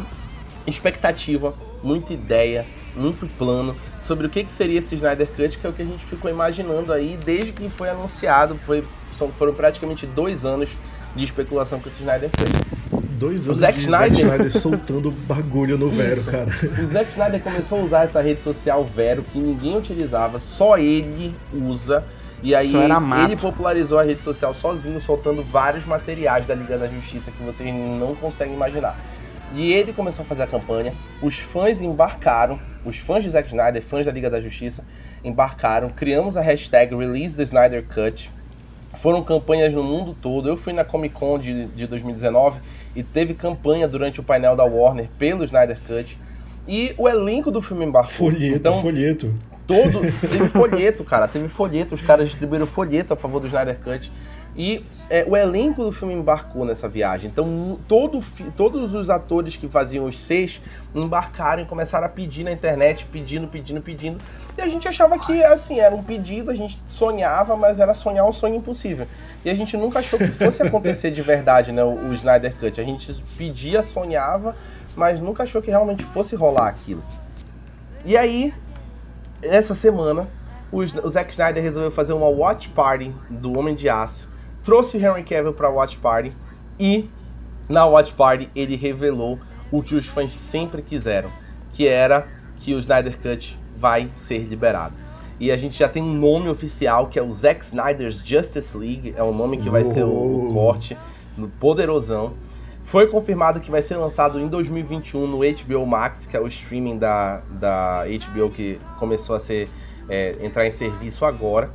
expectativa, 0.66 1.52
muita 1.82 2.14
ideia, 2.14 2.64
muito 2.96 3.26
plano 3.36 3.76
sobre 4.06 4.26
o 4.26 4.30
que, 4.30 4.44
que 4.44 4.52
seria 4.52 4.78
esse 4.78 4.94
Snyder 4.94 5.26
Cut, 5.26 5.58
que 5.58 5.66
é 5.66 5.70
o 5.70 5.72
que 5.74 5.82
a 5.82 5.84
gente 5.84 6.04
ficou 6.06 6.30
imaginando 6.30 6.90
aí 6.92 7.18
desde 7.22 7.52
que 7.52 7.68
foi 7.68 7.90
anunciado. 7.90 8.58
Foi, 8.64 8.82
são, 9.16 9.30
foram 9.32 9.52
praticamente 9.52 10.06
dois 10.06 10.46
anos 10.46 10.70
de 11.14 11.24
especulação 11.24 11.78
com 11.80 11.90
esse 11.90 12.00
Snyder 12.00 12.30
Cut. 12.30 12.77
Dois 13.18 13.46
anos 13.46 13.60
Zack 13.60 13.78
de 13.78 13.84
Snyder. 13.84 14.08
Zack 14.10 14.22
Snyder 14.22 14.52
soltando 14.52 15.10
bagulho 15.10 15.76
no 15.76 15.88
Vero, 15.90 16.20
Isso. 16.20 16.30
cara. 16.30 16.46
O 16.46 16.86
Zack 16.86 17.10
Snyder 17.10 17.40
começou 17.42 17.80
a 17.80 17.82
usar 17.82 18.04
essa 18.04 18.20
rede 18.22 18.40
social 18.40 18.84
Vero 18.84 19.22
que 19.22 19.38
ninguém 19.38 19.76
utilizava, 19.76 20.38
só 20.38 20.78
ele 20.78 21.34
usa. 21.52 22.04
E 22.40 22.54
aí 22.54 22.70
Só 22.70 22.80
era 22.82 23.00
mato. 23.00 23.32
ele 23.32 23.40
popularizou 23.40 23.98
a 23.98 24.04
rede 24.04 24.22
social 24.22 24.54
sozinho, 24.54 25.00
soltando 25.00 25.42
vários 25.42 25.84
materiais 25.84 26.46
da 26.46 26.54
Liga 26.54 26.78
da 26.78 26.86
Justiça 26.86 27.32
que 27.32 27.42
vocês 27.42 27.74
não 27.74 28.14
conseguem 28.14 28.54
imaginar. 28.54 28.96
E 29.56 29.72
ele 29.72 29.92
começou 29.92 30.22
a 30.24 30.26
fazer 30.26 30.44
a 30.44 30.46
campanha, 30.46 30.92
os 31.20 31.36
fãs 31.38 31.80
embarcaram, 31.80 32.56
os 32.84 32.96
fãs 32.98 33.24
de 33.24 33.30
Zack 33.30 33.48
Snyder, 33.48 33.82
fãs 33.82 34.06
da 34.06 34.12
Liga 34.12 34.30
da 34.30 34.40
Justiça, 34.40 34.84
embarcaram, 35.24 35.88
criamos 35.88 36.36
a 36.36 36.40
hashtag 36.40 36.94
Release 36.94 37.34
the 37.34 37.42
Snyder 37.42 37.84
Cut. 37.92 38.30
Foram 39.02 39.22
campanhas 39.22 39.72
no 39.72 39.82
mundo 39.82 40.16
todo. 40.20 40.48
Eu 40.48 40.56
fui 40.56 40.72
na 40.72 40.84
Comic 40.84 41.14
Con 41.14 41.38
de, 41.38 41.66
de 41.66 41.86
2019 41.86 42.60
e 42.98 43.02
teve 43.04 43.32
campanha 43.32 43.86
durante 43.86 44.18
o 44.18 44.24
painel 44.24 44.56
da 44.56 44.64
Warner 44.64 45.08
pelo 45.16 45.44
Snyder 45.44 45.78
Cut. 45.86 46.18
E 46.66 46.92
o 46.98 47.08
elenco 47.08 47.48
do 47.48 47.62
filme 47.62 47.84
embarcou. 47.84 48.10
Folheto, 48.10 48.56
então, 48.56 48.82
folheto. 48.82 49.32
todo. 49.68 50.00
Teve 50.20 50.48
folheto, 50.48 51.04
cara. 51.04 51.28
Teve 51.28 51.48
folheto. 51.48 51.94
Os 51.94 52.02
caras 52.02 52.28
distribuíram 52.28 52.66
folheto 52.66 53.14
a 53.14 53.16
favor 53.16 53.38
do 53.40 53.46
Snyder 53.46 53.78
Cut. 53.78 54.10
E 54.58 54.84
é, 55.08 55.24
o 55.26 55.36
elenco 55.36 55.84
do 55.84 55.92
filme 55.92 56.12
embarcou 56.12 56.64
nessa 56.64 56.88
viagem. 56.88 57.30
Então, 57.30 57.78
todo, 57.86 58.22
todos 58.56 58.92
os 58.92 59.08
atores 59.08 59.56
que 59.56 59.68
faziam 59.68 60.04
os 60.04 60.18
seis 60.18 60.60
embarcaram 60.92 61.62
e 61.62 61.64
começaram 61.64 62.06
a 62.06 62.08
pedir 62.08 62.42
na 62.42 62.50
internet, 62.50 63.06
pedindo, 63.06 63.46
pedindo, 63.46 63.80
pedindo. 63.80 64.18
E 64.56 64.60
a 64.60 64.68
gente 64.68 64.88
achava 64.88 65.16
que, 65.16 65.44
assim, 65.44 65.78
era 65.78 65.94
um 65.94 66.02
pedido, 66.02 66.50
a 66.50 66.54
gente 66.54 66.76
sonhava, 66.86 67.56
mas 67.56 67.78
era 67.78 67.94
sonhar 67.94 68.26
um 68.26 68.32
sonho 68.32 68.56
impossível. 68.56 69.06
E 69.44 69.48
a 69.48 69.54
gente 69.54 69.76
nunca 69.76 70.00
achou 70.00 70.18
que 70.18 70.26
fosse 70.26 70.60
acontecer 70.60 71.12
de 71.12 71.22
verdade, 71.22 71.70
né, 71.70 71.84
o, 71.84 71.94
o 71.94 72.12
Snyder 72.14 72.54
Cut. 72.56 72.80
A 72.80 72.84
gente 72.84 73.14
pedia, 73.36 73.82
sonhava, 73.82 74.56
mas 74.96 75.20
nunca 75.20 75.44
achou 75.44 75.62
que 75.62 75.70
realmente 75.70 76.04
fosse 76.06 76.34
rolar 76.34 76.66
aquilo. 76.66 77.02
E 78.04 78.16
aí, 78.16 78.52
essa 79.40 79.74
semana, 79.74 80.26
o, 80.72 80.80
o 80.80 81.08
Zack 81.08 81.30
Snyder 81.30 81.62
resolveu 81.62 81.92
fazer 81.92 82.12
uma 82.12 82.28
watch 82.28 82.68
party 82.70 83.14
do 83.30 83.56
Homem 83.56 83.76
de 83.76 83.88
Aço, 83.88 84.28
trouxe 84.64 84.98
Henry 84.98 85.22
Cavill 85.22 85.52
pra 85.52 85.68
watch 85.68 85.96
party 85.98 86.32
e 86.78 87.08
na 87.68 87.86
watch 87.86 88.12
party 88.12 88.50
ele 88.54 88.76
revelou 88.76 89.38
o 89.70 89.82
que 89.82 89.94
os 89.94 90.06
fãs 90.06 90.32
sempre 90.32 90.82
quiseram, 90.82 91.30
que 91.72 91.86
era 91.86 92.26
que 92.58 92.74
o 92.74 92.78
Snyder 92.78 93.18
Cut 93.18 93.58
vai 93.76 94.10
ser 94.14 94.38
liberado. 94.38 94.94
E 95.40 95.52
a 95.52 95.56
gente 95.56 95.78
já 95.78 95.88
tem 95.88 96.02
um 96.02 96.14
nome 96.14 96.48
oficial 96.48 97.06
que 97.06 97.18
é 97.18 97.22
o 97.22 97.30
Zack 97.30 97.64
Snyder's 97.64 98.18
Justice 98.18 98.76
League, 98.76 99.14
é 99.16 99.22
o 99.22 99.32
nome 99.32 99.58
que 99.58 99.70
vai 99.70 99.84
ser 99.84 100.02
o, 100.02 100.08
o 100.08 100.44
Uou. 100.44 100.54
corte 100.54 100.96
no 101.36 101.48
poderosão. 101.48 102.32
Foi 102.84 103.06
confirmado 103.06 103.60
que 103.60 103.70
vai 103.70 103.82
ser 103.82 103.96
lançado 103.96 104.40
em 104.40 104.48
2021 104.48 105.26
no 105.26 105.38
HBO 105.38 105.86
Max, 105.86 106.26
que 106.26 106.36
é 106.36 106.40
o 106.40 106.46
streaming 106.46 106.98
da, 106.98 107.42
da 107.50 108.04
HBO 108.04 108.50
que 108.50 108.80
começou 108.98 109.36
a 109.36 109.40
ser 109.40 109.68
é, 110.08 110.36
entrar 110.40 110.66
em 110.66 110.70
serviço 110.70 111.24
agora. 111.24 111.70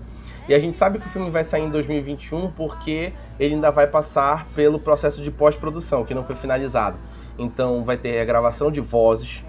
E 0.48 0.54
a 0.54 0.60
gente 0.60 0.76
sabe 0.76 1.00
que 1.00 1.08
o 1.08 1.10
filme 1.10 1.30
vai 1.30 1.44
sair 1.44 1.64
em 1.64 1.70
2021 1.70 2.52
porque 2.52 3.14
ele 3.39 3.56
ainda 3.56 3.72
vai 3.72 3.88
passar 3.88 4.48
pelo 4.56 4.78
processo 4.78 5.22
de 5.22 5.32
pós-produção, 5.32 6.04
que 6.04 6.14
não 6.14 6.24
foi 6.24 6.36
finalizado. 6.36 6.98
Então 7.38 7.84
vai 7.84 7.98
ter 7.98 8.20
a 8.20 8.26
gravação 8.26 8.72
de 8.72 8.82
vozes, 8.82 9.44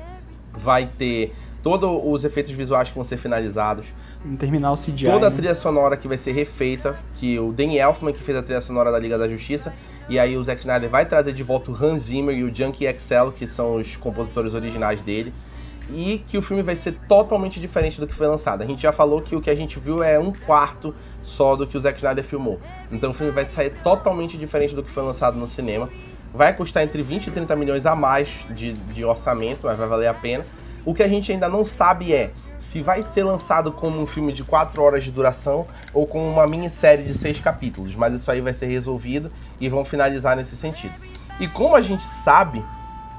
vai 0.52 0.86
ter 0.86 1.34
todos 1.62 1.90
os 2.04 2.24
efeitos 2.24 2.52
visuais 2.52 2.90
que 2.90 2.94
vão 2.94 3.02
ser 3.02 3.16
finalizados, 3.16 3.86
terminar 4.38 4.70
o 4.72 4.76
CGI. 4.76 5.06
toda 5.06 5.26
a 5.26 5.30
né? 5.30 5.36
trilha 5.36 5.54
sonora 5.54 5.96
que 5.96 6.06
vai 6.06 6.18
ser 6.18 6.32
refeita, 6.32 6.94
que 7.16 7.38
o 7.38 7.52
Danny 7.52 7.78
Elfman 7.78 8.12
que 8.12 8.22
fez 8.22 8.36
a 8.36 8.42
trilha 8.42 8.60
sonora 8.60 8.92
da 8.92 8.98
Liga 8.98 9.16
da 9.16 9.26
Justiça, 9.26 9.72
e 10.06 10.18
aí 10.18 10.36
o 10.36 10.44
Zack 10.44 10.60
Snyder 10.60 10.90
vai 10.90 11.06
trazer 11.06 11.32
de 11.32 11.42
volta 11.42 11.70
o 11.70 11.74
Hans 11.74 12.02
Zimmer 12.02 12.36
e 12.36 12.44
o 12.44 12.54
Junkie 12.54 12.86
XL, 12.98 13.30
que 13.34 13.46
são 13.46 13.76
os 13.76 13.96
compositores 13.96 14.52
originais 14.52 15.00
dele, 15.00 15.32
e 15.90 16.24
que 16.28 16.38
o 16.38 16.42
filme 16.42 16.62
vai 16.62 16.76
ser 16.76 16.92
totalmente 17.08 17.60
diferente 17.60 18.00
do 18.00 18.06
que 18.06 18.14
foi 18.14 18.26
lançado. 18.26 18.62
A 18.62 18.66
gente 18.66 18.82
já 18.82 18.92
falou 18.92 19.20
que 19.20 19.36
o 19.36 19.40
que 19.40 19.50
a 19.50 19.54
gente 19.54 19.78
viu 19.78 20.02
é 20.02 20.18
um 20.18 20.32
quarto 20.32 20.94
só 21.22 21.56
do 21.56 21.66
que 21.66 21.76
o 21.76 21.80
Zack 21.80 21.98
Snyder 21.98 22.24
filmou. 22.24 22.60
Então 22.90 23.10
o 23.10 23.14
filme 23.14 23.32
vai 23.32 23.44
sair 23.44 23.70
totalmente 23.82 24.38
diferente 24.38 24.74
do 24.74 24.82
que 24.82 24.90
foi 24.90 25.02
lançado 25.02 25.38
no 25.38 25.46
cinema. 25.46 25.88
Vai 26.32 26.52
custar 26.52 26.82
entre 26.82 27.02
20 27.02 27.28
e 27.28 27.30
30 27.30 27.54
milhões 27.56 27.86
a 27.86 27.94
mais 27.94 28.28
de, 28.50 28.72
de 28.72 29.04
orçamento, 29.04 29.66
mas 29.66 29.78
vai 29.78 29.86
valer 29.86 30.08
a 30.08 30.14
pena. 30.14 30.44
O 30.84 30.94
que 30.94 31.02
a 31.02 31.08
gente 31.08 31.30
ainda 31.30 31.48
não 31.48 31.64
sabe 31.64 32.12
é 32.12 32.30
se 32.58 32.80
vai 32.80 33.02
ser 33.02 33.22
lançado 33.24 33.70
como 33.70 34.00
um 34.00 34.06
filme 34.06 34.32
de 34.32 34.42
4 34.42 34.82
horas 34.82 35.04
de 35.04 35.10
duração 35.10 35.66
ou 35.92 36.06
como 36.06 36.24
uma 36.24 36.46
minissérie 36.46 37.04
de 37.04 37.14
6 37.14 37.40
capítulos, 37.40 37.94
mas 37.94 38.14
isso 38.14 38.30
aí 38.30 38.40
vai 38.40 38.54
ser 38.54 38.66
resolvido 38.66 39.30
e 39.60 39.68
vão 39.68 39.84
finalizar 39.84 40.36
nesse 40.36 40.56
sentido. 40.56 40.94
E 41.38 41.46
como 41.46 41.76
a 41.76 41.80
gente 41.80 42.04
sabe, 42.04 42.64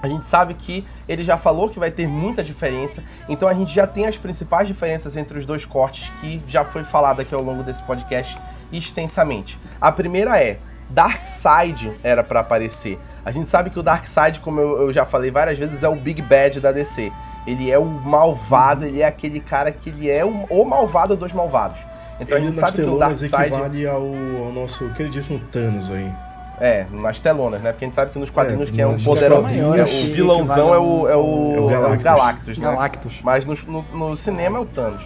a 0.06 0.10
gente 0.10 0.26
sabe 0.26 0.54
que 0.54 0.86
ele 1.08 1.24
já 1.24 1.38
falou 1.38 1.70
que 1.70 1.80
vai 1.80 1.92
ter 1.92 2.08
muita 2.08 2.44
diferença, 2.44 3.04
então 3.28 3.50
a 3.50 3.54
gente 3.54 3.74
já 3.74 3.88
tem 3.88 4.06
as 4.06 4.18
principais 4.18 4.68
diferenças 4.68 5.18
entre 5.18 5.38
os 5.38 5.46
dois 5.46 5.66
cortes 5.66 6.10
que 6.22 6.42
já 6.48 6.64
foi 6.64 6.84
falado 6.84 7.22
aqui 7.22 7.34
ao 7.34 7.42
longo 7.42 7.64
desse 7.64 7.82
podcast 7.84 8.38
extensamente. 8.72 9.60
A 9.82 9.92
primeira 9.92 10.42
é 10.42 10.60
Darkseid 10.90 11.92
era 12.04 12.24
para 12.24 12.42
aparecer. 12.42 13.00
A 13.24 13.32
gente 13.32 13.50
sabe 13.50 13.72
que 13.72 13.80
o 13.80 13.84
Darkseid, 13.84 14.40
como 14.40 14.60
eu, 14.60 14.82
eu 14.84 14.94
já 14.94 15.06
falei 15.06 15.32
várias 15.32 15.58
vezes, 15.58 15.82
é 15.82 15.90
o 15.90 15.96
Big 15.96 16.22
Bad 16.22 16.60
da 16.60 16.72
DC. 16.72 17.12
Ele 17.48 17.72
é 17.72 17.80
o 17.80 17.86
malvado, 17.86 18.86
ele 18.86 19.02
é 19.02 19.08
aquele 19.08 19.40
cara 19.40 19.72
que 19.72 19.90
ele 19.90 20.10
é 20.10 20.24
o, 20.24 20.46
o 20.50 20.66
malvado 20.66 21.16
dos 21.16 21.34
malvados. 21.34 21.80
Então 22.20 22.38
Ele 22.38 22.48
a 22.48 22.52
gente 22.52 22.60
sabe 22.60 22.78
que 22.78 22.90
o 22.90 22.98
Darkseid 22.98 23.34
equivale 23.34 23.88
ao, 23.88 24.04
ao 24.04 24.52
nosso 24.52 24.88
queridíssimo 24.90 25.40
Thanos 25.52 25.90
aí. 25.90 26.12
É, 26.60 26.86
nas 26.92 27.20
telonas, 27.20 27.62
né? 27.62 27.72
Porque 27.72 27.86
a 27.86 27.88
gente 27.88 27.96
sabe 27.96 28.12
que 28.12 28.20
nos 28.20 28.30
quadrinhos 28.30 28.70
É, 28.70 28.72
quem 28.72 28.82
é 28.82 28.88
o 28.88 28.94
nos 28.94 29.04
poderoso, 29.04 29.42
quadrinhos 29.42 29.76
é, 29.78 29.84
que 29.84 30.12
o 30.12 30.14
vilãozão 30.14 30.74
é 30.74 30.78
o, 30.78 31.08
é 31.08 31.16
o, 31.16 31.54
É 31.56 31.60
o 31.60 31.68
Galactus. 31.68 32.04
Galactus, 32.04 32.58
né? 32.58 32.66
Galactus. 32.66 33.20
Mas 33.24 33.46
no, 33.46 33.56
no, 33.68 33.82
no 34.10 34.18
cinema 34.18 34.58
é 34.58 34.62
o 34.62 34.66
Thanos. 34.66 35.04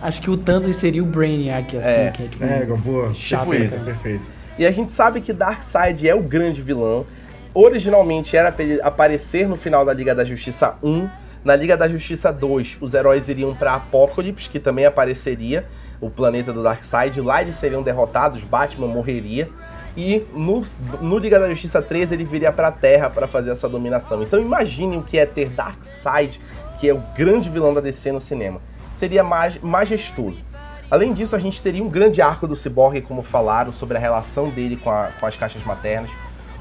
Acho 0.00 0.20
que 0.20 0.30
o 0.30 0.36
Thanos 0.36 0.74
seria 0.76 1.02
o 1.02 1.06
Brainiac, 1.06 1.76
assim, 1.76 1.88
É. 1.88 2.10
que 2.10 2.22
é 2.24 2.26
tipo. 2.26 2.44
É, 2.44 2.64
boa. 2.64 3.14
Chato, 3.14 3.48
perfeito, 3.48 3.76
né? 3.76 3.84
perfeito. 3.84 4.30
E 4.58 4.66
a 4.66 4.70
gente 4.70 4.92
sabe 4.92 5.20
que 5.20 5.32
Darkseid 5.32 6.08
é 6.08 6.14
o 6.14 6.22
grande 6.22 6.60
vilão. 6.60 7.06
Originalmente 7.54 8.36
era 8.36 8.50
pra 8.50 8.64
ele 8.64 8.80
aparecer 8.82 9.46
no 9.46 9.56
final 9.56 9.84
da 9.84 9.92
Liga 9.92 10.14
da 10.14 10.24
Justiça 10.24 10.74
1. 10.82 11.08
Na 11.44 11.56
Liga 11.56 11.76
da 11.76 11.88
Justiça 11.88 12.32
2, 12.32 12.78
os 12.80 12.94
heróis 12.94 13.28
iriam 13.28 13.54
pra 13.54 13.74
Apokolips, 13.74 14.46
que 14.46 14.60
também 14.60 14.86
apareceria, 14.86 15.66
o 16.00 16.08
planeta 16.08 16.52
do 16.52 16.62
Darkseid. 16.62 17.20
Lá 17.20 17.42
eles 17.42 17.56
seriam 17.56 17.82
derrotados, 17.82 18.42
Batman 18.42 18.86
morreria. 18.86 19.48
E 19.96 20.24
no, 20.32 20.64
no 21.00 21.18
Liga 21.18 21.38
da 21.38 21.48
Justiça 21.50 21.82
3 21.82 22.12
ele 22.12 22.24
viria 22.24 22.50
pra 22.50 22.72
Terra 22.72 23.10
pra 23.10 23.26
fazer 23.26 23.50
essa 23.50 23.68
dominação. 23.68 24.22
Então 24.22 24.40
imagine 24.40 24.96
o 24.96 25.02
que 25.02 25.18
é 25.18 25.26
ter 25.26 25.50
Darkseid, 25.50 26.40
que 26.80 26.88
é 26.88 26.94
o 26.94 27.02
grande 27.14 27.50
vilão 27.50 27.74
da 27.74 27.80
DC 27.80 28.10
no 28.12 28.20
cinema. 28.20 28.60
Seria 28.94 29.22
maj 29.22 29.58
majestoso. 29.62 30.42
Além 30.90 31.12
disso, 31.12 31.34
a 31.34 31.38
gente 31.38 31.60
teria 31.60 31.82
um 31.82 31.88
grande 31.88 32.20
arco 32.20 32.46
do 32.46 32.54
Cyborg, 32.54 33.00
como 33.02 33.22
falaram, 33.22 33.72
sobre 33.72 33.96
a 33.96 34.00
relação 34.00 34.48
dele 34.50 34.76
com, 34.76 34.90
a- 34.90 35.08
com 35.18 35.26
as 35.26 35.36
caixas 35.36 35.64
maternas. 35.64 36.10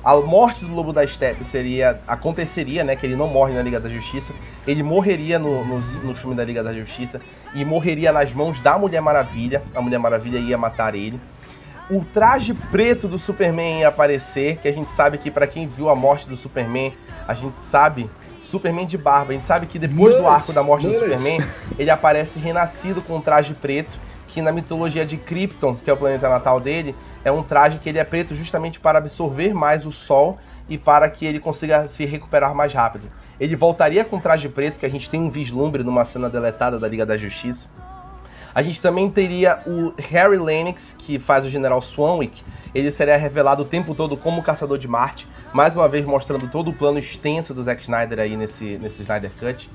A 0.04 0.16
morte 0.16 0.66
do 0.66 0.74
Lobo 0.74 0.92
da 0.92 1.06
Steppe 1.06 1.44
seria. 1.46 2.00
aconteceria, 2.08 2.84
né? 2.84 2.96
Que 2.96 3.06
ele 3.06 3.16
não 3.16 3.28
morre 3.28 3.54
na 3.54 3.62
Liga 3.62 3.80
da 3.80 3.88
Justiça. 3.88 4.34
Ele 4.66 4.82
morreria 4.82 5.38
no, 5.38 5.64
no, 5.64 5.80
no 6.04 6.16
filme 6.16 6.36
da 6.36 6.44
Liga 6.44 6.64
da 6.64 6.74
Justiça 6.74 7.22
e 7.54 7.64
morreria 7.64 8.12
nas 8.12 8.34
mãos 8.34 8.60
da 8.62 8.78
Mulher 8.80 9.02
Maravilha. 9.02 9.62
A 9.76 9.82
Mulher 9.82 10.00
Maravilha 10.00 10.40
ia 10.40 10.58
matar 10.58 10.96
ele. 10.96 11.20
O 11.92 12.06
traje 12.06 12.54
preto 12.54 13.06
do 13.06 13.20
Superman 13.20 13.82
ia 13.82 13.90
aparecer, 13.90 14.56
que 14.60 14.68
a 14.70 14.72
gente 14.72 14.90
sabe 14.92 15.18
que 15.18 15.30
pra 15.30 15.46
quem 15.46 15.68
viu 15.68 15.90
a 15.90 15.96
morte 15.96 16.26
do 16.26 16.38
Superman, 16.38 16.94
a 17.28 17.34
gente 17.34 17.60
sabe. 17.70 18.10
Superman 18.42 18.86
de 18.86 18.98
barba, 18.98 19.32
a 19.32 19.36
gente 19.36 19.46
sabe 19.46 19.66
que 19.66 19.78
depois 19.78 20.16
do 20.16 20.26
arco 20.26 20.54
da 20.54 20.64
morte 20.64 20.88
do. 20.88 20.94
Superman, 20.94 21.42
ele 21.78 21.90
aparece 21.90 22.40
renascido 22.40 23.02
com 23.02 23.18
um 23.18 23.22
traje 23.22 23.54
preto, 23.54 23.92
que 24.30 24.42
na 24.42 24.54
mitologia 24.54 25.06
de 25.06 25.18
Krypton, 25.18 25.76
que 25.76 25.90
é 25.90 25.94
o 25.94 25.98
planeta 25.98 26.30
natal 26.30 26.62
dele, 26.62 26.96
é 27.26 27.32
um 27.32 27.44
traje 27.44 27.78
que 27.78 27.90
ele 27.90 28.00
é 28.00 28.06
preto 28.06 28.34
justamente 28.36 28.80
para 28.80 28.98
absorver 28.98 29.54
mais 29.54 29.86
o 29.86 29.92
sol 29.92 30.40
e 30.70 30.78
para 30.78 31.10
que 31.10 31.26
ele 31.26 31.42
consiga 31.42 31.90
se 31.90 32.06
recuperar 32.06 32.56
mais 32.56 32.74
rápido. 32.74 33.12
Ele 33.38 33.54
voltaria 33.54 34.06
com 34.06 34.18
traje 34.18 34.48
preto, 34.48 34.80
que 34.80 34.86
a 34.86 34.90
gente 34.90 35.10
tem 35.10 35.20
um 35.20 35.30
vislumbre 35.30 35.84
numa 35.84 36.06
cena 36.06 36.30
deletada 36.30 36.80
da 36.80 36.88
Liga 36.88 37.06
da 37.06 37.18
Justiça. 37.18 37.68
A 38.54 38.62
gente 38.62 38.82
também 38.82 39.10
teria 39.10 39.62
o 39.66 39.94
Harry 39.98 40.38
Lennox, 40.38 40.94
que 40.98 41.18
faz 41.18 41.46
o 41.46 41.50
General 41.50 41.82
Swanwick. 41.82 42.44
Ele 42.76 42.92
seria 42.92 43.16
revelado 43.16 43.64
o 43.64 43.66
tempo 43.66 43.96
todo 43.96 44.18
como 44.18 44.44
Caçador 44.44 44.78
de 44.78 44.88
Marte, 44.88 45.28
mais 45.54 45.76
uma 45.76 45.88
vez 45.88 46.06
mostrando 46.06 46.48
todo 46.50 46.70
o 46.70 46.74
plano 46.74 47.00
extenso 47.00 47.54
do 47.54 47.64
Zack 47.64 47.82
Snyder 47.82 48.20
aí 48.20 48.36
nesse, 48.36 48.78
nesse 48.78 49.04
Snyder 49.04 49.32
Cut. 49.40 49.70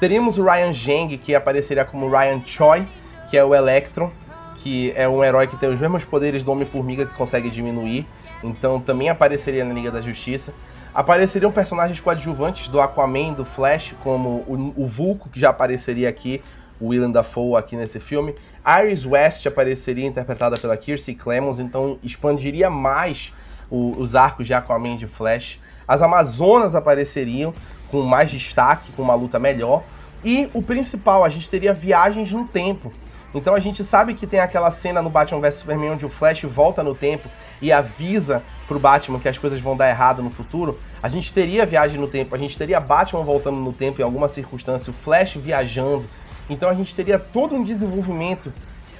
Teríamos 0.00 0.38
o 0.38 0.44
Ryan 0.44 0.72
Zheng, 0.72 1.18
que 1.18 1.34
apareceria 1.34 1.84
como 1.84 2.08
Ryan 2.08 2.40
Choi, 2.44 2.86
que 3.30 3.36
é 3.36 3.44
o 3.44 3.54
Electron, 3.54 4.10
que 4.56 4.92
é 4.96 5.08
um 5.08 5.22
herói 5.22 5.46
que 5.46 5.56
tem 5.56 5.72
os 5.72 5.78
mesmos 5.78 6.04
poderes 6.04 6.42
do 6.42 6.52
Homem-Formiga, 6.52 7.06
que 7.06 7.14
consegue 7.14 7.50
diminuir. 7.50 8.06
Então 8.42 8.80
também 8.80 9.08
apareceria 9.08 9.64
na 9.64 9.74
Liga 9.74 9.90
da 9.90 10.00
Justiça. 10.00 10.54
Apareceriam 10.94 11.50
personagens 11.50 12.00
coadjuvantes 12.00 12.68
do 12.68 12.80
Aquaman, 12.80 13.32
do 13.32 13.44
Flash, 13.44 13.94
como 14.02 14.44
o, 14.46 14.74
o 14.76 14.86
Vulco, 14.86 15.30
que 15.30 15.40
já 15.40 15.48
apareceria 15.48 16.08
aqui, 16.08 16.42
o 16.82 16.88
Willem 16.88 17.12
Dafoe 17.12 17.56
aqui 17.56 17.76
nesse 17.76 18.00
filme. 18.00 18.34
Iris 18.82 19.06
West 19.06 19.46
apareceria 19.46 20.06
interpretada 20.06 20.56
pela 20.56 20.76
Kirstie 20.76 21.14
Clemons, 21.14 21.60
então 21.60 21.98
expandiria 22.02 22.68
mais 22.68 23.32
o, 23.70 23.94
os 23.98 24.16
arcos 24.16 24.46
de 24.46 24.52
Aquaman 24.52 24.96
de 24.96 25.06
Flash. 25.06 25.60
As 25.86 26.02
Amazonas 26.02 26.74
apareceriam 26.74 27.54
com 27.88 28.02
mais 28.02 28.30
destaque, 28.30 28.92
com 28.92 29.02
uma 29.02 29.14
luta 29.14 29.38
melhor. 29.38 29.84
E 30.24 30.48
o 30.52 30.62
principal, 30.62 31.24
a 31.24 31.28
gente 31.28 31.48
teria 31.48 31.72
viagens 31.72 32.32
no 32.32 32.46
tempo. 32.46 32.92
Então 33.34 33.54
a 33.54 33.60
gente 33.60 33.82
sabe 33.82 34.14
que 34.14 34.26
tem 34.26 34.40
aquela 34.40 34.70
cena 34.70 35.00
no 35.00 35.08
Batman 35.08 35.40
vs 35.40 35.56
Superman 35.56 35.92
onde 35.92 36.04
o 36.04 36.08
Flash 36.08 36.42
volta 36.42 36.82
no 36.82 36.94
tempo 36.94 37.28
e 37.62 37.72
avisa 37.72 38.42
pro 38.68 38.78
Batman 38.78 39.18
que 39.18 39.28
as 39.28 39.38
coisas 39.38 39.58
vão 39.60 39.76
dar 39.76 39.88
errado 39.88 40.22
no 40.22 40.30
futuro. 40.30 40.78
A 41.02 41.08
gente 41.08 41.32
teria 41.32 41.64
viagem 41.64 41.98
no 41.98 42.08
tempo, 42.08 42.34
a 42.34 42.38
gente 42.38 42.58
teria 42.58 42.78
Batman 42.78 43.22
voltando 43.22 43.56
no 43.56 43.72
tempo 43.72 44.00
em 44.00 44.04
alguma 44.04 44.28
circunstância, 44.28 44.90
o 44.90 44.94
Flash 44.94 45.34
viajando. 45.34 46.04
Então 46.52 46.68
a 46.68 46.74
gente 46.74 46.94
teria 46.94 47.18
todo 47.18 47.54
um 47.54 47.64
desenvolvimento 47.64 48.52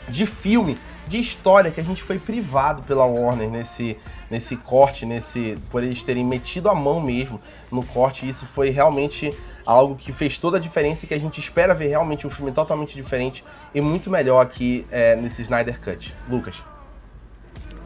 de 0.08 0.26
filme, 0.26 0.78
de 1.06 1.18
história 1.18 1.70
que 1.70 1.80
a 1.80 1.84
gente 1.84 2.02
foi 2.02 2.18
privado 2.18 2.82
pela 2.82 3.04
Warner 3.04 3.50
nesse, 3.50 3.96
nesse 4.30 4.56
corte, 4.56 5.04
nesse 5.04 5.58
por 5.70 5.82
eles 5.82 6.02
terem 6.02 6.24
metido 6.24 6.68
a 6.68 6.74
mão 6.74 7.00
mesmo 7.00 7.40
no 7.70 7.84
corte. 7.84 8.28
Isso 8.28 8.46
foi 8.46 8.70
realmente 8.70 9.36
algo 9.64 9.94
que 9.94 10.12
fez 10.12 10.38
toda 10.38 10.56
a 10.56 10.60
diferença 10.60 11.04
e 11.04 11.08
que 11.08 11.14
a 11.14 11.20
gente 11.20 11.38
espera 11.40 11.74
ver 11.74 11.88
realmente 11.88 12.26
um 12.26 12.30
filme 12.30 12.52
totalmente 12.52 12.94
diferente 12.94 13.44
e 13.74 13.80
muito 13.80 14.10
melhor 14.10 14.40
aqui 14.40 14.86
é, 14.90 15.14
nesse 15.16 15.42
Snyder 15.42 15.80
Cut. 15.80 16.14
Lucas. 16.28 16.56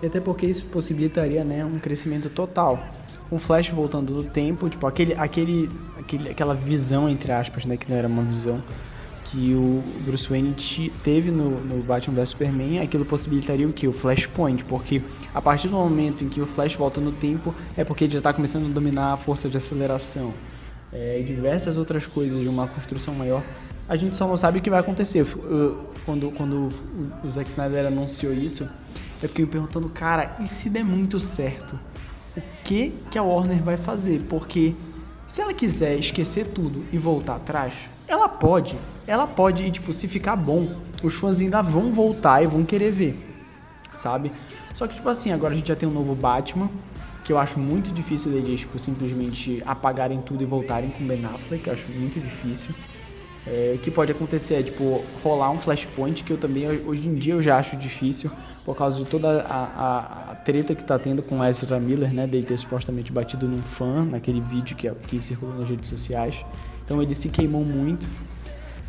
E 0.02 0.06
até 0.06 0.20
porque 0.20 0.46
isso 0.46 0.64
possibilitaria 0.66 1.42
né, 1.42 1.64
um 1.64 1.78
crescimento 1.78 2.28
total. 2.28 2.78
Um 3.32 3.38
Flash 3.38 3.70
voltando 3.70 4.22
do 4.22 4.24
tempo, 4.28 4.68
tipo, 4.68 4.86
aquele, 4.86 5.14
aquele, 5.14 5.70
aquele, 5.98 6.30
aquela 6.30 6.54
visão, 6.54 7.08
entre 7.08 7.32
aspas, 7.32 7.64
né, 7.64 7.76
que 7.76 7.90
não 7.90 7.96
era 7.96 8.06
uma 8.06 8.22
visão, 8.22 8.62
que 9.36 9.52
o 9.54 9.82
Bruce 10.00 10.26
Wayne 10.26 10.54
teve 11.04 11.30
no, 11.30 11.60
no 11.60 11.82
Batman 11.82 12.14
vs 12.14 12.30
Superman, 12.30 12.80
aquilo 12.80 13.04
possibilitaria 13.04 13.68
o 13.68 13.72
que? 13.72 13.86
O 13.86 13.92
Flashpoint, 13.92 14.64
porque 14.64 15.02
a 15.34 15.42
partir 15.42 15.68
do 15.68 15.74
momento 15.74 16.24
em 16.24 16.28
que 16.30 16.40
o 16.40 16.46
Flash 16.46 16.74
volta 16.74 17.02
no 17.02 17.12
tempo, 17.12 17.54
é 17.76 17.84
porque 17.84 18.04
ele 18.04 18.14
já 18.14 18.18
está 18.18 18.32
começando 18.32 18.64
a 18.64 18.72
dominar 18.72 19.12
a 19.12 19.16
força 19.18 19.46
de 19.46 19.58
aceleração 19.58 20.32
é, 20.90 21.20
e 21.20 21.22
diversas 21.22 21.76
outras 21.76 22.06
coisas 22.06 22.40
de 22.40 22.48
uma 22.48 22.66
construção 22.66 23.12
maior. 23.14 23.42
A 23.86 23.94
gente 23.94 24.16
só 24.16 24.26
não 24.26 24.38
sabe 24.38 24.58
o 24.58 24.62
que 24.62 24.70
vai 24.70 24.80
acontecer. 24.80 25.20
Eu, 25.20 25.26
eu, 25.50 25.90
quando, 26.06 26.30
quando 26.30 26.70
o 27.22 27.30
Zack 27.30 27.50
Snyder 27.50 27.86
anunciou 27.86 28.32
isso, 28.32 28.66
eu 29.22 29.28
fiquei 29.28 29.44
me 29.44 29.50
perguntando, 29.50 29.90
cara, 29.90 30.34
e 30.40 30.48
se 30.48 30.70
der 30.70 30.82
muito 30.82 31.20
certo? 31.20 31.78
O 32.34 32.42
que, 32.64 32.94
que 33.10 33.18
a 33.18 33.22
Warner 33.22 33.62
vai 33.62 33.76
fazer? 33.76 34.22
Porque 34.30 34.74
se 35.28 35.42
ela 35.42 35.52
quiser 35.52 35.98
esquecer 35.98 36.46
tudo 36.46 36.82
e 36.90 36.96
voltar 36.96 37.36
atrás, 37.36 37.74
ela 38.08 38.28
pode. 38.28 38.76
Ela 39.06 39.26
pode, 39.26 39.64
e 39.64 39.70
tipo, 39.70 39.92
se 39.92 40.08
ficar 40.08 40.36
bom, 40.36 40.68
os 41.02 41.14
fãs 41.14 41.40
ainda 41.40 41.62
vão 41.62 41.92
voltar 41.92 42.42
e 42.42 42.46
vão 42.46 42.64
querer 42.64 42.90
ver. 42.90 43.16
Sabe? 43.92 44.32
Só 44.74 44.86
que, 44.86 44.94
tipo 44.94 45.08
assim, 45.08 45.32
agora 45.32 45.54
a 45.54 45.56
gente 45.56 45.68
já 45.68 45.76
tem 45.76 45.88
um 45.88 45.92
novo 45.92 46.14
Batman, 46.14 46.70
que 47.24 47.32
eu 47.32 47.38
acho 47.38 47.58
muito 47.58 47.92
difícil 47.92 48.30
deles, 48.30 48.60
tipo, 48.60 48.78
simplesmente 48.78 49.62
apagarem 49.66 50.20
tudo 50.20 50.42
e 50.42 50.46
voltarem 50.46 50.90
com 50.90 51.04
Ben 51.04 51.24
Affleck, 51.24 51.66
eu 51.66 51.72
acho 51.72 51.90
muito 51.92 52.20
difícil. 52.20 52.74
É, 53.46 53.74
o 53.76 53.78
que 53.78 53.90
pode 53.90 54.12
acontecer 54.12 54.54
é, 54.54 54.62
tipo, 54.62 55.04
rolar 55.22 55.50
um 55.50 55.58
flashpoint, 55.58 56.22
que 56.24 56.32
eu 56.32 56.36
também, 56.36 56.66
hoje 56.84 57.08
em 57.08 57.14
dia, 57.14 57.34
eu 57.34 57.42
já 57.42 57.56
acho 57.56 57.76
difícil, 57.76 58.30
por 58.64 58.76
causa 58.76 59.02
de 59.02 59.08
toda 59.08 59.42
a, 59.42 59.64
a, 59.64 60.32
a 60.32 60.34
treta 60.34 60.74
que 60.74 60.84
tá 60.84 60.98
tendo 60.98 61.22
com 61.22 61.42
Ezra 61.44 61.80
Miller, 61.80 62.12
né, 62.12 62.26
dele 62.26 62.44
ter 62.44 62.58
supostamente 62.58 63.12
batido 63.12 63.48
num 63.48 63.62
fã, 63.62 64.04
naquele 64.04 64.40
vídeo 64.40 64.76
que, 64.76 64.90
que 65.08 65.20
circulou 65.22 65.56
nas 65.56 65.68
redes 65.68 65.88
sociais. 65.88 66.44
Então 66.86 67.02
ele 67.02 67.14
se 67.14 67.28
queimou 67.28 67.64
muito. 67.64 68.06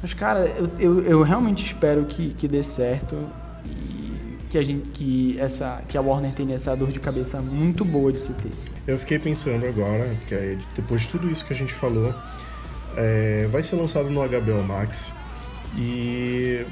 Mas, 0.02 0.14
cara, 0.14 0.46
eu, 0.46 0.70
eu, 0.80 1.04
eu 1.04 1.24
realmente 1.24 1.66
espero 1.66 2.06
que, 2.06 2.30
que 2.36 2.48
dê 2.48 2.64
certo 2.64 3.18
e 3.66 4.38
que 4.50 4.58
a 4.58 4.64
gente 4.64 4.88
que 4.90 5.38
essa 5.40 5.82
que 5.90 5.98
a 5.98 6.02
Warner 6.02 6.32
tenha 6.32 6.56
essa 6.56 6.76
dor 6.76 6.92
de 6.92 7.00
cabeça 7.00 7.42
muito 7.42 7.84
boa 7.84 8.14
de 8.14 8.22
se 8.22 8.32
ter. 8.34 8.52
Eu 8.88 8.98
fiquei 8.98 9.20
pensando 9.20 9.68
agora 9.68 10.16
que 10.28 10.60
depois 10.76 11.02
de 11.02 11.10
tudo 11.10 11.30
isso 11.30 11.44
que 11.46 11.54
a 11.54 11.56
gente 11.56 11.74
falou, 11.74 12.14
é, 12.96 13.48
vai 13.48 13.62
ser 13.64 13.76
lançado 13.76 14.10
no 14.10 14.22
HBO 14.22 14.64
Max 14.64 15.12
e 15.76 16.66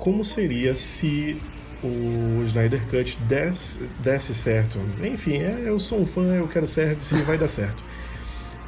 como 0.00 0.24
seria 0.24 0.74
se 0.74 1.40
o 1.84 2.42
Snyder 2.46 2.82
Cut 2.88 3.16
desse, 3.28 3.78
desse 4.00 4.34
certo? 4.34 4.78
Enfim, 5.02 5.38
é, 5.38 5.62
eu 5.64 5.78
sou 5.78 6.00
um 6.00 6.06
fã, 6.06 6.22
eu 6.34 6.48
quero 6.48 6.66
service 6.66 7.14
e 7.14 7.22
vai 7.22 7.36
dar 7.36 7.48
certo. 7.48 7.82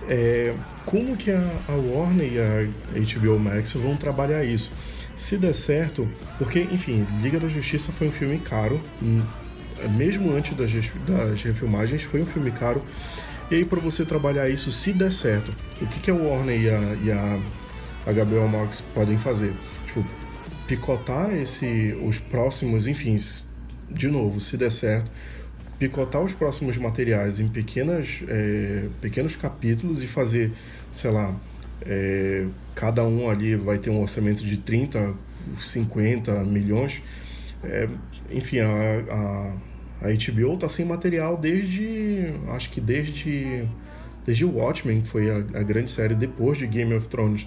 É, 0.09 0.55
como 0.85 1.17
que 1.17 1.31
a, 1.31 1.51
a 1.69 1.73
Warner 1.73 2.33
e 2.33 2.39
a 2.39 3.21
HBO 3.21 3.39
Max 3.39 3.73
vão 3.73 3.97
trabalhar 3.97 4.45
isso? 4.45 4.71
Se 5.17 5.37
der 5.37 5.55
certo, 5.55 6.09
porque, 6.39 6.61
enfim, 6.61 7.07
Liga 7.23 7.39
da 7.39 7.49
Justiça 7.49 7.93
foi 7.93 8.09
um 8.09 8.13
filme 8.13 8.39
caro, 8.39 8.81
hum, 9.01 9.23
mesmo 9.97 10.33
antes 10.33 10.57
das, 10.57 10.71
das 11.07 11.43
refilmagens, 11.43 12.03
foi 12.03 12.23
um 12.23 12.27
filme 12.27 12.51
caro. 12.51 12.83
E 13.51 13.57
aí, 13.57 13.65
para 13.65 13.81
você 13.81 14.05
trabalhar 14.05 14.49
isso, 14.49 14.73
se 14.73 14.93
der 14.93 15.13
certo, 15.13 15.53
o 15.81 15.87
que, 15.87 16.01
que 16.01 16.11
a 16.11 16.15
Warner 16.15 16.61
e 16.61 16.69
a, 16.69 16.97
e 17.05 17.13
a, 17.13 17.41
a 18.07 18.25
HBO 18.25 18.49
Max 18.49 18.83
podem 18.95 19.19
fazer? 19.19 19.53
Tipo, 19.87 20.05
picotar 20.67 21.33
esse, 21.35 21.97
os 22.03 22.19
próximos, 22.19 22.87
enfim, 22.87 23.17
de 23.91 24.09
novo, 24.09 24.41
se 24.41 24.57
der 24.57 24.71
certo, 24.71 25.11
picotar 25.79 26.23
os 26.23 26.33
próximos 26.33 26.77
materiais 26.77 27.41
em 27.41 27.49
pequenas, 27.49 28.23
é, 28.29 28.89
pequenos 29.01 29.37
capítulos 29.37 30.03
e 30.03 30.07
fazer, 30.07 30.53
sei 30.93 31.11
lá, 31.11 31.35
é, 31.83 32.47
cada 32.75 33.05
um 33.05 33.29
ali 33.29 33.57
vai 33.57 33.79
ter 33.79 33.91
um 33.91 34.01
orçamento 34.01 34.45
de 34.45 34.57
30, 34.57 35.15
50 35.59 36.45
milhões. 36.45 37.03
É, 37.63 37.89
enfim, 38.31 38.61
a, 38.61 39.55
a, 40.01 40.09
a 40.09 40.13
HBO 40.13 40.55
está 40.55 40.69
sem 40.69 40.85
material 40.85 41.37
desde, 41.37 42.33
acho 42.49 42.71
que 42.71 42.81
desde, 42.81 43.65
desde 44.25 44.45
Watchmen, 44.45 45.03
que 45.03 45.09
foi 45.09 45.31
a, 45.31 45.37
a 45.37 45.63
grande 45.63 45.91
série 45.91 46.15
depois 46.15 46.59
de 46.59 46.67
Game 46.67 46.95
of 46.95 47.09
Thrones. 47.09 47.47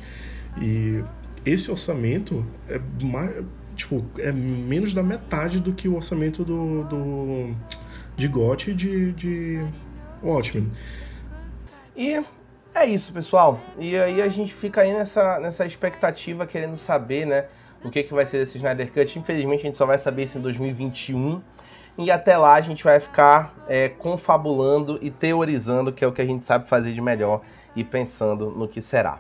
E 0.62 1.04
esse 1.46 1.72
orçamento 1.72 2.46
é 2.68 2.80
mais, 3.02 3.32
tipo, 3.76 4.04
é 4.18 4.32
menos 4.32 4.94
da 4.94 5.04
metade 5.04 5.60
do 5.60 5.74
que 5.74 5.88
o 5.88 5.96
orçamento 5.96 6.44
do, 6.44 6.84
do 6.84 7.56
de 8.18 8.28
GOT 8.28 8.74
de, 8.74 9.14
de 9.14 9.66
Watchmen. 10.22 10.72
E 11.96 12.22
é 12.74 12.86
isso, 12.86 13.14
pessoal. 13.14 13.60
E 13.78 13.98
aí 13.98 14.22
a 14.22 14.28
gente 14.28 14.54
fica 14.54 14.82
aí 14.82 14.92
nessa, 14.92 15.40
nessa 15.40 15.66
expectativa, 15.66 16.46
querendo 16.46 16.78
saber, 16.78 17.26
né, 17.26 17.46
o 17.84 17.90
que, 17.90 18.04
que 18.04 18.14
vai 18.14 18.26
ser 18.26 18.40
desse 18.40 18.58
Snyder 18.58 18.92
Cut. 18.92 19.18
Infelizmente 19.18 19.62
a 19.62 19.64
gente 19.64 19.78
só 19.78 19.86
vai 19.86 19.98
saber 19.98 20.24
isso 20.24 20.38
em 20.38 20.42
2021. 20.42 21.42
E 22.00 22.12
até 22.12 22.38
lá 22.38 22.56
a 22.56 22.62
gente 22.62 22.84
vai 22.84 23.00
ficar 23.00 23.56
é, 23.68 23.90
confabulando 23.90 25.00
e 25.02 25.10
teorizando, 25.10 25.92
que 25.92 26.04
é 26.04 26.08
o 26.08 26.12
que 26.12 26.22
a 26.22 26.26
gente 26.26 26.44
sabe 26.44 26.68
fazer 26.68 26.94
de 26.94 27.02
melhor, 27.02 27.42
e 27.76 27.84
pensando 27.84 28.52
no 28.52 28.68
que 28.68 28.82
será. 28.82 29.20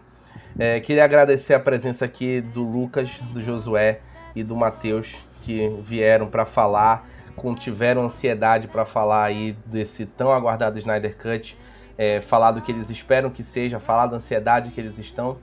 É, 0.57 0.79
queria 0.79 1.03
agradecer 1.03 1.53
a 1.53 1.59
presença 1.59 2.05
aqui 2.05 2.41
do 2.41 2.63
Lucas, 2.63 3.09
do 3.31 3.41
Josué 3.41 3.99
e 4.35 4.43
do 4.43 4.55
Matheus, 4.55 5.15
que 5.41 5.67
vieram 5.83 6.27
para 6.27 6.45
falar, 6.45 7.07
tiveram 7.55 8.03
ansiedade 8.03 8.67
para 8.67 8.85
falar 8.85 9.25
aí 9.25 9.55
desse 9.65 10.05
tão 10.05 10.31
aguardado 10.31 10.77
Snyder 10.79 11.15
Cut 11.17 11.57
é, 11.97 12.21
falar 12.21 12.51
do 12.51 12.61
que 12.61 12.71
eles 12.71 12.89
esperam 12.89 13.29
que 13.29 13.43
seja, 13.43 13.79
falar 13.79 14.05
da 14.07 14.17
ansiedade 14.17 14.69
que 14.71 14.79
eles 14.79 14.97
estão. 14.99 15.37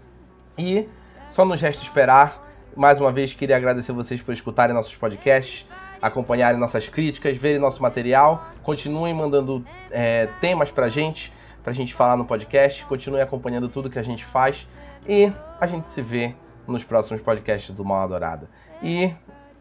E 0.56 0.88
só 1.30 1.44
nos 1.44 1.60
resta 1.60 1.82
esperar. 1.82 2.42
Mais 2.76 3.00
uma 3.00 3.10
vez, 3.10 3.32
queria 3.32 3.56
agradecer 3.56 3.92
vocês 3.92 4.22
por 4.22 4.32
escutarem 4.32 4.74
nossos 4.74 4.94
podcasts, 4.96 5.66
acompanharem 6.00 6.58
nossas 6.58 6.88
críticas, 6.88 7.36
verem 7.36 7.60
nosso 7.60 7.82
material. 7.82 8.46
Continuem 8.62 9.12
mandando 9.12 9.64
é, 9.90 10.28
temas 10.40 10.70
pra 10.70 10.88
gente, 10.88 11.32
pra 11.62 11.72
gente 11.72 11.92
falar 11.92 12.16
no 12.16 12.24
podcast. 12.24 12.84
Continuem 12.86 13.22
acompanhando 13.22 13.68
tudo 13.68 13.90
que 13.90 13.98
a 13.98 14.02
gente 14.02 14.24
faz. 14.24 14.68
E 15.08 15.32
a 15.60 15.66
gente 15.66 15.88
se 15.88 16.00
vê 16.00 16.34
nos 16.66 16.82
próximos 16.82 17.20
podcasts 17.20 17.74
do 17.74 17.84
Mal 17.84 18.02
Adorada. 18.04 18.48
E 18.82 19.12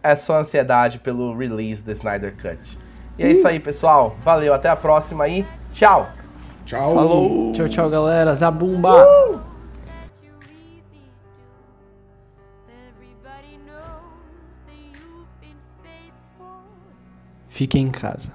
é 0.04 0.16
só 0.16 0.40
ansiedade 0.40 1.00
pelo 1.00 1.36
release 1.36 1.82
do 1.82 1.92
Snyder 1.92 2.36
Cut. 2.36 2.78
E 3.18 3.24
é 3.24 3.32
isso 3.32 3.48
aí, 3.48 3.60
pessoal. 3.60 4.16
Valeu, 4.24 4.54
até 4.54 4.70
a 4.70 4.76
próxima 4.76 5.28
e 5.28 5.46
tchau! 5.72 6.10
Tchau. 6.66 6.96
Falou. 6.96 7.52
Tchau, 7.54 7.70
tchau, 7.70 7.90
galera. 7.90 8.34
Zabumba. 8.36 9.06
Uh! 9.06 9.40
Fique 17.50 17.78
em 17.78 17.92
casa. 17.92 18.32